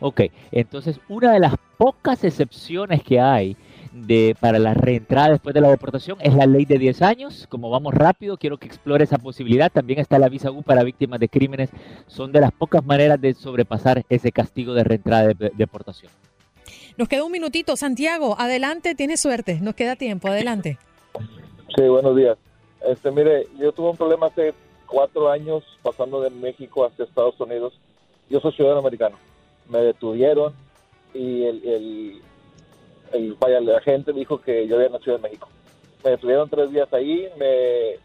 Ok, 0.00 0.22
entonces 0.52 1.00
una 1.08 1.32
de 1.32 1.40
las 1.40 1.54
pocas 1.78 2.22
excepciones 2.24 3.02
que 3.02 3.20
hay 3.20 3.56
de, 3.92 4.36
para 4.38 4.58
la 4.58 4.74
reentrada 4.74 5.30
después 5.30 5.54
de 5.54 5.60
la 5.60 5.70
deportación 5.70 6.18
es 6.20 6.34
la 6.34 6.46
ley 6.46 6.64
de 6.64 6.78
10 6.78 7.02
años. 7.02 7.46
Como 7.48 7.70
vamos 7.70 7.94
rápido, 7.94 8.36
quiero 8.36 8.58
que 8.58 8.66
explore 8.66 9.04
esa 9.04 9.18
posibilidad. 9.18 9.70
También 9.72 9.98
está 9.98 10.18
la 10.18 10.28
visa 10.28 10.50
U 10.50 10.62
para 10.62 10.84
víctimas 10.84 11.18
de 11.18 11.28
crímenes. 11.28 11.70
Son 12.06 12.30
de 12.30 12.40
las 12.40 12.52
pocas 12.52 12.84
maneras 12.84 13.20
de 13.20 13.34
sobrepasar 13.34 14.04
ese 14.08 14.32
castigo 14.32 14.74
de 14.74 14.84
reentrada 14.84 15.28
de, 15.28 15.50
deportación. 15.54 16.12
Nos 16.98 17.08
queda 17.08 17.24
un 17.24 17.32
minutito. 17.32 17.76
Santiago, 17.76 18.38
adelante, 18.38 18.94
tienes 18.94 19.20
suerte. 19.20 19.60
Nos 19.60 19.74
queda 19.74 19.96
tiempo, 19.96 20.28
adelante. 20.28 20.78
Sí, 21.76 21.82
buenos 21.82 22.16
días. 22.16 22.38
Este, 22.86 23.10
mire, 23.10 23.48
yo 23.58 23.70
tuve 23.70 23.90
un 23.90 23.98
problema 23.98 24.28
hace 24.28 24.54
cuatro 24.86 25.28
años 25.30 25.62
pasando 25.82 26.22
de 26.22 26.30
México 26.30 26.86
hacia 26.86 27.04
Estados 27.04 27.38
Unidos. 27.38 27.78
Yo 28.30 28.40
soy 28.40 28.52
ciudadano 28.52 28.80
americano. 28.80 29.18
Me 29.68 29.80
detuvieron 29.80 30.54
y 31.12 31.44
el, 31.44 32.22
el, 33.12 33.34
vaya, 33.34 33.60
la 33.60 33.78
gente 33.82 34.14
dijo 34.14 34.40
que 34.40 34.66
yo 34.66 34.76
había 34.76 34.88
nacido 34.88 35.16
en 35.16 35.22
México. 35.22 35.50
Me 36.02 36.12
detuvieron 36.12 36.48
tres 36.48 36.70
días 36.70 36.90
ahí, 36.94 37.28
me, 37.36 37.96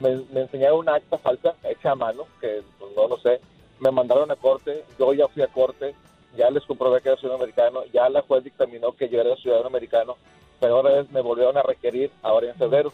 me, 0.00 0.40
enseñaron 0.40 0.80
una 0.80 0.96
acta 0.96 1.16
falsa 1.16 1.54
hecha 1.62 1.92
a 1.92 1.94
mano, 1.94 2.24
que 2.40 2.64
pues, 2.80 2.90
no 2.96 3.06
lo 3.06 3.16
sé. 3.18 3.40
Me 3.78 3.92
mandaron 3.92 4.28
a 4.32 4.36
corte, 4.36 4.84
yo 4.98 5.12
ya 5.12 5.28
fui 5.28 5.42
a 5.42 5.46
corte, 5.46 5.94
ya 6.36 6.50
les 6.50 6.64
comprobé 6.64 7.00
que 7.00 7.10
era 7.10 7.18
ciudadano 7.18 7.44
americano, 7.44 7.84
ya 7.92 8.08
la 8.08 8.22
juez 8.22 8.42
dictaminó 8.42 8.90
que 8.90 9.08
yo 9.08 9.20
era 9.20 9.36
ciudadano 9.36 9.68
americano, 9.68 10.16
pero 10.58 10.78
ahora 10.78 11.06
me 11.12 11.20
volvieron 11.20 11.56
a 11.56 11.62
requerir 11.62 12.10
ahora 12.22 12.48
en 12.48 12.56
febrero. 12.56 12.92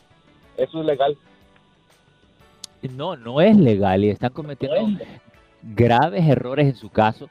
¿Eso 0.57 0.81
es 0.81 0.87
legal? 0.87 1.17
No, 2.95 3.17
no 3.17 3.41
es 3.41 3.57
legal 3.57 4.05
y 4.05 4.11
están 4.11 4.33
cometiendo 4.33 5.05
graves 5.63 6.25
errores 6.25 6.67
en 6.67 6.77
su 6.77 6.89
caso. 6.91 7.29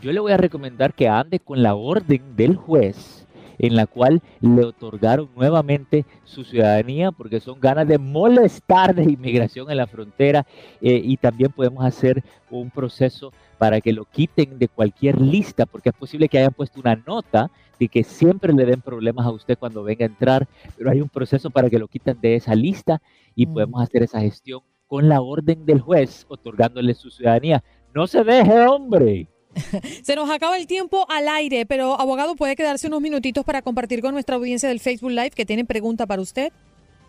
Yo 0.00 0.12
le 0.12 0.20
voy 0.20 0.32
a 0.32 0.36
recomendar 0.36 0.94
que 0.94 1.08
ande 1.08 1.40
con 1.40 1.62
la 1.62 1.74
orden 1.74 2.36
del 2.36 2.56
juez 2.56 3.26
en 3.58 3.76
la 3.76 3.86
cual 3.86 4.22
le 4.40 4.64
otorgaron 4.64 5.28
nuevamente 5.34 6.04
su 6.24 6.44
ciudadanía 6.44 7.10
porque 7.12 7.40
son 7.40 7.60
ganas 7.60 7.88
de 7.88 7.98
molestar 7.98 8.94
de 8.94 9.04
inmigración 9.04 9.70
en 9.70 9.78
la 9.78 9.86
frontera 9.86 10.46
eh, 10.80 11.00
y 11.02 11.16
también 11.16 11.50
podemos 11.52 11.84
hacer 11.84 12.22
un 12.50 12.70
proceso 12.70 13.32
para 13.58 13.80
que 13.80 13.92
lo 13.92 14.04
quiten 14.04 14.58
de 14.58 14.68
cualquier 14.68 15.20
lista 15.20 15.64
porque 15.64 15.88
es 15.88 15.94
posible 15.94 16.28
que 16.28 16.38
hayan 16.38 16.52
puesto 16.52 16.80
una 16.80 16.96
nota 16.96 17.50
de 17.78 17.88
que 17.88 18.04
siempre 18.04 18.52
le 18.52 18.64
den 18.64 18.80
problemas 18.80 19.26
a 19.26 19.30
usted 19.30 19.58
cuando 19.58 19.82
venga 19.82 20.04
a 20.04 20.08
entrar, 20.08 20.48
pero 20.76 20.90
hay 20.90 21.00
un 21.00 21.08
proceso 21.08 21.50
para 21.50 21.70
que 21.70 21.78
lo 21.78 21.88
quiten 21.88 22.20
de 22.20 22.36
esa 22.36 22.54
lista 22.54 23.00
y 23.34 23.46
mm. 23.46 23.52
podemos 23.52 23.82
hacer 23.82 24.02
esa 24.02 24.20
gestión 24.20 24.60
con 24.86 25.08
la 25.08 25.20
orden 25.20 25.66
del 25.66 25.80
juez 25.80 26.26
otorgándole 26.28 26.94
su 26.94 27.10
ciudadanía. 27.10 27.62
No 27.94 28.06
se 28.06 28.22
deje, 28.24 28.66
hombre. 28.66 29.28
Se 30.02 30.14
nos 30.16 30.30
acaba 30.30 30.58
el 30.58 30.66
tiempo 30.66 31.06
al 31.08 31.28
aire, 31.28 31.64
pero 31.66 31.98
abogado, 31.98 32.36
¿puede 32.36 32.56
quedarse 32.56 32.88
unos 32.88 33.00
minutitos 33.00 33.44
para 33.44 33.62
compartir 33.62 34.02
con 34.02 34.12
nuestra 34.12 34.36
audiencia 34.36 34.68
del 34.68 34.80
Facebook 34.80 35.10
Live 35.10 35.30
que 35.30 35.46
tienen 35.46 35.66
pregunta 35.66 36.06
para 36.06 36.20
usted? 36.20 36.52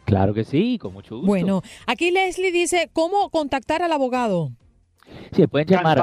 Claro 0.06 0.34
que 0.34 0.46
sí, 0.46 0.78
con 0.78 0.94
mucho 0.94 1.16
gusto. 1.16 1.28
Bueno, 1.28 1.62
aquí 1.86 2.12
Leslie 2.12 2.54
dice, 2.54 2.90
¿cómo 2.94 3.30
contactar 3.30 3.82
al 3.82 3.92
abogado? 3.92 4.52
Sí, 5.34 5.46
pueden 5.48 5.68
llamar. 5.68 6.02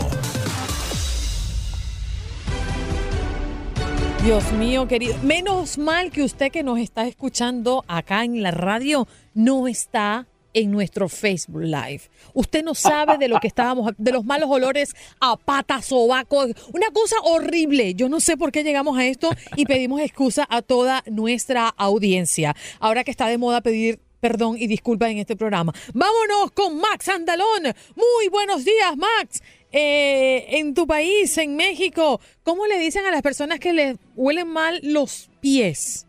Dios 4.23 4.51
mío, 4.53 4.87
querido. 4.87 5.15
Menos 5.21 5.77
mal 5.77 6.09
que 6.09 6.23
usted 6.23 6.51
que 6.51 6.63
nos 6.63 6.79
está 6.79 7.05
escuchando 7.05 7.85
acá 7.87 8.23
en 8.23 8.41
la 8.41 8.49
radio 8.49 9.07
no 9.35 9.67
está 9.67 10.25
en 10.55 10.71
nuestro 10.71 11.07
Facebook 11.07 11.61
Live. 11.61 12.01
Usted 12.33 12.63
no 12.63 12.73
sabe 12.73 13.19
de 13.19 13.27
lo 13.27 13.39
que 13.39 13.47
estábamos, 13.47 13.91
de 13.97 14.11
los 14.11 14.25
malos 14.25 14.49
olores 14.49 14.95
a 15.19 15.35
patas, 15.35 15.85
sobaco, 15.85 16.45
una 16.73 16.89
cosa 16.91 17.17
horrible. 17.23 17.93
Yo 17.93 18.09
no 18.09 18.19
sé 18.19 18.37
por 18.37 18.51
qué 18.51 18.63
llegamos 18.63 18.97
a 18.97 19.05
esto 19.05 19.29
y 19.55 19.65
pedimos 19.65 20.01
excusa 20.01 20.47
a 20.49 20.61
toda 20.63 21.03
nuestra 21.05 21.67
audiencia. 21.67 22.55
Ahora 22.79 23.03
que 23.03 23.11
está 23.11 23.27
de 23.27 23.37
moda 23.37 23.61
pedir 23.61 23.99
perdón 24.21 24.55
y 24.57 24.65
disculpa 24.65 25.09
en 25.09 25.19
este 25.19 25.35
programa. 25.35 25.73
Vámonos 25.93 26.51
con 26.51 26.79
Max 26.79 27.09
Andalón. 27.09 27.75
Muy 27.95 28.29
buenos 28.31 28.65
días, 28.65 28.97
Max. 28.97 29.43
Eh, 29.71 30.57
en 30.57 30.73
tu 30.73 30.87
país, 30.87 31.37
en 31.37 31.55
México, 31.57 32.21
¿cómo 32.43 32.65
le 32.65 32.79
dicen 32.79 33.05
a 33.05 33.11
las 33.11 33.21
personas 33.21 33.59
que 33.59 33.73
les 33.73 33.97
huelen 34.15 34.47
mal 34.47 34.79
los 34.81 35.29
pies? 35.41 36.07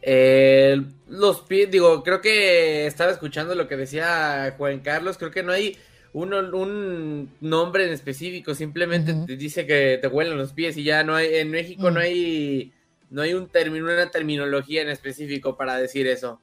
Eh, 0.00 0.82
los 1.12 1.40
pies, 1.42 1.70
digo, 1.70 2.02
creo 2.02 2.20
que 2.20 2.86
estaba 2.86 3.12
escuchando 3.12 3.54
lo 3.54 3.68
que 3.68 3.76
decía 3.76 4.54
Juan 4.56 4.80
Carlos, 4.80 5.18
creo 5.18 5.30
que 5.30 5.42
no 5.42 5.52
hay 5.52 5.76
un, 6.14 6.32
un 6.32 7.30
nombre 7.40 7.86
en 7.86 7.92
específico, 7.92 8.54
simplemente 8.54 9.14
te 9.26 9.36
dice 9.36 9.66
que 9.66 9.98
te 10.00 10.08
huelen 10.08 10.38
los 10.38 10.52
pies 10.52 10.76
y 10.76 10.84
ya 10.84 11.04
no 11.04 11.14
hay, 11.14 11.36
en 11.36 11.50
México 11.50 11.90
no 11.90 12.00
Mm. 12.00 12.02
hay, 12.02 12.72
no 13.10 13.22
hay 13.22 13.34
un 13.34 13.48
término, 13.48 13.84
una 13.84 14.10
terminología 14.10 14.80
en 14.82 14.88
específico 14.88 15.56
para 15.56 15.76
decir 15.76 16.06
eso. 16.06 16.40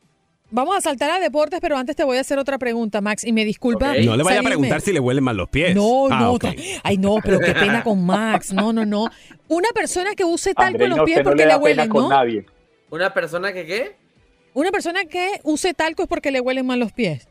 Vamos 0.52 0.76
a 0.78 0.82
saltar 0.82 1.12
a 1.12 1.20
deportes, 1.20 1.60
pero 1.62 1.78
antes 1.78 1.96
te 1.96 2.04
voy 2.04 2.18
a 2.18 2.22
hacer 2.22 2.40
otra 2.40 2.58
pregunta, 2.58 3.02
Max, 3.02 3.24
y 3.24 3.32
me 3.32 3.46
disculpa. 3.46 3.94
No 3.98 4.16
le 4.18 4.24
vaya 4.24 4.40
a 4.40 4.44
preguntar 4.44 4.82
si 4.82 4.92
le 4.92 5.00
huelen 5.00 5.24
mal 5.24 5.38
los 5.38 5.50
pies. 5.50 5.76
No, 5.76 6.08
Ah, 6.10 6.20
no. 6.20 6.40
Ay, 6.84 6.98
no, 6.98 7.18
pero 7.24 7.40
qué 7.40 7.54
pena 7.54 7.84
con 7.84 8.04
Max. 8.06 8.52
No, 8.54 8.74
no, 8.74 8.84
no. 8.86 9.10
Una 9.48 9.70
persona 9.76 10.16
que 10.16 10.24
use 10.24 10.56
talco 10.56 10.84
en 10.84 10.90
los 10.90 11.02
pies 11.02 11.20
no 11.20 11.24
porque 11.26 11.44
le 11.46 11.50
le, 11.50 11.56
huelen, 11.56 11.90
con 11.90 12.04
¿no? 12.04 12.10
nadie. 12.10 12.46
¿Una 12.90 13.14
persona 13.14 13.54
que 13.54 13.66
qué? 13.68 13.96
Una 14.54 14.72
persona 14.72 15.06
que 15.06 15.40
use 15.44 15.74
talco 15.74 16.04
es 16.04 16.10
porque 16.10 16.32
le 16.32 16.42
huelen 16.42 16.66
mal 16.66 16.80
los 16.80 16.92
pies. 16.92 17.28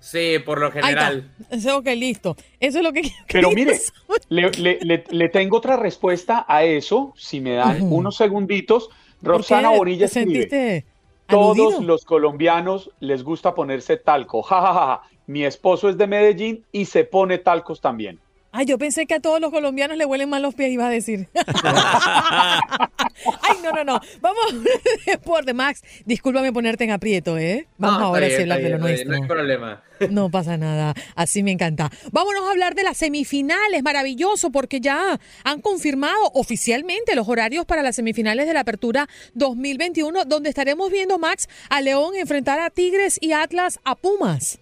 Sí, 0.00 0.36
por 0.44 0.60
lo 0.60 0.66
Ahí 0.66 0.72
general. 0.72 1.30
está. 1.50 1.76
Ok, 1.76 1.86
listo. 1.96 2.36
Eso 2.60 2.78
es 2.78 2.84
lo 2.84 2.92
que 2.92 3.10
Pero 3.32 3.50
mire, 3.50 3.80
le, 4.28 4.50
le- 4.52 4.78
le- 4.82 5.04
le 5.08 5.28
tengo 5.30 5.56
otra 5.56 5.76
respuesta 5.76 6.44
a 6.46 6.62
eso, 6.64 7.12
si 7.16 7.40
me 7.40 7.52
dan 7.54 7.82
unos 7.82 8.16
segunditos. 8.16 8.90
Roxana 9.22 9.70
Bonilla 9.70 10.04
escribe, 10.06 10.26
sentiste 10.32 10.84
todos 11.26 11.56
aludido? 11.58 11.82
los 11.82 12.04
colombianos 12.04 12.90
les 13.00 13.22
gusta 13.24 13.54
ponerse 13.54 13.96
talco. 13.96 14.42
Ja, 14.48 14.60
ja, 14.60 14.74
ja, 14.74 14.86
ja. 14.86 15.02
Mi 15.26 15.44
esposo 15.44 15.88
es 15.88 15.96
de 15.98 16.06
Medellín 16.06 16.64
y 16.70 16.84
se 16.84 17.02
pone 17.04 17.38
talcos 17.38 17.80
también. 17.80 18.20
Ay, 18.52 18.64
yo 18.66 18.78
pensé 18.78 19.06
que 19.06 19.14
a 19.14 19.20
todos 19.20 19.40
los 19.40 19.50
colombianos 19.50 19.96
le 19.96 20.04
huelen 20.04 20.28
mal 20.30 20.40
los 20.42 20.54
pies, 20.54 20.70
iba 20.70 20.86
a 20.86 20.90
decir. 20.90 21.28
Ay, 23.42 23.56
no, 23.62 23.72
no, 23.72 23.84
no. 23.84 24.00
Vamos 24.20 24.44
a 24.52 25.10
deporte, 25.10 25.54
Max. 25.54 25.82
Discúlpame 26.04 26.52
ponerte 26.52 26.84
en 26.84 26.90
aprieto, 26.90 27.38
¿eh? 27.38 27.66
Vamos 27.78 28.00
No, 28.00 28.06
ahora 28.06 28.28
sí 28.28 28.34
a 28.34 28.40
hablar 28.40 28.62
de 28.62 28.70
lo 28.70 28.78
nuestro. 28.78 29.10
No 29.10 29.16
hay 29.16 29.28
problema. 29.28 29.82
No 30.10 30.30
pasa 30.30 30.56
nada, 30.58 30.94
así 31.14 31.42
me 31.42 31.52
encanta. 31.52 31.90
Vámonos 32.12 32.46
a 32.46 32.50
hablar 32.50 32.74
de 32.74 32.82
las 32.82 32.98
semifinales, 32.98 33.82
maravilloso, 33.82 34.50
porque 34.50 34.80
ya 34.80 35.18
han 35.44 35.60
confirmado 35.62 36.30
oficialmente 36.34 37.14
los 37.14 37.28
horarios 37.28 37.64
para 37.64 37.82
las 37.82 37.96
semifinales 37.96 38.46
de 38.46 38.52
la 38.52 38.60
Apertura 38.60 39.08
2021, 39.34 40.24
donde 40.26 40.50
estaremos 40.50 40.90
viendo, 40.90 41.18
Max, 41.18 41.48
a 41.70 41.80
León 41.80 42.14
enfrentar 42.14 42.60
a 42.60 42.70
Tigres 42.70 43.18
y 43.20 43.32
Atlas 43.32 43.80
a 43.84 43.94
Pumas. 43.94 44.58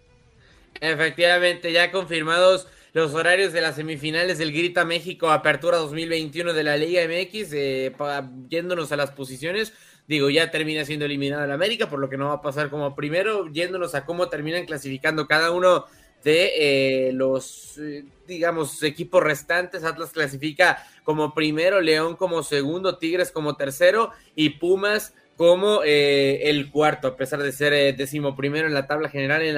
Efectivamente, 0.81 1.73
ya 1.73 1.91
confirmados 1.91 2.69
los 2.95 3.13
horarios 3.13 3.53
de 3.53 3.61
las 3.61 3.75
semifinales 3.75 4.39
del 4.39 4.53
Grita 4.53 4.85
México 4.85 5.31
Apertura 5.31 5.79
2021 5.79 6.53
de 6.53 6.63
la 6.63 6.77
Liga 6.77 7.03
MX, 7.03 7.53
eh, 7.53 7.93
pa- 7.97 8.31
yéndonos 8.49 8.93
a 8.93 8.97
las 8.97 9.11
posiciones. 9.11 9.73
Digo, 10.07 10.31
ya 10.31 10.51
termina 10.51 10.85
siendo 10.85 11.05
eliminado 11.05 11.45
el 11.45 11.51
América, 11.51 11.91
por 11.91 11.99
lo 11.99 12.09
que 12.09 12.17
no 12.17 12.29
va 12.29 12.35
a 12.35 12.43
pasar 12.43 12.71
como 12.71 12.95
primero, 12.95 13.49
yéndonos 13.51 13.95
a 13.97 14.05
cómo 14.07 14.29
terminan 14.29 14.65
clasificando 14.65 15.27
cada 15.27 15.51
uno 15.51 15.87
de 16.23 17.09
eh, 17.09 17.13
los, 17.13 17.79
eh, 17.79 18.05
digamos, 18.29 18.83
equipos 18.85 19.23
restantes. 19.23 19.83
Atlas 19.83 20.11
clasifica 20.13 20.87
como 21.03 21.35
primero, 21.35 21.81
León 21.81 22.15
como 22.17 22.43
segundo, 22.45 22.97
Tigres 22.99 23.33
como 23.33 23.57
tercero 23.57 24.11
y 24.37 24.51
Pumas 24.51 25.15
como 25.37 25.83
eh, 25.85 26.49
el 26.51 26.71
cuarto, 26.71 27.09
a 27.09 27.17
pesar 27.17 27.43
de 27.43 27.51
ser 27.51 27.73
eh, 27.73 27.93
décimo 27.93 28.37
primero 28.37 28.69
en 28.69 28.75
la 28.75 28.87
tabla 28.87 29.09
general 29.09 29.43
en 29.43 29.55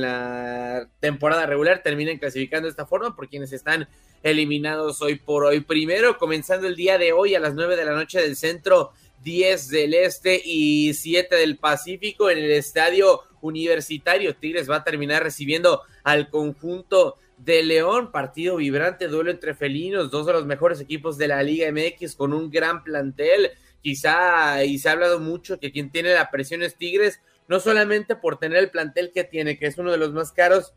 la, 0.00 0.88
temporada 1.00 1.46
regular, 1.46 1.82
terminan 1.82 2.18
clasificando 2.18 2.66
de 2.66 2.70
esta 2.70 2.86
forma 2.86 3.14
por 3.14 3.28
quienes 3.28 3.52
están 3.52 3.88
eliminados 4.22 5.02
hoy 5.02 5.16
por 5.16 5.44
hoy. 5.44 5.60
Primero, 5.60 6.16
comenzando 6.18 6.66
el 6.66 6.76
día 6.76 6.96
de 6.98 7.12
hoy 7.12 7.34
a 7.34 7.40
las 7.40 7.54
9 7.54 7.76
de 7.76 7.84
la 7.84 7.92
noche 7.92 8.20
del 8.20 8.36
centro, 8.36 8.92
10 9.22 9.68
del 9.68 9.94
este 9.94 10.40
y 10.42 10.94
7 10.94 11.36
del 11.36 11.58
Pacífico 11.58 12.30
en 12.30 12.38
el 12.38 12.50
estadio 12.52 13.20
universitario. 13.42 14.34
Tigres 14.34 14.70
va 14.70 14.76
a 14.76 14.84
terminar 14.84 15.22
recibiendo 15.22 15.82
al 16.04 16.30
conjunto 16.30 17.16
de 17.36 17.62
León, 17.62 18.10
partido 18.10 18.56
vibrante, 18.56 19.08
duelo 19.08 19.30
entre 19.30 19.54
felinos, 19.54 20.10
dos 20.10 20.26
de 20.26 20.32
los 20.32 20.46
mejores 20.46 20.80
equipos 20.80 21.18
de 21.18 21.28
la 21.28 21.42
Liga 21.42 21.70
MX 21.70 22.16
con 22.16 22.32
un 22.32 22.50
gran 22.50 22.82
plantel. 22.82 23.50
Quizá, 23.82 24.64
y 24.64 24.78
se 24.78 24.88
ha 24.88 24.92
hablado 24.92 25.20
mucho 25.20 25.58
que 25.60 25.72
quien 25.72 25.90
tiene 25.90 26.12
la 26.14 26.30
presión 26.30 26.62
es 26.62 26.76
Tigres, 26.76 27.20
no 27.48 27.60
solamente 27.60 28.16
por 28.16 28.38
tener 28.38 28.58
el 28.58 28.70
plantel 28.70 29.10
que 29.12 29.24
tiene, 29.24 29.58
que 29.58 29.66
es 29.66 29.78
uno 29.78 29.90
de 29.90 29.98
los 29.98 30.12
más 30.12 30.32
caros 30.32 30.74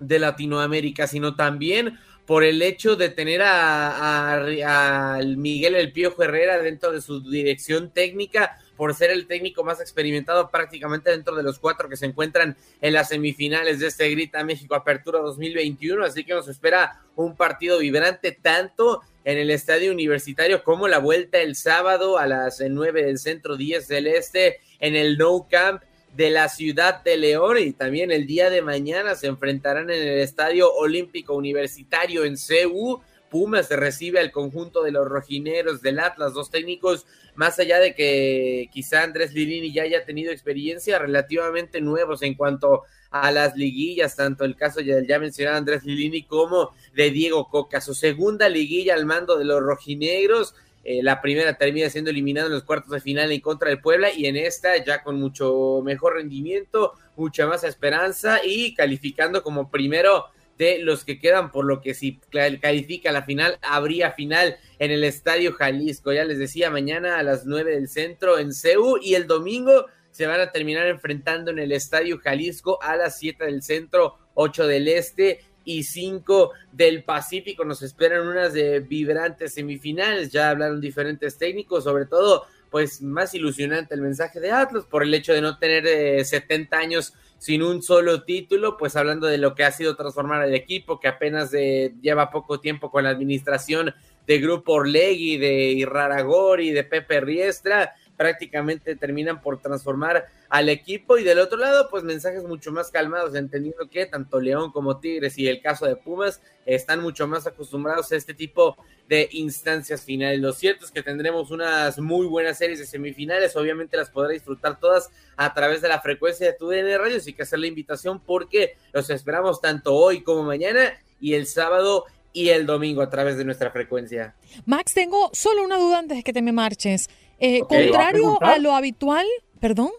de 0.00 0.18
Latinoamérica, 0.18 1.06
sino 1.06 1.36
también 1.36 1.98
por 2.26 2.44
el 2.44 2.62
hecho 2.62 2.96
de 2.96 3.08
tener 3.08 3.40
a, 3.44 5.20
Miguel 5.36 5.74
El 5.74 5.92
Piojo 5.92 6.22
Herrera 6.22 6.58
dentro 6.58 6.92
de 6.92 7.00
su 7.00 7.28
dirección 7.28 7.90
técnica, 7.90 8.58
por 8.76 8.94
ser 8.94 9.10
el 9.10 9.26
técnico 9.26 9.64
más 9.64 9.80
experimentado 9.80 10.50
prácticamente 10.50 11.10
dentro 11.10 11.36
de 11.36 11.42
los 11.42 11.58
cuatro 11.58 11.88
que 11.88 11.96
se 11.96 12.06
encuentran 12.06 12.56
en 12.80 12.92
las 12.92 13.08
semifinales 13.08 13.80
de 13.80 13.88
este 13.88 14.08
Grita 14.10 14.42
México 14.44 14.74
Apertura 14.74 15.20
2021, 15.20 16.04
así 16.04 16.24
que 16.24 16.34
nos 16.34 16.48
espera 16.48 17.00
un 17.16 17.36
partido 17.36 17.78
vibrante 17.78 18.32
tanto 18.32 19.02
en 19.24 19.38
el 19.38 19.50
estadio 19.50 19.92
universitario 19.92 20.64
como 20.64 20.88
la 20.88 20.98
vuelta 20.98 21.38
el 21.38 21.54
sábado 21.54 22.18
a 22.18 22.26
las 22.26 22.60
9 22.60 23.04
del 23.04 23.18
centro 23.18 23.56
10 23.56 23.88
del 23.88 24.06
este 24.06 24.60
en 24.80 24.96
el 24.96 25.16
No 25.16 25.46
Camp 25.48 25.82
de 26.14 26.30
la 26.30 26.48
ciudad 26.48 27.02
de 27.02 27.16
León 27.16 27.58
y 27.58 27.72
también 27.72 28.10
el 28.10 28.26
día 28.26 28.50
de 28.50 28.62
mañana 28.62 29.14
se 29.14 29.28
enfrentarán 29.28 29.90
en 29.90 30.02
el 30.02 30.18
Estadio 30.20 30.72
Olímpico 30.72 31.34
Universitario 31.34 32.24
en 32.24 32.36
CU. 32.36 33.00
Pumas 33.32 33.70
recibe 33.70 34.20
al 34.20 34.30
conjunto 34.30 34.82
de 34.82 34.92
los 34.92 35.08
rojineros 35.08 35.80
del 35.80 36.00
Atlas, 36.00 36.34
dos 36.34 36.50
técnicos, 36.50 37.06
más 37.34 37.58
allá 37.58 37.78
de 37.78 37.94
que 37.94 38.68
quizá 38.70 39.02
Andrés 39.02 39.32
Lilini 39.32 39.72
ya 39.72 39.84
haya 39.84 40.04
tenido 40.04 40.30
experiencia 40.30 40.98
relativamente 40.98 41.80
nuevos 41.80 42.20
en 42.20 42.34
cuanto 42.34 42.82
a 43.10 43.30
las 43.30 43.56
liguillas, 43.56 44.16
tanto 44.16 44.44
el 44.44 44.54
caso 44.54 44.82
ya 44.82 45.18
mencionado 45.18 45.56
Andrés 45.56 45.82
Lilini 45.82 46.24
como 46.24 46.74
de 46.94 47.10
Diego 47.10 47.48
Coca, 47.48 47.80
su 47.80 47.94
segunda 47.94 48.50
liguilla 48.50 48.92
al 48.92 49.06
mando 49.06 49.38
de 49.38 49.46
los 49.46 49.62
rojinegros, 49.62 50.54
eh, 50.84 51.02
la 51.02 51.22
primera 51.22 51.56
termina 51.56 51.88
siendo 51.88 52.10
eliminado 52.10 52.48
en 52.48 52.52
los 52.52 52.64
cuartos 52.64 52.90
de 52.90 53.00
final 53.00 53.32
en 53.32 53.40
contra 53.40 53.70
del 53.70 53.80
Puebla 53.80 54.12
y 54.12 54.26
en 54.26 54.36
esta 54.36 54.76
ya 54.84 55.02
con 55.02 55.18
mucho 55.18 55.80
mejor 55.82 56.16
rendimiento, 56.16 56.92
mucha 57.16 57.46
más 57.46 57.64
esperanza 57.64 58.40
y 58.44 58.74
calificando 58.74 59.42
como 59.42 59.70
primero 59.70 60.26
de 60.62 60.78
los 60.78 61.04
que 61.04 61.18
quedan, 61.18 61.50
por 61.50 61.64
lo 61.64 61.80
que 61.80 61.92
si 61.92 62.20
califica 62.30 63.10
la 63.10 63.24
final, 63.24 63.58
habría 63.62 64.12
final 64.12 64.58
en 64.78 64.92
el 64.92 65.02
Estadio 65.02 65.52
Jalisco. 65.54 66.12
Ya 66.12 66.24
les 66.24 66.38
decía, 66.38 66.70
mañana 66.70 67.18
a 67.18 67.24
las 67.24 67.46
9 67.46 67.72
del 67.72 67.88
centro 67.88 68.38
en 68.38 68.54
CEU 68.54 68.96
y 69.02 69.14
el 69.14 69.26
domingo 69.26 69.86
se 70.12 70.28
van 70.28 70.38
a 70.38 70.52
terminar 70.52 70.86
enfrentando 70.86 71.50
en 71.50 71.58
el 71.58 71.72
Estadio 71.72 72.16
Jalisco 72.18 72.80
a 72.80 72.94
las 72.94 73.18
7 73.18 73.44
del 73.44 73.64
centro, 73.64 74.18
8 74.34 74.68
del 74.68 74.86
este 74.86 75.40
y 75.64 75.82
5 75.82 76.52
del 76.70 77.02
Pacífico. 77.02 77.64
Nos 77.64 77.82
esperan 77.82 78.28
unas 78.28 78.52
de 78.52 78.78
vibrantes 78.78 79.54
semifinales. 79.54 80.30
Ya 80.30 80.50
hablaron 80.50 80.80
diferentes 80.80 81.38
técnicos, 81.38 81.82
sobre 81.82 82.06
todo, 82.06 82.46
pues 82.72 83.02
más 83.02 83.34
ilusionante 83.34 83.94
el 83.94 84.00
mensaje 84.00 84.40
de 84.40 84.50
Atlas 84.50 84.86
por 84.86 85.02
el 85.02 85.12
hecho 85.12 85.34
de 85.34 85.42
no 85.42 85.58
tener 85.58 85.86
eh, 85.86 86.24
70 86.24 86.76
años 86.76 87.12
sin 87.36 87.62
un 87.62 87.82
solo 87.82 88.22
título, 88.22 88.78
pues 88.78 88.96
hablando 88.96 89.26
de 89.26 89.36
lo 89.36 89.54
que 89.54 89.64
ha 89.64 89.70
sido 89.70 89.94
transformar 89.94 90.42
el 90.44 90.54
equipo, 90.54 90.98
que 90.98 91.08
apenas 91.08 91.52
eh, 91.52 91.92
lleva 92.00 92.30
poco 92.30 92.60
tiempo 92.60 92.90
con 92.90 93.04
la 93.04 93.10
administración 93.10 93.94
de 94.26 94.38
Grupo 94.38 94.74
Orlegui, 94.74 95.36
de 95.36 95.72
Irraragori, 95.72 96.70
de 96.70 96.84
Pepe 96.84 97.20
Riestra, 97.20 97.94
prácticamente 98.22 98.94
terminan 98.94 99.40
por 99.40 99.60
transformar 99.60 100.26
al 100.48 100.68
equipo 100.68 101.18
y 101.18 101.24
del 101.24 101.40
otro 101.40 101.58
lado 101.58 101.88
pues 101.90 102.04
mensajes 102.04 102.44
mucho 102.44 102.70
más 102.70 102.92
calmados 102.92 103.34
entendiendo 103.34 103.90
que 103.90 104.06
tanto 104.06 104.38
León 104.38 104.70
como 104.70 105.00
Tigres 105.00 105.36
y 105.38 105.48
el 105.48 105.60
caso 105.60 105.86
de 105.86 105.96
Pumas 105.96 106.40
están 106.64 107.02
mucho 107.02 107.26
más 107.26 107.48
acostumbrados 107.48 108.12
a 108.12 108.16
este 108.16 108.32
tipo 108.32 108.76
de 109.08 109.28
instancias 109.32 110.02
finales. 110.02 110.38
Lo 110.38 110.52
cierto 110.52 110.84
es 110.84 110.92
que 110.92 111.02
tendremos 111.02 111.50
unas 111.50 111.98
muy 111.98 112.28
buenas 112.28 112.58
series 112.58 112.78
de 112.78 112.86
semifinales, 112.86 113.56
obviamente 113.56 113.96
las 113.96 114.10
podrá 114.10 114.30
disfrutar 114.30 114.78
todas 114.78 115.10
a 115.36 115.52
través 115.52 115.82
de 115.82 115.88
la 115.88 116.00
frecuencia 116.00 116.46
de 116.46 116.52
tu 116.52 116.68
DN 116.68 116.96
Radio, 116.96 117.16
así 117.16 117.32
que 117.32 117.42
hacer 117.42 117.58
la 117.58 117.66
invitación 117.66 118.20
porque 118.20 118.76
los 118.92 119.10
esperamos 119.10 119.60
tanto 119.60 119.96
hoy 119.96 120.22
como 120.22 120.44
mañana 120.44 120.92
y 121.20 121.34
el 121.34 121.48
sábado 121.48 122.04
y 122.32 122.50
el 122.50 122.66
domingo 122.66 123.02
a 123.02 123.10
través 123.10 123.36
de 123.36 123.44
nuestra 123.44 123.70
frecuencia. 123.70 124.34
Max, 124.64 124.92
tengo 124.94 125.30
solo 125.32 125.64
una 125.64 125.76
duda 125.76 125.98
antes 125.98 126.18
de 126.18 126.22
que 126.22 126.32
te 126.32 126.42
me 126.42 126.52
marches. 126.52 127.08
Eh, 127.42 127.60
Ok. 127.62 127.70
¿Le 127.72 127.90
va 127.90 128.08
a 128.08 128.12
contrario 128.12 128.38
a 128.40 128.58
lo 128.58 128.72
habitual, 128.74 129.26
perdón. 129.60 129.90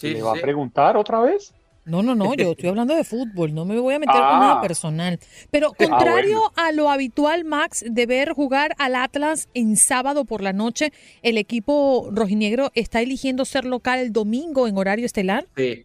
¿Le 0.00 0.22
va 0.22 0.32
a 0.32 0.40
preguntar 0.40 0.96
otra 0.96 1.20
vez? 1.20 1.52
No, 1.84 2.02
no, 2.02 2.16
no, 2.16 2.34
yo 2.34 2.50
estoy 2.50 2.68
hablando 2.68 2.96
de 2.96 3.04
fútbol, 3.04 3.54
no 3.54 3.64
me 3.64 3.78
voy 3.78 3.94
a 3.94 4.00
meter 4.00 4.14
con 4.16 4.24
Ah. 4.24 4.40
nada 4.40 4.60
personal. 4.60 5.20
Pero 5.52 5.68
Ah, 5.78 5.84
contrario 5.86 6.38
bueno. 6.40 6.52
a 6.56 6.72
lo 6.72 6.90
habitual, 6.90 7.44
Max, 7.44 7.84
de 7.88 8.06
ver 8.06 8.32
jugar 8.32 8.74
al 8.78 8.96
Atlas 8.96 9.48
en 9.54 9.76
sábado 9.76 10.24
por 10.24 10.42
la 10.42 10.52
noche, 10.52 10.92
el 11.22 11.38
equipo 11.38 12.08
rojinegro 12.10 12.72
está 12.74 13.02
eligiendo 13.02 13.44
ser 13.44 13.64
local 13.66 14.00
el 14.00 14.12
domingo 14.12 14.66
en 14.66 14.76
horario 14.76 15.06
estelar. 15.06 15.46
Sí. 15.56 15.84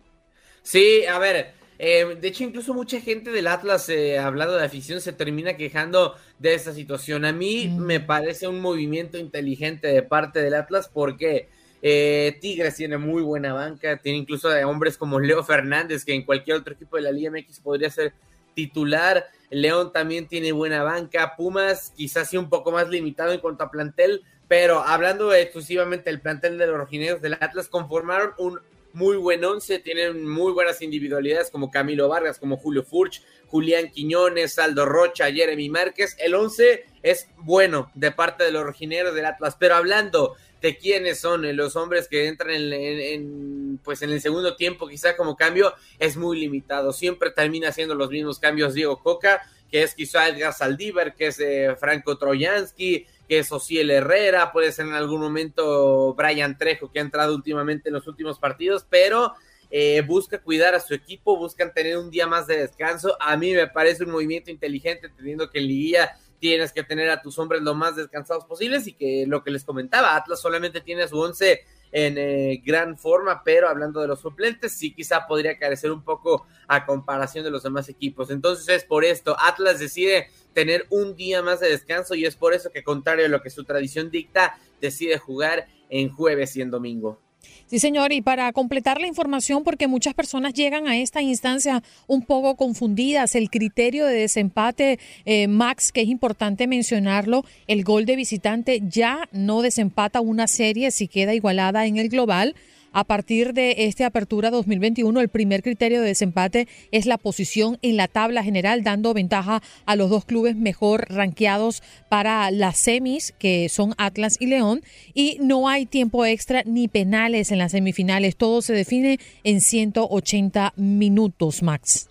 Sí, 0.63 1.05
a 1.05 1.19
ver, 1.19 1.53
eh, 1.84 2.15
de 2.21 2.27
hecho 2.27 2.43
incluso 2.43 2.75
mucha 2.75 3.01
gente 3.01 3.32
del 3.32 3.47
Atlas, 3.47 3.89
eh, 3.89 4.19
hablando 4.19 4.55
de 4.55 4.63
afición, 4.63 5.01
se 5.01 5.13
termina 5.13 5.57
quejando 5.57 6.15
de 6.38 6.53
esta 6.53 6.73
situación. 6.73 7.25
A 7.25 7.32
mí 7.32 7.75
me 7.75 7.99
parece 7.99 8.47
un 8.47 8.61
movimiento 8.61 9.17
inteligente 9.17 9.88
de 9.88 10.03
parte 10.03 10.43
del 10.43 10.53
Atlas 10.53 10.91
porque 10.93 11.49
eh, 11.82 12.38
Tigres 12.39 12.75
tiene 12.75 12.99
muy 12.99 13.23
buena 13.23 13.53
banca, 13.53 13.97
tiene 13.97 14.19
incluso 14.19 14.49
hombres 14.63 14.95
como 14.95 15.19
Leo 15.19 15.43
Fernández, 15.43 16.05
que 16.05 16.13
en 16.13 16.23
cualquier 16.23 16.57
otro 16.57 16.75
equipo 16.75 16.97
de 16.97 17.01
la 17.01 17.11
Liga 17.11 17.32
MX 17.32 17.61
podría 17.61 17.89
ser 17.89 18.13
titular. 18.53 19.25
León 19.49 19.91
también 19.91 20.27
tiene 20.27 20.51
buena 20.51 20.84
banca. 20.84 21.36
Pumas 21.36 21.93
quizás 21.97 22.29
sí 22.29 22.38
un 22.38 22.49
poco 22.49 22.71
más 22.71 22.89
limitado 22.89 23.32
en 23.32 23.39
cuanto 23.39 23.63
a 23.63 23.71
plantel, 23.71 24.21
pero 24.47 24.84
hablando 24.84 25.34
exclusivamente 25.34 26.11
del 26.11 26.21
plantel 26.21 26.59
de 26.59 26.67
los 26.67 26.77
rojineros 26.77 27.23
del 27.23 27.39
Atlas, 27.39 27.69
conformaron 27.69 28.34
un 28.38 28.59
muy 28.94 29.18
buen 29.18 29.44
once, 29.44 29.80
tienen 29.80 30.28
muy 30.28 30.52
buenas 30.52 30.82
individualidades 30.82 31.50
como 31.50 31.72
Camilo 31.72 32.08
Vargas, 32.10 32.39
como 32.39 32.58
Julio 32.58 32.84
Furch, 32.84 33.22
Julián 33.48 33.89
Quiñones, 33.92 34.60
Aldo 34.60 34.86
Rocha, 34.86 35.32
Jeremy 35.32 35.70
Márquez. 35.70 36.16
El 36.20 36.36
once 36.36 36.86
es 37.02 37.28
bueno 37.38 37.92
de 37.96 38.12
parte 38.12 38.44
de 38.44 38.52
los 38.52 38.64
rojineros 38.64 39.14
del 39.16 39.26
Atlas, 39.26 39.56
pero 39.60 39.76
hablando 39.76 40.36
de 40.62 40.78
quiénes 40.78 41.20
son 41.20 41.56
los 41.56 41.76
hombres 41.76 42.08
que 42.08 42.28
entran 42.28 42.52
en, 42.52 43.80
pues 43.84 44.02
en 44.04 44.12
el 44.12 44.22
segundo 44.22 44.56
tiempo, 44.56 44.88
quizá 44.88 45.18
como 45.18 45.36
cambio, 45.36 45.74
es 45.98 46.18
muy 46.18 46.39
limitado. 46.39 46.94
Siempre 46.94 47.32
termina 47.32 47.72
siendo 47.72 47.96
los 47.96 48.10
mismos 48.10 48.39
cambios 48.39 48.76
Diego 48.76 49.02
Coca, 49.02 49.42
que 49.72 49.84
es 49.84 49.96
quizá 49.96 50.28
Edgar 50.28 50.54
Saldívar, 50.54 51.16
que 51.16 51.28
es 51.28 51.39
eh, 51.39 51.76
Franco 51.80 52.18
Troyansky, 52.18 53.08
que 53.32 53.39
es 53.39 53.49
Ociel 53.49 53.89
Herrera, 53.89 54.51
puede 54.51 54.73
ser 54.73 54.88
en 54.88 54.93
algún 54.93 55.21
momento 55.21 56.13
Brian 56.15 56.57
Trejo, 56.57 56.91
que 56.91 56.99
ha 56.99 57.01
entrado 57.01 57.34
últimamente 57.34 57.88
en 57.88 57.93
los 57.93 58.05
últimos 58.05 58.38
partidos, 58.38 58.86
pero 58.89 59.36
eh, 59.69 60.01
busca 60.01 60.41
cuidar 60.41 60.75
a 60.75 60.82
su 60.82 60.93
equipo, 60.93 61.38
buscan 61.38 61.73
tener 61.73 61.97
un 61.97 62.11
día 62.11 62.27
más 62.27 62.45
de 62.45 62.57
descanso. 62.57 63.15
A 63.21 63.38
mí 63.38 63.53
me 63.53 63.67
parece 63.67 64.03
un 64.03 64.11
movimiento 64.11 64.51
inteligente, 64.51 65.07
teniendo 65.15 65.49
que 65.49 65.59
en 65.59 65.67
Liguilla 65.67 66.19
tienes 66.39 66.73
que 66.73 66.84
tener 66.84 67.09
a 67.09 67.21
tus 67.21 67.39
hombres 67.39 67.61
lo 67.61 67.73
más 67.73 67.95
descansados 67.95 68.43
posibles 68.43 68.86
y 68.88 68.91
que 68.91 69.23
lo 69.25 69.45
que 69.45 69.51
les 69.51 69.63
comentaba, 69.63 70.17
Atlas 70.17 70.41
solamente 70.41 70.82
tiene 70.82 71.03
a 71.03 71.07
su 71.07 71.17
once 71.17 71.61
en 71.92 72.18
eh, 72.18 72.62
gran 72.66 72.98
forma, 72.98 73.44
pero 73.44 73.68
hablando 73.68 74.02
de 74.02 74.08
los 74.08 74.20
suplentes, 74.20 74.74
sí 74.74 74.94
quizá 74.94 75.28
podría 75.28 75.58
carecer 75.58 75.92
un 75.92 76.04
poco 76.04 76.46
a 76.68 76.86
comparación 76.86 77.44
de 77.44 77.52
los 77.52 77.64
demás 77.64 77.89
equipos. 77.89 78.30
Entonces 78.30 78.68
es 78.70 78.84
por 78.84 79.04
esto, 79.04 79.36
Atlas 79.39 79.80
decide 79.80 80.28
tener 80.54 80.86
un 80.89 81.16
día 81.16 81.42
más 81.42 81.60
de 81.60 81.70
descanso 81.70 82.16
y 82.16 82.26
es 82.26 82.36
por 82.36 82.54
eso 82.54 82.72
que 82.72 82.84
contrario 82.84 83.26
a 83.26 83.30
lo 83.30 83.42
que 83.42 83.50
su 83.50 83.64
tradición 83.64 84.10
dicta, 84.10 84.58
decide 84.80 85.18
jugar 85.18 85.68
en 85.89 86.10
jueves 86.10 86.56
y 86.56 86.62
en 86.62 86.72
domingo. 86.72 87.20
Sí, 87.68 87.80
señor, 87.80 88.12
y 88.12 88.22
para 88.22 88.52
completar 88.52 89.00
la 89.00 89.08
información, 89.08 89.64
porque 89.64 89.88
muchas 89.88 90.14
personas 90.14 90.54
llegan 90.54 90.88
a 90.88 90.98
esta 90.98 91.22
instancia 91.22 91.82
un 92.06 92.22
poco 92.22 92.56
confundidas, 92.56 93.34
el 93.36 93.50
criterio 93.50 94.06
de 94.06 94.14
desempate, 94.14 95.00
eh, 95.26 95.48
Max, 95.48 95.92
que 95.92 96.02
es 96.02 96.10
importante 96.10 96.68
mencionarlo, 96.68 97.46
el 97.68 97.84
gol 97.84 98.06
de 98.06 98.18
visitante 98.18 98.82
ya 98.84 99.30
no 99.32 99.62
desempata 99.62 100.20
una 100.20 100.48
serie 100.48 100.92
si 100.92 101.08
queda 101.08 101.34
igualada 101.34 101.86
en 101.86 101.98
el 101.98 102.10
global. 102.10 102.56
A 102.94 103.06
partir 103.06 103.54
de 103.54 103.86
esta 103.86 104.08
apertura 104.08 104.52
2021, 104.52 105.22
el 105.22 105.30
primer 105.30 105.64
criterio 105.64 106.02
de 106.02 106.08
desempate 106.08 106.68
es 106.92 107.06
la 107.06 107.18
posición 107.18 107.78
en 107.82 107.96
la 107.96 108.10
tabla 108.10 108.44
general, 108.44 108.84
dando 108.84 109.14
ventaja 109.14 109.64
a 109.86 109.96
los 109.96 110.10
dos 110.10 110.26
clubes 110.26 110.58
mejor 110.58 111.06
ranqueados 111.10 111.84
para 112.10 112.52
las 112.52 112.78
semis, 112.78 113.34
que 113.39 113.70
son 113.70 113.94
Atlas 113.98 114.36
y 114.42 114.48
León. 114.48 114.82
Y 115.14 115.38
no 115.39 115.70
hay 115.70 115.86
tiempo 115.86 116.26
extra 116.26 116.64
ni 116.66 116.89
penales 116.89 117.54
en 117.54 117.60
las 117.60 117.72
semifinales. 117.72 118.36
Todo 118.36 118.62
se 118.62 118.74
define 118.74 119.20
en 119.46 119.62
180 119.62 120.74
minutos, 120.76 121.64
Max. 121.64 122.11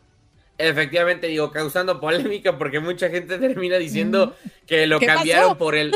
Efectivamente, 0.62 1.26
digo, 1.26 1.50
causando 1.50 1.98
polémica 1.98 2.58
porque 2.58 2.80
mucha 2.80 3.08
gente 3.08 3.38
termina 3.38 3.78
diciendo 3.78 4.36
que 4.66 4.86
lo 4.86 5.00
cambiaron 5.00 5.56
por 5.56 5.74
el 5.74 5.90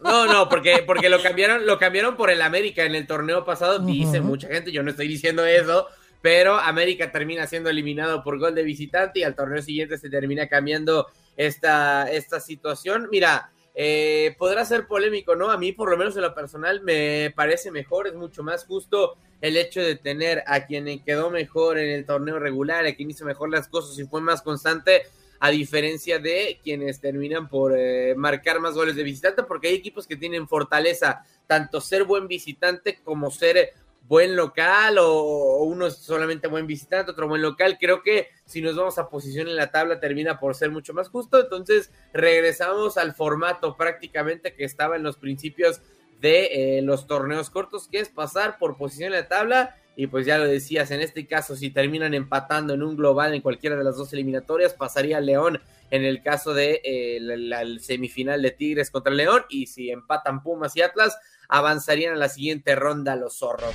No, 0.00 0.26
no, 0.26 0.48
porque 0.48 0.82
porque 0.86 1.10
lo 1.10 1.22
cambiaron 1.22 1.66
lo 1.66 1.78
cambiaron 1.78 2.16
por 2.16 2.30
el 2.30 2.40
América 2.40 2.84
en 2.84 2.94
el 2.94 3.06
torneo 3.06 3.44
pasado, 3.44 3.80
dice 3.80 4.22
mucha 4.22 4.48
gente, 4.48 4.72
yo 4.72 4.82
no 4.82 4.90
estoy 4.90 5.06
diciendo 5.06 5.44
eso, 5.44 5.86
pero 6.22 6.54
América 6.54 7.12
termina 7.12 7.46
siendo 7.46 7.68
eliminado 7.68 8.22
por 8.22 8.38
gol 8.38 8.54
de 8.54 8.62
visitante 8.62 9.20
y 9.20 9.22
al 9.22 9.34
torneo 9.34 9.60
siguiente 9.60 9.98
se 9.98 10.08
termina 10.08 10.48
cambiando 10.48 11.08
esta 11.36 12.10
esta 12.10 12.40
situación. 12.40 13.08
Mira, 13.10 13.50
eh, 13.78 14.34
podrá 14.38 14.64
ser 14.64 14.86
polémico, 14.86 15.36
¿no? 15.36 15.50
A 15.50 15.58
mí, 15.58 15.72
por 15.72 15.90
lo 15.90 15.98
menos 15.98 16.16
en 16.16 16.22
lo 16.22 16.34
personal, 16.34 16.80
me 16.80 17.30
parece 17.36 17.70
mejor, 17.70 18.06
es 18.06 18.14
mucho 18.14 18.42
más 18.42 18.64
justo 18.64 19.18
el 19.42 19.58
hecho 19.58 19.82
de 19.82 19.96
tener 19.96 20.42
a 20.46 20.64
quien 20.64 21.04
quedó 21.04 21.30
mejor 21.30 21.78
en 21.78 21.90
el 21.90 22.06
torneo 22.06 22.38
regular, 22.38 22.86
a 22.86 22.94
quien 22.94 23.10
hizo 23.10 23.26
mejor 23.26 23.50
las 23.50 23.68
cosas 23.68 23.98
y 23.98 24.06
fue 24.06 24.22
más 24.22 24.40
constante, 24.40 25.02
a 25.40 25.50
diferencia 25.50 26.18
de 26.18 26.58
quienes 26.64 27.00
terminan 27.00 27.50
por 27.50 27.74
eh, 27.76 28.14
marcar 28.16 28.60
más 28.60 28.72
goles 28.72 28.96
de 28.96 29.02
visitante, 29.02 29.42
porque 29.42 29.68
hay 29.68 29.74
equipos 29.74 30.06
que 30.06 30.16
tienen 30.16 30.48
fortaleza, 30.48 31.26
tanto 31.46 31.82
ser 31.82 32.04
buen 32.04 32.28
visitante 32.28 32.98
como 33.04 33.30
ser 33.30 33.74
buen 34.08 34.36
local 34.36 34.98
o, 34.98 35.64
uno 35.64 35.86
es 35.86 35.96
solamente 35.96 36.48
buen 36.48 36.66
visitante, 36.66 37.10
otro 37.10 37.28
buen 37.28 37.42
local. 37.42 37.76
Creo 37.78 38.02
que 38.02 38.28
si 38.44 38.62
nos 38.62 38.76
vamos 38.76 38.98
a 38.98 39.08
posición 39.08 39.48
en 39.48 39.56
la 39.56 39.70
tabla 39.70 40.00
termina 40.00 40.38
por 40.38 40.54
ser 40.54 40.70
mucho 40.70 40.94
más 40.94 41.08
justo. 41.08 41.40
Entonces 41.40 41.90
regresamos 42.12 42.96
al 42.98 43.14
formato 43.14 43.76
prácticamente 43.76 44.54
que 44.54 44.64
estaba 44.64 44.96
en 44.96 45.02
los 45.02 45.16
principios 45.16 45.80
de 46.20 46.78
eh, 46.78 46.82
los 46.82 47.06
torneos 47.06 47.50
cortos, 47.50 47.88
que 47.88 47.98
es 47.98 48.08
pasar 48.08 48.58
por 48.58 48.76
posición 48.76 49.12
en 49.12 49.20
la 49.20 49.28
tabla. 49.28 49.76
Y 49.98 50.08
pues 50.08 50.26
ya 50.26 50.36
lo 50.36 50.44
decías, 50.44 50.90
en 50.90 51.00
este 51.00 51.26
caso, 51.26 51.56
si 51.56 51.70
terminan 51.70 52.12
empatando 52.12 52.74
en 52.74 52.82
un 52.82 52.96
global 52.96 53.32
en 53.32 53.40
cualquiera 53.40 53.76
de 53.76 53.84
las 53.84 53.96
dos 53.96 54.12
eliminatorias, 54.12 54.74
pasaría 54.74 55.20
León 55.20 55.60
en 55.90 56.04
el 56.04 56.22
caso 56.22 56.52
de 56.52 56.82
eh, 56.84 57.18
la, 57.20 57.64
semifinal 57.78 58.42
de 58.42 58.50
Tigres 58.50 58.90
contra 58.90 59.12
León. 59.12 59.44
Y 59.48 59.66
si 59.66 59.90
empatan 59.90 60.42
Pumas 60.42 60.76
y 60.76 60.82
Atlas, 60.82 61.18
avanzarían 61.48 62.14
a 62.14 62.16
la 62.16 62.28
siguiente 62.28 62.74
ronda 62.74 63.16
los 63.16 63.38
zorros. 63.38 63.74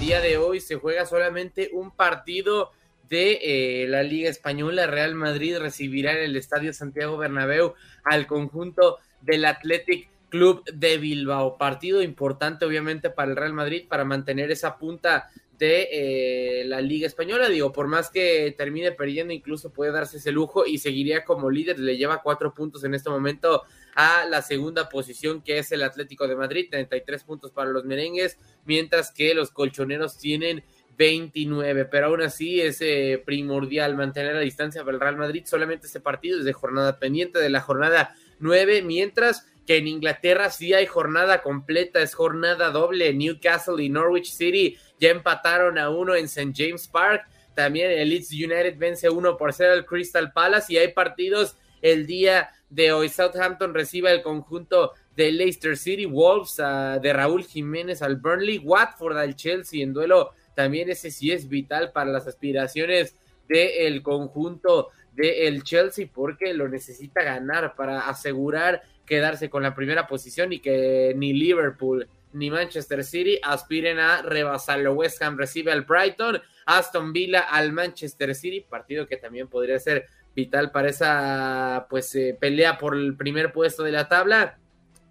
Día 0.00 0.20
de 0.20 0.36
hoy 0.36 0.60
se 0.60 0.76
juega 0.76 1.06
solamente 1.06 1.70
un 1.72 1.90
partido 1.90 2.72
de 3.08 3.38
eh, 3.42 3.86
la 3.88 4.02
Liga 4.02 4.30
Española. 4.30 4.86
Real 4.86 5.14
Madrid 5.14 5.58
recibirá 5.58 6.12
en 6.12 6.24
el 6.24 6.36
Estadio 6.36 6.72
Santiago 6.72 7.16
Bernabéu 7.16 7.74
al 8.04 8.26
conjunto 8.26 8.98
del 9.20 9.44
Athletic 9.44 10.08
Club 10.28 10.64
de 10.72 10.96
Bilbao. 10.96 11.58
Partido 11.58 12.02
importante, 12.02 12.64
obviamente, 12.64 13.10
para 13.10 13.30
el 13.30 13.36
Real 13.36 13.52
Madrid 13.52 13.84
para 13.86 14.06
mantener 14.06 14.50
esa 14.50 14.78
punta 14.78 15.30
eh, 15.64 16.64
la 16.64 16.80
Liga 16.80 17.06
Española. 17.06 17.48
Digo, 17.48 17.72
por 17.72 17.86
más 17.86 18.10
que 18.10 18.54
termine 18.56 18.92
perdiendo, 18.92 19.32
incluso 19.32 19.72
puede 19.72 19.92
darse 19.92 20.16
ese 20.16 20.32
lujo 20.32 20.66
y 20.66 20.78
seguiría 20.78 21.24
como 21.24 21.50
líder. 21.50 21.78
Le 21.78 21.96
lleva 21.96 22.22
cuatro 22.22 22.52
puntos 22.52 22.84
en 22.84 22.94
este 22.94 23.10
momento 23.10 23.62
a 23.94 24.24
la 24.24 24.42
segunda 24.42 24.88
posición, 24.88 25.42
que 25.42 25.58
es 25.58 25.70
el 25.72 25.82
Atlético 25.82 26.26
de 26.26 26.36
Madrid, 26.36 26.68
33 26.70 27.24
puntos 27.24 27.50
para 27.50 27.70
los 27.70 27.84
merengues, 27.84 28.38
mientras 28.64 29.12
que 29.12 29.34
los 29.34 29.50
colchoneros 29.50 30.18
tienen 30.18 30.64
29, 30.96 31.86
pero 31.86 32.06
aún 32.06 32.22
así 32.22 32.60
es 32.60 32.80
eh, 32.80 33.22
primordial 33.24 33.96
mantener 33.96 34.34
la 34.34 34.40
distancia 34.40 34.82
para 34.82 34.94
el 34.94 35.00
Real 35.00 35.16
Madrid. 35.16 35.44
Solamente 35.46 35.86
este 35.86 36.00
partido 36.00 36.38
es 36.38 36.44
de 36.44 36.52
jornada 36.52 36.98
pendiente 36.98 37.38
de 37.38 37.50
la 37.50 37.60
jornada 37.60 38.14
9, 38.40 38.82
mientras 38.82 39.46
que 39.66 39.76
en 39.76 39.86
Inglaterra 39.86 40.50
sí 40.50 40.74
hay 40.74 40.86
jornada 40.86 41.42
completa, 41.42 42.00
es 42.00 42.14
jornada 42.14 42.70
doble. 42.70 43.12
Newcastle 43.14 43.82
y 43.82 43.88
Norwich 43.88 44.32
City 44.32 44.76
ya 44.98 45.10
empataron 45.10 45.78
a 45.78 45.90
uno 45.90 46.14
en 46.14 46.24
St. 46.24 46.52
James 46.54 46.88
Park. 46.88 47.26
También 47.54 47.90
el 47.90 48.08
Leeds 48.08 48.32
United 48.32 48.76
vence 48.78 49.10
uno 49.10 49.36
por 49.36 49.52
ser 49.52 49.70
al 49.70 49.84
Crystal 49.84 50.32
Palace 50.32 50.72
y 50.72 50.78
hay 50.78 50.88
partidos 50.88 51.56
el 51.80 52.06
día 52.06 52.50
de 52.70 52.92
hoy. 52.92 53.08
Southampton 53.08 53.74
recibe 53.74 54.10
el 54.10 54.22
conjunto 54.22 54.92
de 55.14 55.30
Leicester 55.30 55.76
City, 55.76 56.06
Wolves 56.06 56.58
ah, 56.58 56.98
de 57.00 57.12
Raúl 57.12 57.44
Jiménez 57.44 58.02
al 58.02 58.16
Burnley, 58.16 58.58
Watford 58.58 59.18
al 59.18 59.36
Chelsea 59.36 59.82
en 59.82 59.92
duelo. 59.92 60.32
También 60.54 60.90
ese 60.90 61.10
sí 61.10 61.32
es 61.32 61.48
vital 61.48 61.92
para 61.92 62.10
las 62.10 62.26
aspiraciones 62.26 63.16
del 63.48 64.02
conjunto 64.02 64.90
del 65.12 65.62
Chelsea 65.62 66.08
porque 66.12 66.54
lo 66.54 66.68
necesita 66.68 67.22
ganar 67.22 67.74
para 67.74 68.08
asegurar 68.08 68.82
quedarse 69.06 69.50
con 69.50 69.62
la 69.62 69.74
primera 69.74 70.06
posición 70.06 70.52
y 70.52 70.60
que 70.60 71.12
ni 71.16 71.32
Liverpool 71.32 72.08
ni 72.32 72.50
Manchester 72.50 73.04
City 73.04 73.38
aspiren 73.42 73.98
a 73.98 74.22
rebasarlo. 74.22 74.94
West 74.94 75.22
Ham 75.22 75.36
recibe 75.36 75.72
al 75.72 75.82
Brighton, 75.82 76.40
Aston 76.66 77.12
Villa 77.12 77.40
al 77.40 77.72
Manchester 77.72 78.34
City, 78.34 78.60
partido 78.60 79.06
que 79.06 79.16
también 79.16 79.48
podría 79.48 79.78
ser 79.78 80.06
vital 80.34 80.70
para 80.70 80.88
esa 80.88 81.86
pues 81.90 82.14
eh, 82.14 82.36
pelea 82.38 82.78
por 82.78 82.96
el 82.96 83.16
primer 83.16 83.52
puesto 83.52 83.82
de 83.82 83.92
la 83.92 84.08
tabla. 84.08 84.58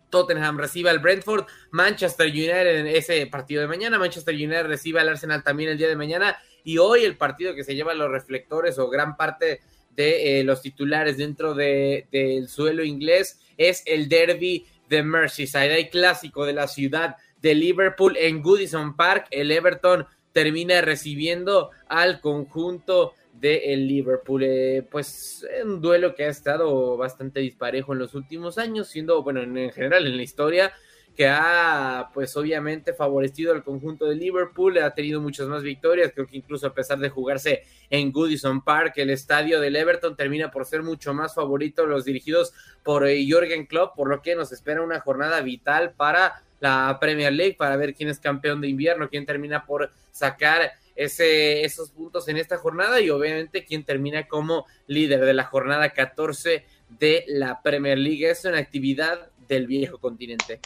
Tottenham 0.10 0.58
recibe 0.58 0.89
al 0.89 1.00
Brentford, 1.00 1.46
Manchester 1.72 2.28
United 2.28 2.80
en 2.80 2.88
ese 2.88 3.26
partido 3.28 3.62
de 3.62 3.68
mañana, 3.68 3.98
Manchester 3.98 4.36
United 4.36 4.66
recibe 4.66 5.00
al 5.00 5.08
Arsenal 5.08 5.42
también 5.42 5.70
el 5.70 5.78
día 5.78 5.88
de 5.88 5.96
mañana 5.96 6.38
y 6.66 6.80
hoy 6.80 7.06
el 7.06 7.18
partido 7.18 7.56
que 7.56 7.64
se 7.64 7.76
lleva 7.76 7.94
los 7.94 8.12
reflectores 8.12 8.78
o 8.78 8.89
gran 8.89 9.16
parte 9.16 9.62
de 9.96 10.39
eh, 10.39 10.44
los 10.44 10.62
titulares 10.62 11.18
dentro 11.18 11.54
del 11.54 12.48
suelo 12.48 12.84
inglés 12.84 13.39
es 13.58 13.84
el 13.86 14.10
derby 14.10 14.66
de 14.89 15.04
Merseyside, 15.04 15.80
el 15.80 15.89
clásico 15.89 16.46
de 16.46 16.54
la 16.54 16.68
ciudad 16.68 17.16
de 17.42 17.56
Liverpool 17.56 18.18
en 18.18 18.42
Goodison 18.42 18.96
Park. 18.96 19.28
El 19.32 19.52
Everton 19.52 20.06
termina 20.32 20.82
recibiendo 20.82 21.72
al 21.88 22.22
conjunto 22.22 23.14
de 23.34 23.74
el 23.74 23.88
Liverpool. 23.88 24.44
Eh, 24.44 24.88
pues 24.89 25.46
un 25.64 25.82
duelo 25.82 26.16
que 26.16 26.26
ha 26.26 26.30
estado 26.30 26.98
bastante 26.98 27.39
disparejo 27.39 27.94
en 27.94 28.00
los 28.00 28.14
últimos 28.14 28.58
años, 28.58 28.88
siendo, 28.88 29.24
bueno, 29.24 29.42
en, 29.42 29.72
general 29.72 30.08
en 30.08 30.18
la 30.18 30.24
historia. 30.24 30.74
Que 31.16 31.28
ha 31.28 32.09
pues 32.14 32.36
obviamente 32.38 32.93
favorecido 32.93 33.53
al 33.53 33.64
conjunto 33.64 34.05
de 34.05 34.16
Liverpool, 34.16 34.78
ha 34.78 34.93
tenido 34.93 35.22
muchas 35.22 35.47
más 35.47 35.62
victorias, 35.62 36.12
creo 36.14 36.28
que 36.28 36.38
incluso 36.38 36.68
a 36.68 36.74
pesar 36.74 36.99
de 36.99 37.09
jugarse 37.09 37.64
en 37.89 38.12
Goodison 38.12 38.64
Park, 38.64 38.93
el 38.97 39.09
estadio 39.09 39.59
del 39.59 39.76
Everton 39.76 40.16
termina 40.16 40.51
por 40.51 40.66
ser 40.66 40.84
mucho 40.84 41.14
más 41.14 41.36
favorito 41.36 41.86
los 41.86 42.05
dirigidos 42.05 42.53
por 42.84 43.07
eh, 43.07 43.26
Jürgen 43.26 43.66
Klopp, 43.66 43.95
por 43.95 44.09
lo 44.09 44.22
que 44.22 44.36
nos 44.36 44.51
espera 44.51 44.82
una 44.82 44.99
jornada 44.99 45.41
vital 45.41 45.93
para 45.95 46.43
la 46.59 46.97
Premier 46.99 47.34
League, 47.34 47.55
para 47.57 47.76
ver 47.76 47.93
quién 47.93 48.09
es 48.09 48.20
campeón 48.20 48.62
de 48.62 48.70
invierno, 48.70 49.09
quién 49.09 49.26
termina 49.26 49.66
por 49.66 49.91
sacar 50.12 50.72
ese, 50.95 51.64
esos 51.64 51.89
puntos 51.89 52.28
en 52.28 52.38
esta 52.38 52.57
jornada 52.57 53.01
y 53.01 53.09
obviamente 53.09 53.66
quién 53.66 53.84
termina 53.84 54.28
como 54.28 54.66
líder 54.88 55.26
de 55.26 55.34
la 55.34 55.45
jornada 55.45 55.89
14 55.89 56.64
de 56.99 57.26
la 57.28 57.62
Premier 57.62 57.97
League. 57.97 58.30
Es 58.30 58.45
una 58.45 58.59
actividad 58.59 59.30
del 59.47 59.68
viejo 59.68 59.97
continente. 59.97 60.59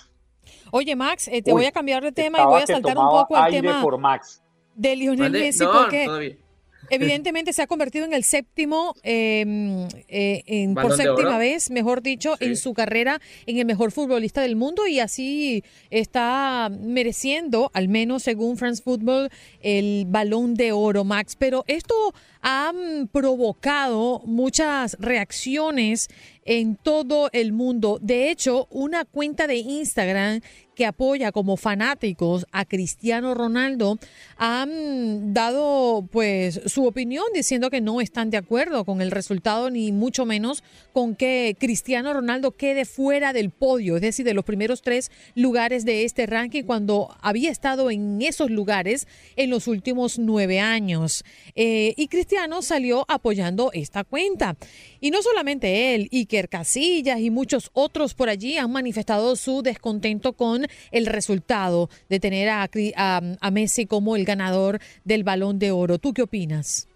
Oye, 0.75 0.93
Max, 0.93 1.29
eh, 1.31 1.41
te 1.41 1.53
voy 1.53 1.63
a 1.63 1.71
cambiar 1.71 2.03
de 2.03 2.11
tema 2.11 2.41
y 2.41 2.43
voy 2.43 2.61
a 2.61 2.67
saltar 2.67 2.97
un 2.97 3.09
poco 3.09 3.37
el 3.37 3.49
tema 3.49 3.81
por 3.81 3.97
Max. 3.97 4.41
de 4.75 4.97
Lionel 4.97 5.31
Messi 5.31 5.63
porque 5.63 6.37
evidentemente 6.89 7.53
se 7.53 7.61
ha 7.61 7.67
convertido 7.67 8.03
en 8.03 8.13
el 8.13 8.25
séptimo, 8.25 8.93
em, 9.01 9.87
eh, 10.09 10.43
en, 10.45 10.75
por 10.75 10.93
séptima 10.97 11.37
vez, 11.37 11.71
mejor 11.71 12.01
dicho, 12.01 12.35
en 12.41 12.57
su 12.57 12.73
carrera 12.73 13.21
en 13.45 13.57
el 13.57 13.65
mejor 13.65 13.93
futbolista 13.93 14.41
del 14.41 14.57
mundo 14.57 14.85
y 14.85 14.99
así 14.99 15.63
está 15.91 16.69
mereciendo, 16.69 17.71
al 17.73 17.87
menos 17.87 18.23
según 18.23 18.57
France 18.57 18.83
Football, 18.83 19.29
el 19.61 20.03
balón 20.09 20.55
de 20.55 20.73
oro, 20.73 21.05
Max. 21.05 21.37
Pero 21.37 21.63
esto 21.67 21.95
ha 22.41 22.73
provocado 23.11 24.21
muchas 24.25 24.97
reacciones 24.99 26.09
en 26.43 26.75
todo 26.75 27.29
el 27.33 27.53
mundo. 27.53 27.97
De 28.01 28.29
hecho, 28.29 28.67
una 28.69 29.03
cuenta 29.03 29.47
de 29.47 29.55
Instagram 29.55 30.41
que 30.75 30.85
apoya 30.85 31.31
como 31.31 31.57
fanáticos 31.57 32.45
a 32.51 32.65
Cristiano 32.65 33.33
Ronaldo 33.33 33.97
han 34.37 35.33
dado 35.33 36.07
pues 36.11 36.61
su 36.65 36.85
opinión 36.85 37.25
diciendo 37.33 37.69
que 37.69 37.81
no 37.81 38.01
están 38.01 38.29
de 38.29 38.37
acuerdo 38.37 38.85
con 38.85 39.01
el 39.01 39.11
resultado 39.11 39.69
ni 39.69 39.91
mucho 39.91 40.25
menos 40.25 40.63
con 40.93 41.15
que 41.15 41.55
Cristiano 41.59 42.13
Ronaldo 42.13 42.51
quede 42.51 42.85
fuera 42.85 43.33
del 43.33 43.49
podio, 43.49 43.95
es 43.95 44.01
decir, 44.01 44.25
de 44.25 44.33
los 44.33 44.45
primeros 44.45 44.81
tres 44.81 45.11
lugares 45.33 45.85
de 45.85 46.03
este 46.03 46.25
ranking 46.25 46.63
cuando 46.63 47.15
había 47.21 47.51
estado 47.51 47.89
en 47.89 48.21
esos 48.21 48.51
lugares 48.51 49.07
en 49.35 49.49
los 49.49 49.67
últimos 49.67 50.19
nueve 50.19 50.59
años. 50.59 51.23
Eh, 51.55 51.93
y 51.97 52.07
Cristiano 52.07 52.61
salió 52.61 53.05
apoyando 53.07 53.71
esta 53.73 54.03
cuenta. 54.03 54.57
Y 55.05 55.11
no 55.11 55.21
solamente 55.21 55.93
él, 55.93 56.09
Iker 56.11 56.49
Casillas 56.49 57.19
y 57.19 57.29
muchos 57.29 57.69
otros 57.73 58.15
por 58.15 58.27
allí 58.27 58.57
han 58.57 58.71
manifestado 58.71 59.35
su 59.35 59.61
descontento 59.61 60.33
con 60.33 60.65
el 60.89 61.05
resultado 61.05 61.91
de 62.09 62.19
tener 62.19 62.49
a, 62.49 63.51
Messi 63.51 63.85
como 63.85 64.15
el 64.15 64.25
ganador 64.25 64.79
del 65.03 65.23
balón 65.23 65.59
de 65.59 65.69
oro. 65.69 65.99
¿Tú 65.99 66.11
qué 66.11 66.23
opinas? 66.23 66.87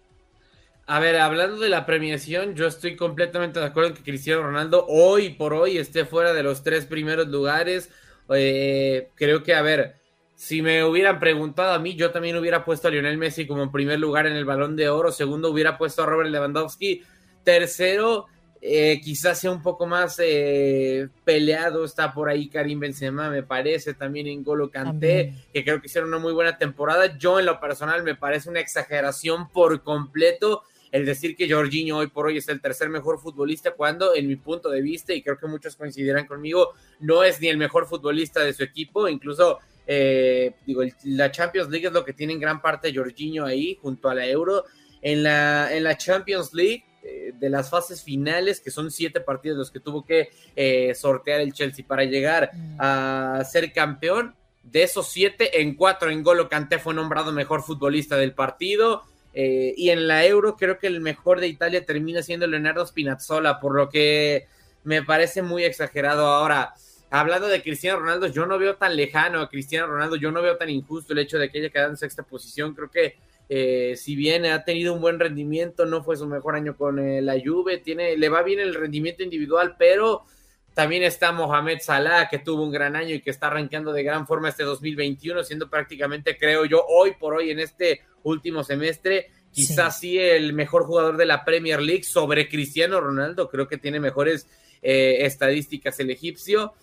A 0.88 0.98
ver, 0.98 1.18
hablando 1.18 1.60
de 1.60 1.68
la 1.68 1.86
premiación, 1.86 2.56
yo 2.56 2.66
estoy 2.66 2.96
completamente 2.96 3.60
de 3.60 3.66
acuerdo 3.66 3.90
en 3.90 3.94
que 3.94 4.02
Cristiano 4.02 4.42
Ronaldo 4.42 4.86
hoy 4.88 5.28
por 5.28 5.54
hoy 5.54 5.78
esté 5.78 6.04
fuera 6.04 6.32
de 6.32 6.42
los 6.42 6.64
tres 6.64 6.86
primeros 6.86 7.28
lugares. 7.28 7.90
Eh, 8.34 9.10
creo 9.14 9.44
que, 9.44 9.54
a 9.54 9.62
ver, 9.62 9.94
si 10.34 10.62
me 10.62 10.82
hubieran 10.82 11.20
preguntado 11.20 11.74
a 11.74 11.78
mí, 11.78 11.94
yo 11.94 12.10
también 12.10 12.36
hubiera 12.36 12.64
puesto 12.64 12.88
a 12.88 12.90
Lionel 12.90 13.18
Messi 13.18 13.46
como 13.46 13.70
primer 13.70 14.00
lugar 14.00 14.26
en 14.26 14.32
el 14.32 14.44
balón 14.44 14.74
de 14.74 14.88
oro. 14.88 15.12
Segundo, 15.12 15.52
hubiera 15.52 15.78
puesto 15.78 16.02
a 16.02 16.06
Robert 16.06 16.30
Lewandowski. 16.30 17.04
Tercero, 17.44 18.26
eh, 18.62 19.00
quizás 19.02 19.38
sea 19.38 19.50
un 19.50 19.62
poco 19.62 19.86
más 19.86 20.20
eh, 20.22 21.08
peleado, 21.24 21.84
está 21.84 22.12
por 22.12 22.28
ahí 22.28 22.48
Karim 22.48 22.80
Benzema, 22.80 23.30
me 23.30 23.42
parece, 23.42 23.94
también 23.94 24.26
en 24.26 24.44
Golo 24.44 24.70
Kanté, 24.70 25.34
que 25.52 25.64
creo 25.64 25.80
que 25.80 25.86
hicieron 25.86 26.10
una 26.10 26.18
muy 26.18 26.32
buena 26.32 26.58
temporada. 26.58 27.16
Yo 27.18 27.38
en 27.38 27.46
lo 27.46 27.58
personal 27.58 28.02
me 28.02 28.14
parece 28.14 28.50
una 28.50 28.60
exageración 28.60 29.48
por 29.48 29.82
completo 29.82 30.62
el 30.92 31.06
decir 31.06 31.36
que 31.36 31.50
Jorginho 31.50 31.98
hoy 31.98 32.08
por 32.08 32.26
hoy 32.26 32.38
es 32.38 32.48
el 32.48 32.60
tercer 32.60 32.88
mejor 32.88 33.20
futbolista 33.20 33.70
cuando 33.72 34.14
en 34.14 34.26
mi 34.26 34.36
punto 34.36 34.70
de 34.70 34.82
vista, 34.82 35.14
y 35.14 35.22
creo 35.22 35.38
que 35.38 35.46
muchos 35.46 35.76
coincidirán 35.76 36.26
conmigo, 36.26 36.74
no 36.98 37.22
es 37.22 37.40
ni 37.40 37.48
el 37.48 37.56
mejor 37.56 37.86
futbolista 37.86 38.42
de 38.42 38.52
su 38.52 38.64
equipo, 38.64 39.08
incluso 39.08 39.60
eh, 39.86 40.52
digo, 40.66 40.82
la 41.04 41.30
Champions 41.30 41.70
League 41.70 41.86
es 41.86 41.92
lo 41.92 42.04
que 42.04 42.12
tiene 42.12 42.32
en 42.32 42.40
gran 42.40 42.60
parte 42.60 42.94
Jorginho 42.94 43.44
ahí 43.44 43.78
junto 43.80 44.08
a 44.08 44.14
la 44.14 44.26
Euro. 44.26 44.64
En 45.02 45.22
la, 45.22 45.74
en 45.74 45.82
la 45.82 45.96
Champions 45.96 46.52
League 46.52 46.84
de 47.02 47.50
las 47.50 47.70
fases 47.70 48.02
finales, 48.02 48.60
que 48.60 48.70
son 48.70 48.90
siete 48.90 49.20
partidos 49.20 49.58
los 49.58 49.70
que 49.70 49.80
tuvo 49.80 50.04
que 50.04 50.30
eh, 50.54 50.94
sortear 50.94 51.40
el 51.40 51.52
Chelsea 51.52 51.84
para 51.86 52.04
llegar 52.04 52.50
mm. 52.52 52.76
a 52.78 53.42
ser 53.50 53.72
campeón. 53.72 54.34
De 54.62 54.82
esos 54.82 55.08
siete, 55.08 55.62
en 55.62 55.74
cuatro 55.74 56.10
en 56.10 56.22
Golo 56.22 56.48
Kanté 56.48 56.78
fue 56.78 56.94
nombrado 56.94 57.32
mejor 57.32 57.62
futbolista 57.62 58.16
del 58.16 58.34
partido. 58.34 59.02
Eh, 59.32 59.74
y 59.76 59.90
en 59.90 60.06
la 60.08 60.26
Euro 60.26 60.56
creo 60.56 60.78
que 60.78 60.88
el 60.88 61.00
mejor 61.00 61.40
de 61.40 61.48
Italia 61.48 61.86
termina 61.86 62.22
siendo 62.22 62.46
Leonardo 62.46 62.86
Spinazzola, 62.86 63.60
por 63.60 63.74
lo 63.74 63.88
que 63.88 64.46
me 64.84 65.02
parece 65.02 65.42
muy 65.42 65.64
exagerado. 65.64 66.26
Ahora, 66.26 66.74
hablando 67.10 67.48
de 67.48 67.62
Cristiano 67.62 68.00
Ronaldo, 68.00 68.26
yo 68.26 68.46
no 68.46 68.58
veo 68.58 68.76
tan 68.76 68.96
lejano 68.96 69.40
a 69.40 69.48
Cristiano 69.48 69.86
Ronaldo, 69.86 70.16
yo 70.16 70.30
no 70.30 70.42
veo 70.42 70.56
tan 70.56 70.68
injusto 70.68 71.12
el 71.12 71.20
hecho 71.20 71.38
de 71.38 71.50
que 71.50 71.58
haya 71.58 71.70
quedado 71.70 71.90
en 71.90 71.96
sexta 71.96 72.22
posición. 72.22 72.74
Creo 72.74 72.90
que 72.90 73.16
eh, 73.52 73.96
si 73.96 74.14
bien 74.14 74.46
ha 74.46 74.62
tenido 74.62 74.94
un 74.94 75.00
buen 75.00 75.18
rendimiento, 75.18 75.84
no 75.84 76.04
fue 76.04 76.16
su 76.16 76.24
mejor 76.24 76.54
año 76.54 76.76
con 76.76 77.00
eh, 77.00 77.20
la 77.20 77.34
Juve, 77.44 77.78
tiene, 77.78 78.16
le 78.16 78.28
va 78.28 78.44
bien 78.44 78.60
el 78.60 78.76
rendimiento 78.76 79.24
individual, 79.24 79.74
pero 79.76 80.22
también 80.72 81.02
está 81.02 81.32
Mohamed 81.32 81.80
Salah, 81.80 82.28
que 82.28 82.38
tuvo 82.38 82.62
un 82.62 82.70
gran 82.70 82.94
año 82.94 83.12
y 83.12 83.20
que 83.20 83.30
está 83.30 83.48
arrancando 83.48 83.92
de 83.92 84.04
gran 84.04 84.24
forma 84.28 84.50
este 84.50 84.62
2021, 84.62 85.42
siendo 85.42 85.68
prácticamente, 85.68 86.38
creo 86.38 86.64
yo, 86.64 86.84
hoy 86.86 87.14
por 87.18 87.34
hoy 87.34 87.50
en 87.50 87.58
este 87.58 88.02
último 88.22 88.62
semestre, 88.62 89.32
quizás 89.50 89.98
sí, 89.98 90.16
el 90.16 90.52
mejor 90.52 90.84
jugador 90.84 91.16
de 91.16 91.26
la 91.26 91.44
Premier 91.44 91.82
League 91.82 92.04
sobre 92.04 92.48
Cristiano 92.48 93.00
Ronaldo, 93.00 93.48
creo 93.48 93.66
que 93.66 93.78
tiene 93.78 93.98
mejores 93.98 94.46
eh, 94.80 95.26
estadísticas 95.26 95.98
el 95.98 96.10
egipcio. 96.10 96.74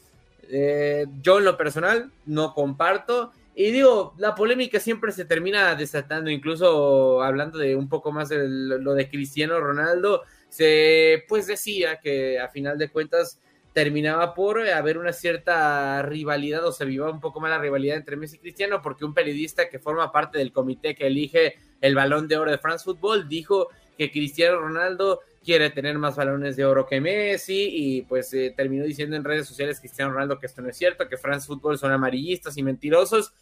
yo 0.52 1.38
en 1.38 1.46
lo 1.46 1.56
personal 1.56 2.12
no 2.26 2.54
comparto 2.54 3.32
y 3.60 3.72
digo, 3.72 4.14
la 4.20 4.36
polémica 4.36 4.80
siempre 4.80 5.12
se 5.12 5.26
termina 5.26 5.74
desatando, 5.74 6.30
incluso 6.30 7.24
hablando 7.24 7.58
de 7.58 7.76
un 7.76 7.90
poco 7.90 8.12
más 8.12 8.30
de 8.30 8.48
lo 8.48 8.94
de 8.94 9.10
Cristiano 9.10 9.60
Ronaldo, 9.60 10.22
se 10.48 11.26
pues 11.28 11.48
decía 11.48 12.00
que 12.00 12.40
a 12.40 12.50
final 12.50 12.78
de 12.78 12.90
cuentas 12.90 13.42
terminaba 13.74 14.36
por 14.36 14.62
haber 14.62 15.00
una 15.00 15.12
cierta 15.12 16.04
rivalidad 16.04 16.68
o 16.68 16.72
se 16.72 16.86
vivía 16.86 17.06
un 17.06 17.20
poco 17.20 17.40
más 17.40 17.50
la 17.50 17.58
rivalidad 17.58 17.98
entre 17.98 18.16
Messi 18.16 18.36
y 18.36 18.40
Cristiano 18.40 18.80
porque 18.84 19.06
un 19.06 19.16
periodista 19.16 19.70
que 19.70 19.80
forma 19.80 20.12
parte 20.12 20.38
del 20.38 20.52
comité 20.52 20.94
que 20.94 21.08
elige 21.08 21.56
el 21.82 21.96
balón 21.96 22.28
de 22.28 22.38
oro 22.38 22.52
de 22.52 22.60
France 22.60 22.86
Football 22.86 23.28
dijo 23.28 23.70
que 23.98 24.12
Cristiano 24.12 24.60
Ronaldo 24.60 25.22
quiere 25.44 25.72
tener 25.72 25.98
más 25.98 26.16
balones 26.16 26.58
de 26.58 26.66
oro 26.66 26.86
que 26.86 27.02
Messi 27.02 27.70
y 27.72 28.02
pues 28.04 28.32
eh, 28.36 28.54
terminó 28.56 28.84
diciendo 28.84 29.16
en 29.16 29.24
redes 29.24 29.48
sociales 29.48 29.80
Cristiano 29.80 30.12
Ronaldo 30.12 30.38
que 30.38 30.46
esto 30.46 30.62
no 30.62 30.70
es 30.70 30.78
cierto, 30.78 31.08
que 31.08 31.18
France 31.18 31.48
Football 31.48 31.80
son 31.80 31.92
amarillistas 31.92 32.56
y 32.58 32.62
mentirosos 32.64 33.34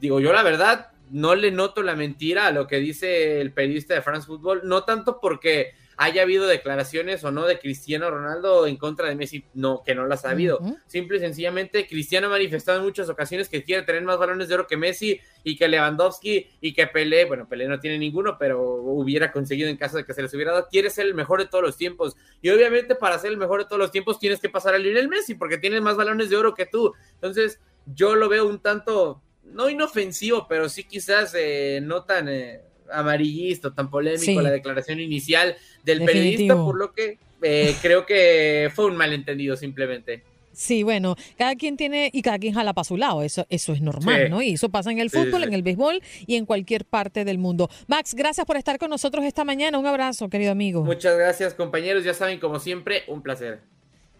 digo 0.00 0.20
yo 0.20 0.32
la 0.32 0.42
verdad, 0.42 0.90
no 1.10 1.34
le 1.34 1.50
noto 1.50 1.82
la 1.82 1.94
mentira 1.94 2.46
a 2.46 2.50
lo 2.50 2.66
que 2.66 2.76
dice 2.76 3.40
el 3.40 3.52
periodista 3.52 3.94
de 3.94 4.02
France 4.02 4.26
Football, 4.26 4.62
no 4.64 4.84
tanto 4.84 5.20
porque 5.20 5.74
haya 5.98 6.22
habido 6.22 6.46
declaraciones 6.46 7.24
o 7.24 7.30
no 7.30 7.46
de 7.46 7.58
Cristiano 7.58 8.10
Ronaldo 8.10 8.66
en 8.66 8.76
contra 8.76 9.08
de 9.08 9.14
Messi, 9.14 9.44
no, 9.54 9.82
que 9.82 9.94
no 9.94 10.06
las 10.06 10.24
ha 10.26 10.30
habido. 10.30 10.60
Simple 10.86 11.16
y 11.16 11.20
sencillamente, 11.20 11.86
Cristiano 11.86 12.26
ha 12.26 12.30
manifestado 12.30 12.78
en 12.78 12.84
muchas 12.84 13.08
ocasiones 13.08 13.48
que 13.48 13.62
quiere 13.62 13.82
tener 13.82 14.02
más 14.02 14.18
balones 14.18 14.48
de 14.48 14.54
oro 14.54 14.66
que 14.66 14.76
Messi 14.76 15.18
y 15.42 15.56
que 15.56 15.68
Lewandowski 15.68 16.50
y 16.60 16.74
que 16.74 16.86
Pelé, 16.86 17.24
bueno, 17.24 17.48
Pelé 17.48 17.66
no 17.66 17.80
tiene 17.80 17.98
ninguno, 17.98 18.36
pero 18.38 18.62
hubiera 18.62 19.32
conseguido 19.32 19.70
en 19.70 19.78
caso 19.78 19.96
de 19.96 20.04
que 20.04 20.12
se 20.12 20.20
les 20.20 20.34
hubiera 20.34 20.52
dado, 20.52 20.68
quiere 20.70 20.90
ser 20.90 21.06
el 21.06 21.14
mejor 21.14 21.40
de 21.40 21.46
todos 21.46 21.64
los 21.64 21.78
tiempos. 21.78 22.14
Y 22.42 22.50
obviamente 22.50 22.94
para 22.94 23.18
ser 23.18 23.30
el 23.30 23.38
mejor 23.38 23.60
de 23.60 23.64
todos 23.64 23.78
los 23.78 23.90
tiempos 23.90 24.18
tines 24.18 24.38
que 24.38 24.50
pasar 24.50 24.74
a 24.74 24.78
Lionel 24.78 25.08
Messi 25.08 25.34
porque 25.34 25.56
tiene 25.56 25.80
más 25.80 25.96
balones 25.96 26.28
de 26.28 26.36
oro 26.36 26.54
que 26.54 26.66
tú. 26.66 26.92
Entonces, 27.14 27.58
yo 27.86 28.16
lo 28.16 28.28
veo 28.28 28.46
un 28.46 28.60
tanto 28.60 29.22
no 29.52 29.68
inofensivo, 29.68 30.46
pero 30.48 30.68
sí 30.68 30.84
quizás 30.84 31.34
eh, 31.36 31.80
no 31.82 32.04
tan 32.04 32.28
eh, 32.28 32.60
amarillista, 32.90 33.74
tan 33.74 33.90
polémico 33.90 34.40
la 34.40 34.50
declaración 34.50 35.00
inicial 35.00 35.56
del 35.84 36.04
periodista, 36.04 36.56
por 36.56 36.76
lo 36.76 36.92
que 36.92 37.18
eh, 37.42 37.74
creo 37.82 38.06
que 38.06 38.70
fue 38.74 38.86
un 38.86 38.96
malentendido 38.96 39.56
simplemente. 39.56 40.22
Sí, 40.52 40.82
bueno, 40.82 41.16
cada 41.36 41.54
quien 41.54 41.76
tiene 41.76 42.08
y 42.14 42.22
cada 42.22 42.38
quien 42.38 42.54
jala 42.54 42.72
para 42.72 42.84
su 42.84 42.96
lado, 42.96 43.22
eso, 43.22 43.46
eso 43.50 43.74
es 43.74 43.82
normal, 43.82 44.30
¿no? 44.30 44.40
Y 44.40 44.54
eso 44.54 44.70
pasa 44.70 44.90
en 44.90 44.98
el 44.98 45.10
fútbol, 45.10 45.44
en 45.44 45.52
el 45.52 45.62
béisbol 45.62 46.00
y 46.26 46.36
en 46.36 46.46
cualquier 46.46 46.86
parte 46.86 47.26
del 47.26 47.36
mundo. 47.36 47.68
Max, 47.88 48.14
gracias 48.14 48.46
por 48.46 48.56
estar 48.56 48.78
con 48.78 48.88
nosotros 48.88 49.26
esta 49.26 49.44
mañana. 49.44 49.78
Un 49.78 49.84
abrazo, 49.84 50.30
querido 50.30 50.52
amigo. 50.52 50.82
Muchas 50.82 51.18
gracias, 51.18 51.52
compañeros. 51.52 52.04
Ya 52.04 52.14
saben, 52.14 52.40
como 52.40 52.58
siempre, 52.58 53.02
un 53.06 53.20
placer. 53.20 53.60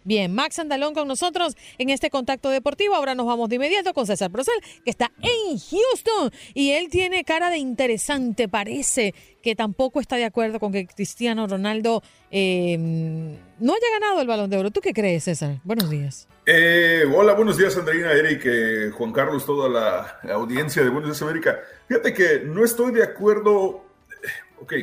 Bien, 0.07 0.33
Max 0.33 0.57
Andalón 0.57 0.93
con 0.93 1.05
nosotros 1.05 1.57
en 1.77 1.89
este 1.89 2.09
contacto 2.09 2.49
deportivo. 2.49 2.95
Ahora 2.95 3.13
nos 3.13 3.25
vamos 3.25 3.49
de 3.49 3.55
inmediato 3.55 3.93
con 3.93 4.07
César 4.07 4.31
Procel, 4.31 4.55
que 4.85 4.89
está 4.89 5.11
en 5.21 5.59
Houston 5.59 6.31
y 6.53 6.71
él 6.71 6.87
tiene 6.89 7.25
cara 7.25 7.49
de 7.49 7.57
interesante. 7.57 8.47
Parece 8.47 9.13
que 9.43 9.53
tampoco 9.53 9.99
está 9.99 10.15
de 10.15 10.23
acuerdo 10.23 10.61
con 10.61 10.71
que 10.71 10.87
Cristiano 10.87 11.45
Ronaldo 11.45 12.01
eh, 12.31 12.77
no 12.79 13.73
haya 13.73 13.99
ganado 13.99 14.21
el 14.21 14.27
balón 14.27 14.49
de 14.49 14.55
oro. 14.55 14.71
¿Tú 14.71 14.79
qué 14.79 14.93
crees, 14.93 15.25
César? 15.25 15.59
Buenos 15.65 15.89
días. 15.89 16.29
Eh, 16.45 17.03
hola, 17.13 17.33
buenos 17.33 17.57
días, 17.57 17.75
Andreina, 17.75 18.13
Eric, 18.13 18.43
eh, 18.45 18.91
Juan 18.91 19.11
Carlos, 19.11 19.45
toda 19.45 19.67
la 19.67 20.33
audiencia 20.33 20.83
de 20.83 20.89
Buenos 20.89 21.09
Días 21.09 21.21
América. 21.21 21.59
Fíjate 21.85 22.13
que 22.13 22.43
no 22.45 22.63
estoy 22.63 22.93
de 22.93 23.03
acuerdo. 23.03 23.83
Ok, 24.61 24.73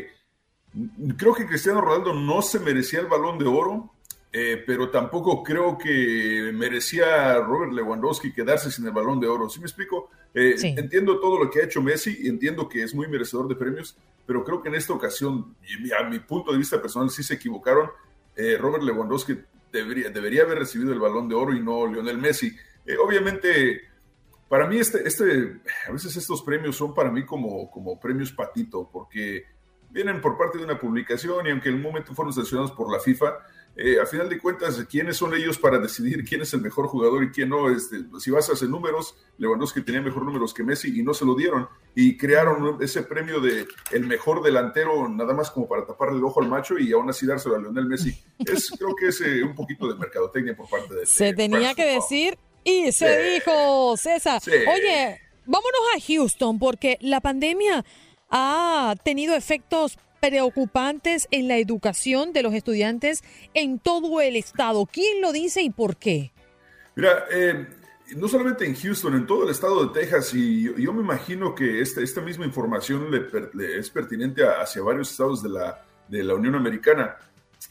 creo 1.17 1.35
que 1.35 1.47
Cristiano 1.47 1.81
Ronaldo 1.81 2.13
no 2.13 2.43
se 2.43 2.61
merecía 2.61 3.01
el 3.01 3.07
balón 3.07 3.39
de 3.39 3.47
oro. 3.47 3.94
Eh, 4.37 4.65
pero 4.67 4.91
tampoco 4.91 5.45
creo 5.45 5.79
que 5.79 6.51
merecía 6.53 7.39
Robert 7.39 7.73
Lewandowski 7.73 8.33
quedarse 8.33 8.69
sin 8.69 8.85
el 8.85 8.91
balón 8.91 9.21
de 9.21 9.29
oro. 9.29 9.49
¿Sí 9.49 9.61
me 9.61 9.67
explico? 9.67 10.11
Eh, 10.35 10.57
entiendo 10.61 11.21
todo 11.21 11.45
lo 11.45 11.49
que 11.49 11.61
ha 11.61 11.65
hecho 11.67 11.81
Messi, 11.81 12.27
entiendo 12.27 12.69
que 12.69 12.83
es 12.83 12.97
muy 12.97 13.07
merecedor 13.07 13.47
de 13.47 13.55
premios, 13.55 13.97
pero 14.27 14.43
creo 14.43 14.61
que 14.61 14.71
en 14.71 14.75
esta 14.75 14.93
ocasión, 14.93 15.55
y 15.63 15.93
a 15.93 16.03
mi 16.09 16.19
punto 16.19 16.51
de 16.51 16.59
vista 16.59 16.83
personal, 16.83 17.11
sí 17.11 17.23
se 17.23 17.35
equivocaron. 17.35 17.91
Eh, 18.35 18.59
Robert 18.59 18.83
Lewandowski 18.83 19.39
debería, 19.71 20.11
debería 20.11 20.43
haber 20.43 20.59
recibido 20.59 20.93
el 20.93 20.99
balón 20.99 21.29
de 21.29 21.37
oro 21.37 21.55
y 21.55 21.61
no 21.61 21.87
Lionel 21.87 22.19
Messi. 22.19 22.57
obviamente, 23.07 23.83
para 24.49 24.67
mí, 24.67 24.79
este, 24.79 25.07
este, 25.07 25.61
a 25.89 25.93
veces 25.93 26.17
estos 26.17 26.43
premios 26.43 26.75
son 26.75 26.93
para 26.93 27.13
mí 27.13 27.25
como, 27.25 27.71
como 27.71 28.01
premios 28.01 28.33
patito, 28.33 28.91
porque 28.93 29.45
vienen 29.91 30.21
por 30.21 30.37
parte 30.37 30.59
de 30.59 30.65
una 30.65 30.77
publicación 30.77 31.47
y 31.47 31.51
aunque 31.51 31.69
en 31.69 31.77
un 31.77 31.83
momento 31.83 32.15
fueron 32.15 32.33
sancionados 32.33 32.73
por 32.73 32.93
la 32.93 32.99
FIFA, 32.99 33.33
eh, 33.77 33.99
a 34.01 34.07
final 34.07 34.29
de 34.29 34.39
cuentas, 34.39 34.85
¿quiénes 34.89 35.17
son 35.17 35.35
ellos 35.35 35.59
para 35.59 35.79
decidir 35.79 36.25
quién 36.25 36.43
es 36.43 36.55
el 36.55 36.61
mejor 36.61 36.87
jugador 36.87 37.25
y 37.25 37.31
quién 37.31 37.49
no? 37.49 37.69
Este, 37.69 38.05
si 38.21 38.31
vas 38.31 38.49
a 38.49 38.53
hacer 38.53 38.69
números, 38.69 39.17
Lewandowski 39.39 39.83
tenía 39.83 40.01
mejor 40.01 40.25
números 40.25 40.55
que 40.55 40.63
Messi 40.63 40.99
y 40.99 41.03
no 41.03 41.13
se 41.13 41.25
lo 41.25 41.35
dieron. 41.35 41.69
Y 41.95 42.17
crearon 42.17 42.81
ese 42.81 43.03
premio 43.03 43.41
de 43.41 43.67
el 43.91 44.07
mejor 44.07 44.43
delantero, 44.43 45.09
nada 45.09 45.35
más 45.35 45.51
como 45.51 45.67
para 45.67 45.85
taparle 45.85 46.19
el 46.19 46.25
ojo 46.25 46.41
al 46.41 46.49
macho 46.49 46.79
y 46.79 46.93
aún 46.93 47.11
así 47.11 47.27
dárselo 47.27 47.57
a 47.57 47.59
Lionel 47.59 47.87
Messi. 47.87 48.17
Es, 48.39 48.71
creo 48.79 48.95
que 48.95 49.09
es 49.09 49.21
eh, 49.21 49.43
un 49.43 49.57
poquito 49.57 49.89
de 49.89 49.97
mercadotecnia 49.97 50.57
por 50.57 50.69
parte 50.69 50.95
de 50.95 51.07
Se 51.07 51.33
tenía 51.35 51.75
que 51.75 51.85
decir 51.85 52.39
y 52.63 52.93
se 52.93 53.35
dijo, 53.35 53.97
César. 53.97 54.41
Oye, 54.47 55.21
vámonos 55.47 55.81
a 55.97 56.01
Houston 56.01 56.61
porque 56.61 56.97
la 57.01 57.21
pandemia 57.21 57.85
ha 58.31 58.95
tenido 59.05 59.35
efectos 59.35 59.99
preocupantes 60.29 61.29
en 61.31 61.49
la 61.49 61.59
educación 61.59 62.33
de 62.33 62.43
los 62.43 62.55
estudiantes 62.55 63.23
en 63.53 63.79
todo 63.79 64.23
el 64.23 64.37
estado. 64.37 64.87
¿Quién 64.87 65.21
lo 65.21 65.33
dice 65.33 65.61
y 65.61 65.69
por 65.69 65.97
qué? 65.97 66.33
Mira, 66.97 67.25
eh, 67.31 67.67
no 68.17 68.27
solamente 68.29 68.65
en 68.65 68.75
Houston, 68.75 69.15
en 69.17 69.27
todo 69.27 69.45
el 69.45 69.51
estado 69.51 69.85
de 69.85 70.01
Texas, 70.01 70.33
y 70.33 70.63
yo, 70.63 70.93
me 70.95 71.03
imagino 71.03 71.55
que 71.55 71.81
esta, 71.83 72.01
esta 72.01 72.23
misma 72.23 72.47
información 72.47 73.09
es 73.79 73.91
pertinente 73.91 74.45
hacia 74.47 74.83
varios 74.83 75.11
estados 75.11 75.43
de 75.43 75.51
la, 75.51 75.85
de 76.09 76.25
la 76.25 76.35
Unión 76.35 76.55
Americana. 76.55 77.17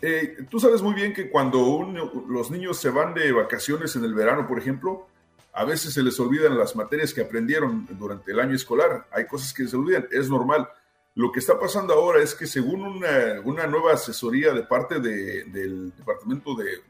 Eh, 0.01 0.45
tú 0.49 0.59
sabes 0.59 0.81
muy 0.81 0.93
bien 0.93 1.11
que 1.11 1.29
cuando 1.29 1.91
los 2.27 2.51
niños 2.51 2.77
se 2.77 2.89
van 2.89 3.15
de 3.15 3.31
vacaciones 3.31 3.95
en 3.95 4.03
el 4.03 4.13
verano, 4.13 4.47
por 4.47 4.59
ejemplo, 4.59 5.07
a 5.53 5.65
veces 5.65 5.93
se 5.93 6.03
les 6.03 6.19
olvidan 6.19 6.57
las 6.57 6.75
materias 6.75 7.13
que 7.13 7.21
aprendieron 7.21 7.87
durante 7.97 8.31
el 8.31 8.39
año 8.39 8.55
escolar. 8.55 9.07
Hay 9.11 9.25
cosas 9.25 9.53
que 9.53 9.67
se 9.67 9.75
olvidan, 9.75 10.07
es 10.11 10.29
normal. 10.29 10.67
Lo 11.15 11.31
que 11.31 11.39
está 11.39 11.59
pasando 11.59 11.93
ahora 11.93 12.23
es 12.23 12.33
que 12.33 12.47
según 12.47 12.81
una, 12.81 13.67
nueva 13.67 13.93
asesoría 13.93 14.51
de 14.51 14.63
parte 14.63 14.99
del 14.99 15.93
Departamento 15.95 16.55
de, 16.55 16.81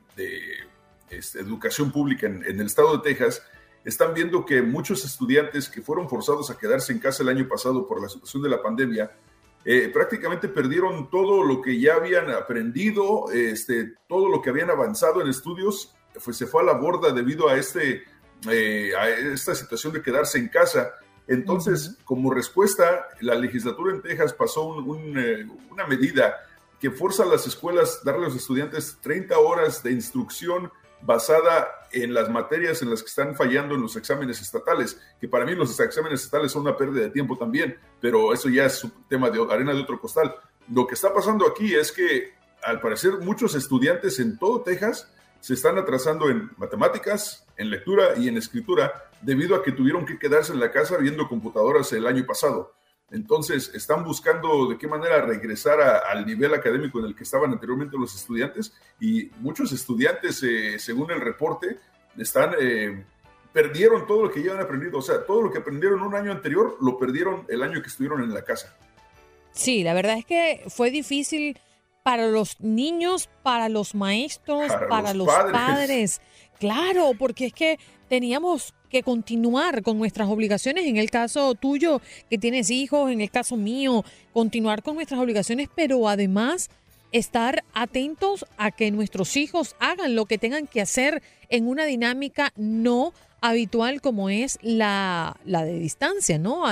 este, 1.10 1.40
Educación 1.40 1.92
Pública 1.92 2.28
en, 2.28 2.44
el 2.44 2.66
estado 2.66 2.98
de 2.98 3.04
Texas, 3.04 3.44
están 3.84 4.14
viendo 4.14 4.46
que 4.46 4.62
muchos 4.62 5.04
estudiantes 5.04 5.68
que 5.68 5.82
fueron 5.82 6.08
forzados 6.08 6.50
a 6.50 6.58
quedarse 6.58 6.94
en 6.94 7.00
casa 7.00 7.22
el 7.22 7.30
año 7.30 7.48
pasado 7.50 7.86
por 7.86 8.02
la 8.02 8.08
situación 8.08 8.42
de 8.44 8.50
la 8.50 8.62
pandemia, 8.62 9.12
eh, 9.66 9.90
prácticamente 9.94 10.48
perdieron 10.48 11.10
todo 11.10 11.44
lo 11.44 11.62
que 11.62 11.78
ya 11.80 11.96
habían 11.96 12.30
aprendido, 12.32 13.30
este, 13.32 13.96
todo 14.08 14.30
lo 14.30 14.42
que 14.42 14.50
habían 14.50 14.70
avanzado 14.70 15.22
en 15.22 15.28
estudios, 15.28 15.94
pues 16.24 16.38
se 16.38 16.48
fue 16.48 16.62
a 16.62 16.66
la 16.66 16.74
borda 16.74 17.12
debido 17.12 17.50
a, 17.50 17.58
este, 17.58 18.04
eh, 18.50 18.92
a 18.98 19.10
esta 19.10 19.54
situación 19.54 19.92
de 19.92 20.02
quedarse 20.02 20.38
en 20.38 20.48
casa. 20.48 20.94
Entonces, 21.28 21.98
como 22.04 22.34
respuesta, 22.34 23.08
la 23.22 23.36
legislatura 23.36 23.94
en 23.94 24.02
Texas 24.02 24.34
pasó 24.34 24.78
eh, 25.18 25.48
una 25.70 25.88
medida 25.88 26.36
que 26.80 26.92
forza 26.92 27.24
a 27.24 27.28
las 27.28 27.48
escuelas 27.48 28.02
a 28.02 28.06
darle 28.12 28.26
a 28.26 28.30
los 28.30 28.38
estudiantes 28.38 28.98
30 29.02 29.38
horas 29.38 29.82
de 29.84 29.92
instrucción 29.92 30.72
basada 31.06 31.68
en 31.92 32.14
las 32.14 32.30
materias 32.30 32.82
en 32.82 32.90
las 32.90 33.02
que 33.02 33.10
están 33.10 33.36
fallando 33.36 33.76
en 33.76 33.82
los 33.82 33.96
exámenes 33.96 34.42
estatales, 34.42 35.00
que 35.20 35.28
para 35.28 35.46
mí 35.46 35.54
los 35.56 35.78
exámenes 35.80 36.22
estatales 36.22 36.52
son 36.52 36.64
una 36.64 36.78
pérdida 36.78 37.04
de 37.04 37.10
tiempo 37.10 37.38
también, 37.38 37.78
pero 38.02 38.34
eso 38.34 38.50
ya 38.50 38.66
es 38.66 38.84
un 38.84 38.92
tema 39.08 39.30
de 39.30 39.46
arena 39.50 39.74
de 39.74 39.82
otro 39.82 40.00
costal. 40.00 40.36
Lo 40.70 40.88
que 40.88 40.96
está 40.96 41.14
pasando 41.14 41.48
aquí 41.48 41.76
es 41.76 41.92
que, 41.92 42.34
al 42.64 42.80
parecer, 42.80 43.20
muchos 43.20 43.56
estudiantes 43.56 44.20
en 44.20 44.38
todo 44.38 44.62
Texas 44.62 45.12
se 45.44 45.56
están 45.56 45.78
atrasando 45.78 46.30
en 46.30 46.52
matemáticas, 46.56 47.46
en 47.58 47.70
lectura 47.70 48.14
y 48.18 48.30
en 48.30 48.38
escritura 48.38 49.12
debido 49.22 49.58
a 49.58 49.62
que 49.62 49.74
tuvieron 49.74 50.06
que 50.06 50.18
quedarse 50.18 50.54
en 50.54 50.60
la 50.62 50.72
casa 50.72 50.96
viendo 50.96 51.28
computadoras 51.28 51.92
el 51.92 52.08
año 52.08 52.26
pasado. 52.26 52.74
Entonces, 53.12 53.70
están 53.76 54.06
buscando 54.06 54.70
de 54.70 54.78
qué 54.78 54.88
manera 54.88 55.20
regresar 55.26 55.82
al 55.82 56.26
nivel 56.26 56.54
académico 56.54 57.00
en 57.00 57.08
el 57.08 57.16
que 57.16 57.24
estaban 57.24 57.52
anteriormente 57.52 57.98
los 57.98 58.16
estudiantes 58.16 58.74
y 59.02 59.32
muchos 59.42 59.74
estudiantes, 59.74 60.42
eh, 60.44 60.80
según 60.80 61.12
el 61.12 61.20
reporte, 61.20 61.78
están... 62.18 62.56
Eh, 62.58 63.06
perdieron 63.52 64.08
todo 64.08 64.24
lo 64.24 64.32
que 64.32 64.42
ya 64.42 64.54
han 64.54 64.62
aprendido, 64.62 65.00
o 65.00 65.02
sea, 65.02 65.26
todo 65.26 65.42
lo 65.42 65.52
que 65.52 65.60
aprendieron 65.60 66.02
un 66.04 66.16
año 66.16 66.32
anterior 66.32 66.78
lo 66.82 66.98
perdieron 66.98 67.46
el 67.50 67.62
año 67.64 67.82
que 67.82 67.90
estuvieron 67.90 68.24
en 68.24 68.34
la 68.34 68.44
casa. 68.44 68.78
Sí, 69.52 69.84
la 69.84 69.94
verdad 69.94 70.18
es 70.18 70.26
que 70.26 70.64
fue 70.70 70.90
difícil 70.90 71.60
para 72.04 72.28
los 72.28 72.60
niños, 72.60 73.30
para 73.42 73.70
los 73.70 73.96
maestros, 73.96 74.72
para, 74.90 75.14
los, 75.14 75.28
padres. 75.52 76.22
Claro, 76.60 77.14
porque 77.18 77.48
es 77.48 77.54
que 77.54 77.80
teníamos 78.10 78.74
que 78.90 79.02
continuar 79.02 79.82
con 79.82 79.98
nuestras 79.98 80.30
obligaciones, 80.30 80.86
en 80.86 80.98
el 80.98 81.10
caso 81.10 81.56
tuyo 81.56 82.02
que 82.30 82.38
tienes 82.38 82.70
hijos, 82.70 83.12
en 83.12 83.22
el 83.22 83.32
caso 83.32 83.58
mío, 83.58 84.04
continuar 84.34 84.84
con 84.84 84.96
nuestras 84.96 85.20
obligaciones, 85.20 85.70
pero 85.74 86.08
además 86.08 86.70
estar 87.12 87.64
atentos 87.74 88.46
a 88.58 88.72
que 88.72 88.92
nuestros 88.92 89.38
hijos 89.38 89.76
hagan 89.80 90.16
lo 90.16 90.26
que 90.26 90.38
tengan 90.38 90.68
que 90.68 90.82
hacer 90.82 91.24
en 91.50 91.68
una 91.68 91.86
dinámica 91.86 92.52
no 92.56 93.14
habitual 93.40 94.02
como 94.02 94.30
es 94.30 94.58
la, 94.62 95.38
la 95.46 95.64
de 95.64 95.78
distancia, 95.80 96.38
¿no? 96.38 96.64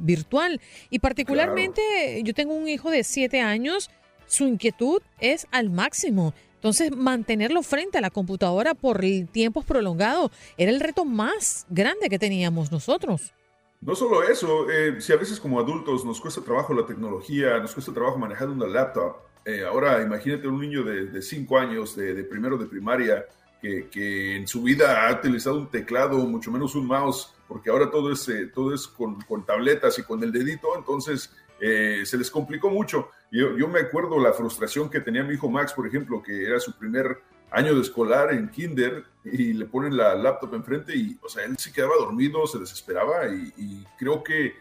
virtual. 0.00 0.60
Y 0.88 1.00
particularmente 1.00 2.22
yo 2.22 2.32
tengo 2.32 2.54
un 2.54 2.68
hijo 2.68 2.90
de 2.90 3.02
siete 3.02 3.40
años 3.40 3.90
su 4.26 4.46
inquietud 4.46 5.00
es 5.20 5.46
al 5.50 5.70
máximo. 5.70 6.34
Entonces, 6.54 6.90
mantenerlo 6.96 7.62
frente 7.62 7.98
a 7.98 8.00
la 8.00 8.10
computadora 8.10 8.74
por 8.74 9.00
tiempos 9.30 9.64
prolongados 9.64 10.30
era 10.56 10.70
el 10.70 10.80
reto 10.80 11.04
más 11.04 11.66
grande 11.68 12.08
que 12.08 12.18
teníamos 12.18 12.72
nosotros. 12.72 13.32
No 13.80 13.94
solo 13.94 14.22
eso, 14.22 14.70
eh, 14.70 15.00
si 15.00 15.12
a 15.12 15.16
veces 15.16 15.38
como 15.38 15.60
adultos 15.60 16.04
nos 16.04 16.20
cuesta 16.20 16.40
trabajo 16.40 16.74
la 16.74 16.86
tecnología, 16.86 17.58
nos 17.58 17.72
cuesta 17.72 17.92
trabajo 17.92 18.18
manejar 18.18 18.48
una 18.48 18.66
laptop, 18.66 19.16
eh, 19.44 19.64
ahora 19.64 20.02
imagínate 20.02 20.48
un 20.48 20.60
niño 20.60 20.82
de 20.82 21.22
5 21.22 21.58
años, 21.58 21.94
de, 21.94 22.24
primero 22.24 22.56
de 22.56 22.66
primaria, 22.66 23.26
que, 23.60 24.36
en 24.36 24.46
su 24.46 24.62
vida 24.62 25.06
ha 25.06 25.12
utilizado 25.12 25.58
un 25.58 25.70
teclado, 25.70 26.18
mucho 26.18 26.50
menos 26.50 26.74
un 26.74 26.86
mouse, 26.86 27.32
porque 27.48 27.70
ahora 27.70 27.90
todo 27.90 28.12
es, 28.12 28.28
eh, 28.28 28.50
todo 28.52 28.74
es 28.74 28.86
con, 28.86 29.20
con, 29.22 29.44
tabletas 29.44 29.98
y 29.98 30.02
con 30.02 30.22
el 30.22 30.32
dedito, 30.32 30.68
entonces 30.76 31.32
eh, 31.60 32.02
se 32.04 32.18
les 32.18 32.30
complicó 32.30 32.70
mucho. 32.70 33.10
Yo, 33.30 33.56
yo 33.56 33.68
me 33.68 33.80
acuerdo 33.80 34.18
la 34.20 34.32
frustración 34.32 34.88
que 34.88 35.00
tenía 35.00 35.24
mi 35.24 35.34
hijo 35.34 35.50
Max, 35.50 35.72
por 35.72 35.86
ejemplo, 35.86 36.22
que 36.22 36.46
era 36.46 36.60
su 36.60 36.76
primer 36.76 37.18
año 37.50 37.74
de 37.74 37.80
escolar 37.80 38.32
en 38.32 38.48
kinder 38.48 39.04
y 39.24 39.52
le 39.52 39.66
ponen 39.66 39.96
la 39.96 40.14
laptop 40.14 40.54
enfrente 40.54 40.94
y, 40.94 41.18
o 41.22 41.28
sea, 41.28 41.44
él 41.44 41.56
se 41.58 41.72
quedaba 41.72 41.94
dormido, 41.98 42.46
se 42.46 42.58
desesperaba 42.58 43.28
y, 43.28 43.84
creo 43.98 44.22
que 44.22 44.54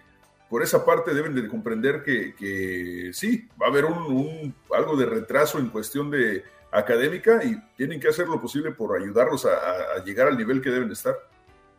por 0.50 0.64
esa 0.64 0.86
parte 0.86 1.14
deben 1.14 1.36
de 1.36 1.48
comprender 1.48 2.04
que, 2.04 2.36
que 2.36 3.10
sí, 3.14 3.50
va 3.62 3.68
a 3.68 3.70
haber 3.70 3.86
un, 3.86 4.54
algo 4.74 4.96
de 4.96 5.06
retraso 5.06 5.60
en 5.60 5.70
cuestión 5.70 6.10
de 6.12 6.43
académica 6.72 7.43
y 7.43 7.60
tienen 7.76 8.00
que 8.00 8.10
hacer 8.10 8.28
lo 8.28 8.41
posible 8.41 8.72
por 8.72 9.00
ayudarlos 9.00 9.46
a, 9.46 10.04
llegar 10.04 10.28
al 10.28 10.38
nivel 10.38 10.62
que 10.62 10.70
deben 10.70 10.88
de 10.88 10.93
estar. 10.93 11.16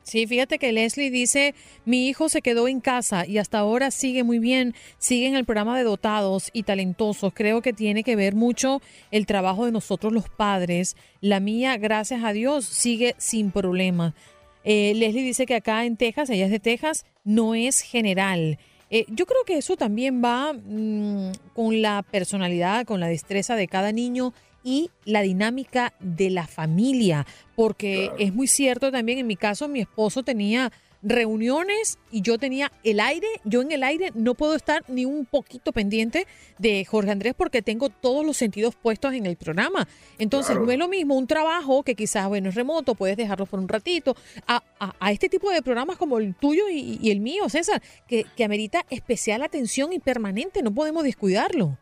Sí, 0.07 0.29
fíjate 0.29 0.61
que 0.61 0.71
Leslie 0.71 1.11
dice, 1.11 1.57
mi 1.85 2.07
hijo 2.07 2.29
se 2.29 2.41
quedó 2.41 2.69
en 2.69 2.81
casa 2.81 3.27
y 3.27 3.39
hasta 3.39 3.59
ahora 3.59 3.91
sigue 3.91 4.23
muy 4.23 4.39
bien, 4.39 4.73
sigue 4.99 5.27
en 5.27 5.35
el 5.35 5.45
programa 5.45 5.77
de 5.77 5.83
dotados 5.83 6.51
y 6.53 6.63
talentosos. 6.63 7.33
Creo 7.35 7.61
que 7.61 7.73
tiene 7.73 8.05
que 8.05 8.15
ver 8.15 8.37
mucho 8.37 8.81
el 9.11 9.27
trabajo 9.27 9.67
de 9.67 9.73
nosotros 9.73 10.13
los 10.13 10.29
padres. 10.29 10.97
La 11.21 11.41
mía, 11.41 11.77
gracias 11.77 12.23
a 12.23 12.33
Dios, 12.33 12.67
sigue 12.67 13.17
sin 13.19 13.51
problema. 13.51 14.15
Eh, 14.63 14.93
Leslie 14.95 15.25
dice 15.25 15.45
que 15.45 15.57
acá 15.57 15.85
en 15.85 15.97
Texas, 15.97 16.31
ella 16.31 16.45
es 16.45 16.53
de 16.53 16.61
Texas, 16.61 17.05
no 17.25 17.57
es 17.57 17.81
general. 17.81 18.61
Eh, 18.91 19.07
yo 19.09 19.27
creo 19.27 19.43
que 19.45 19.59
eso 19.59 19.77
también 19.77 20.23
va 20.25 20.53
mm, 20.53 21.33
con 21.53 21.83
la 21.83 22.05
personalidad, 22.09 22.87
con 22.87 23.01
la 23.01 23.09
destreza 23.09 23.57
de 23.57 23.67
cada 23.67 23.91
niño 23.91 24.33
y 24.67 24.91
la 25.05 25.23
dinámica 25.23 25.95
de 26.01 26.29
la 26.29 26.49
familia, 26.49 27.25
porque 27.55 28.11
es 28.19 28.35
muy 28.35 28.49
cierto 28.49 28.91
también, 28.91 29.21
en 29.21 29.27
mi 29.29 29.37
caso, 29.37 29.69
mi 29.69 29.81
esposo 29.81 30.25
tenía 30.25 30.73
reuniones 31.03 32.01
y 32.11 32.21
yo 32.23 32.37
tenía 32.37 32.73
el 32.83 32.99
aire, 32.99 33.29
yo 33.45 33.62
en 33.62 33.71
el 33.71 33.85
aire 33.85 34.11
no 34.14 34.35
puedo 34.35 34.57
estar 34.57 34.83
ni 34.89 35.05
un 35.05 35.25
poquito 35.25 35.71
pendiente 35.71 36.27
de 36.59 36.85
Jorge 36.85 37.12
Andrés 37.12 37.35
porque 37.37 37.62
tengo 37.62 37.91
todos 37.91 38.27
los 38.27 38.37
sentidos 38.37 38.75
puestos 38.75 39.14
en 39.14 39.25
el 39.25 39.37
programa. 39.37 39.87
Entonces 40.19 40.57
no 40.57 40.69
es 40.69 40.79
lo 40.79 40.89
mismo 40.89 41.14
un 41.14 41.29
trabajo 41.29 41.85
que 41.85 41.95
quizás, 41.95 42.27
bueno, 42.27 42.49
es 42.49 42.57
remoto, 42.57 42.97
puedes 42.97 43.17
dejarlo 43.17 43.47
por 43.47 43.61
un 43.61 43.69
ratito, 43.69 44.17
a, 44.49 44.64
este 45.12 45.29
tipo 45.29 45.49
de 45.53 45.62
programas 45.62 45.97
como 45.97 46.19
el 46.19 46.35
tuyo 46.35 46.69
y, 46.69 46.99
y 47.01 47.12
el 47.12 47.21
mío, 47.21 47.49
César, 47.49 47.81
que, 48.09 48.27
que 48.37 48.43
amerita 48.43 48.85
especial 48.91 49.43
atención 49.43 49.93
y 49.93 50.01
permanente, 50.01 50.61
no 50.61 50.75
podemos 50.75 51.05
descuidarlo. 51.05 51.79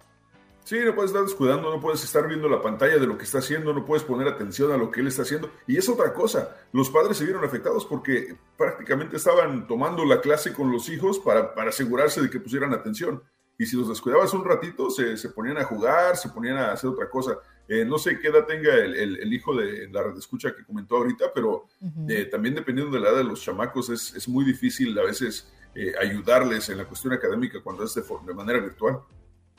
Sí, 0.64 0.78
no 0.82 0.94
puedes 0.94 1.10
estar 1.10 1.22
descuidando, 1.22 1.70
no 1.70 1.78
puedes 1.78 2.02
estar 2.02 2.26
viendo 2.26 2.48
la 2.48 2.62
pantalla 2.62 2.96
de 2.96 3.06
lo 3.06 3.18
que 3.18 3.24
está 3.24 3.38
haciendo, 3.38 3.74
no 3.74 3.84
puedes 3.84 4.02
poner 4.02 4.26
atención 4.26 4.72
a 4.72 4.78
lo 4.78 4.90
que 4.90 5.00
él 5.00 5.08
está 5.08 5.20
haciendo. 5.20 5.50
Y 5.66 5.76
es 5.76 5.86
otra 5.90 6.14
cosa, 6.14 6.56
los 6.72 6.88
padres 6.88 7.18
se 7.18 7.24
vieron 7.24 7.44
afectados 7.44 7.84
porque 7.84 8.34
prácticamente 8.56 9.18
estaban 9.18 9.66
tomando 9.66 10.06
la 10.06 10.22
clase 10.22 10.54
con 10.54 10.72
los 10.72 10.88
hijos 10.88 11.18
para, 11.18 11.54
para 11.54 11.68
asegurarse 11.68 12.22
de 12.22 12.30
que 12.30 12.40
pusieran 12.40 12.72
atención. 12.72 13.22
Y 13.58 13.66
si 13.66 13.76
los 13.76 13.90
descuidabas 13.90 14.32
un 14.32 14.42
ratito, 14.42 14.88
se, 14.88 15.18
se 15.18 15.28
ponían 15.28 15.58
a 15.58 15.64
jugar, 15.64 16.16
se 16.16 16.30
ponían 16.30 16.56
a 16.56 16.72
hacer 16.72 16.88
otra 16.88 17.10
cosa. 17.10 17.38
Eh, 17.68 17.84
no 17.84 17.98
sé 17.98 18.18
qué 18.18 18.28
edad 18.28 18.46
tenga 18.46 18.74
el, 18.74 18.94
el, 18.94 19.32
hijo 19.32 19.54
de 19.54 19.88
la 19.88 20.02
red 20.02 20.16
escucha 20.18 20.54
que 20.54 20.64
comentó 20.64 20.96
ahorita, 20.96 21.26
pero 21.34 21.66
eh, 22.08 22.24
también 22.24 22.54
dependiendo 22.54 22.94
de 22.94 23.00
la 23.00 23.10
edad 23.10 23.18
de 23.18 23.24
los 23.24 23.42
chamacos, 23.42 23.90
es, 23.90 24.14
es 24.14 24.28
muy 24.28 24.44
difícil 24.44 24.98
a 24.98 25.02
veces 25.02 25.50
eh, 25.74 25.92
ayudarles 26.00 26.68
en 26.70 26.78
la 26.78 26.84
cuestión 26.84 27.12
académica 27.12 27.62
cuando 27.62 27.84
es 27.84 27.94
de, 27.94 28.02
de 28.02 28.34
manera 28.34 28.60
virtual. 28.60 29.00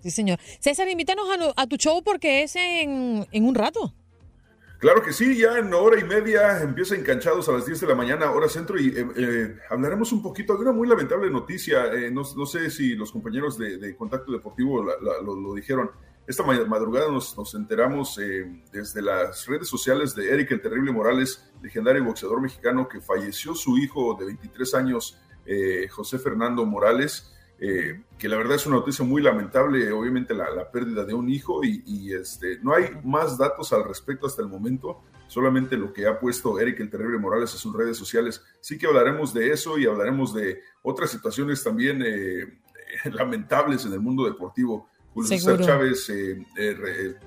Sí, 0.06 0.12
señor. 0.12 0.38
César, 0.60 0.88
invítanos 0.88 1.26
a, 1.58 1.66
tu 1.66 1.78
show 1.78 2.04
porque 2.04 2.44
es 2.44 2.56
en, 2.56 3.26
un 3.34 3.56
rato. 3.56 3.92
Claro 4.78 5.02
que 5.02 5.12
sí, 5.12 5.36
ya 5.36 5.58
en 5.58 5.74
hora 5.74 6.00
y 6.00 6.04
media 6.04 6.62
empieza 6.62 6.94
Encanchados 6.94 7.50
a 7.50 7.54
las 7.54 7.66
10 7.66 7.82
de 7.82 7.88
la 7.88 7.96
mañana, 7.96 8.30
hora 8.30 8.48
centro, 8.48 8.80
y 8.80 8.90
eh, 8.90 9.08
eh, 9.16 9.56
hablaremos 9.68 10.12
un 10.12 10.22
poquito 10.22 10.54
de 10.54 10.62
una 10.62 10.74
muy 10.74 10.88
lamentable 10.88 11.32
noticia. 11.32 11.92
Eh, 11.92 12.12
no, 12.12 12.24
sé 12.24 12.70
si 12.70 12.94
los 12.94 13.12
compañeros 13.12 13.58
de, 13.58 13.96
Contacto 13.96 14.32
Deportivo 14.32 14.84
lo, 14.84 15.54
dijeron. 15.56 15.90
Esta 16.28 16.44
madrugada 16.44 17.12
nos, 17.12 17.36
nos 17.36 17.56
enteramos 17.56 18.20
desde 18.72 19.02
las 19.02 19.48
redes 19.48 19.68
sociales 19.68 20.14
de 20.14 20.32
Eric 20.32 20.52
el 20.52 20.62
Terrible 20.62 20.92
Morales, 20.92 21.52
legendario 21.64 22.04
boxeador 22.04 22.42
mexicano 22.42 22.88
que 22.88 23.02
falleció 23.02 23.56
su 23.56 23.76
hijo 23.80 24.16
de 24.20 24.26
23 24.26 24.74
años, 24.76 25.20
José 25.90 26.20
Fernando 26.20 26.64
Morales. 26.64 27.35
Eh, 27.60 28.04
que 28.18 28.28
la 28.28 28.36
verdad 28.36 28.56
es 28.56 28.66
una 28.66 28.78
noticia 28.78 29.06
muy 29.06 29.22
lamentable, 29.22 29.90
obviamente 29.92 30.34
la, 30.34 30.70
pérdida 30.72 31.06
de 31.06 31.14
un 31.14 31.30
hijo 31.30 31.62
y, 31.64 32.14
este, 32.14 32.60
no 32.60 32.74
hay 32.74 32.90
más 33.04 33.38
datos 33.38 33.72
al 33.72 33.86
respecto 33.86 34.28
hasta 34.28 34.42
el 34.42 34.50
momento, 34.50 35.02
solamente 35.28 35.78
lo 35.78 35.94
que 35.94 36.06
ha 36.06 36.20
puesto 36.20 36.60
Eric 36.60 36.80
el 36.82 36.90
Terrible 36.90 37.18
Morales 37.18 37.54
en 37.54 37.60
sus 37.60 37.76
redes 37.76 37.98
sociales. 37.98 38.44
Sí 38.60 38.78
que 38.78 38.88
hablaremos 38.88 39.34
de 39.34 39.52
eso 39.52 39.78
y 39.78 39.86
hablaremos 39.86 40.34
de 40.34 40.62
otras 40.82 41.10
situaciones 41.12 41.64
también 41.64 42.02
eh, 42.06 42.60
lamentables 43.12 43.86
en 43.86 43.94
el 43.94 44.00
mundo 44.02 44.26
deportivo. 44.26 44.90
Julio 45.14 45.30
César 45.30 45.62
Chávez 45.62 46.10
eh, 46.10 46.46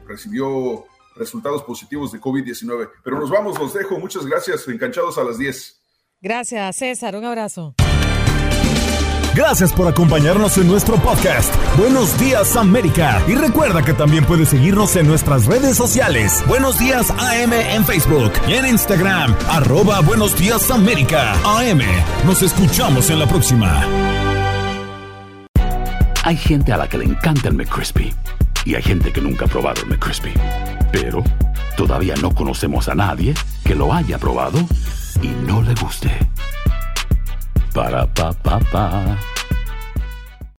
recibió 0.06 0.84
resultados 1.16 1.62
positivos 1.62 2.12
de 2.12 2.20
COVID-19, 2.20 2.90
pero 3.02 3.18
nos 3.18 3.30
vamos, 3.30 3.58
los 3.58 3.72
dejo, 3.72 3.98
muchas 3.98 4.26
gracias, 4.26 4.68
enganchados 4.68 5.16
a 5.16 5.24
las 5.24 5.38
10. 5.38 5.82
Gracias, 6.20 6.76
César, 6.76 7.16
un 7.16 7.24
abrazo. 7.24 7.74
Gracias 9.34 9.72
por 9.72 9.86
acompañarnos 9.86 10.58
en 10.58 10.66
nuestro 10.66 10.96
podcast. 10.96 11.54
Buenos 11.76 12.18
días 12.18 12.56
América. 12.56 13.22
Y 13.28 13.34
recuerda 13.34 13.84
que 13.84 13.92
también 13.92 14.24
puedes 14.24 14.48
seguirnos 14.48 14.96
en 14.96 15.06
nuestras 15.06 15.46
redes 15.46 15.76
sociales. 15.76 16.42
Buenos 16.48 16.78
días 16.78 17.10
AM 17.10 17.52
en 17.52 17.84
Facebook 17.84 18.32
y 18.48 18.54
en 18.54 18.66
Instagram. 18.66 19.34
Arroba 19.48 20.00
Buenos 20.00 20.36
días 20.36 20.70
América. 20.70 21.34
AM. 21.44 21.80
Nos 22.26 22.42
escuchamos 22.42 23.10
en 23.10 23.20
la 23.20 23.26
próxima. 23.26 23.84
Hay 26.24 26.36
gente 26.36 26.72
a 26.72 26.76
la 26.76 26.88
que 26.88 26.98
le 26.98 27.04
encanta 27.04 27.48
el 27.48 27.54
McCrispy. 27.54 28.12
Y 28.64 28.74
hay 28.74 28.82
gente 28.82 29.12
que 29.12 29.20
nunca 29.20 29.44
ha 29.44 29.48
probado 29.48 29.82
el 29.82 29.88
McCrispy. 29.88 30.32
Pero 30.90 31.22
todavía 31.76 32.14
no 32.20 32.34
conocemos 32.34 32.88
a 32.88 32.94
nadie 32.94 33.34
que 33.64 33.74
lo 33.74 33.94
haya 33.94 34.18
probado 34.18 34.58
y 35.22 35.28
no 35.46 35.62
le 35.62 35.74
guste. 35.74 36.10
Ba-da-ba-ba-ba 37.78 39.37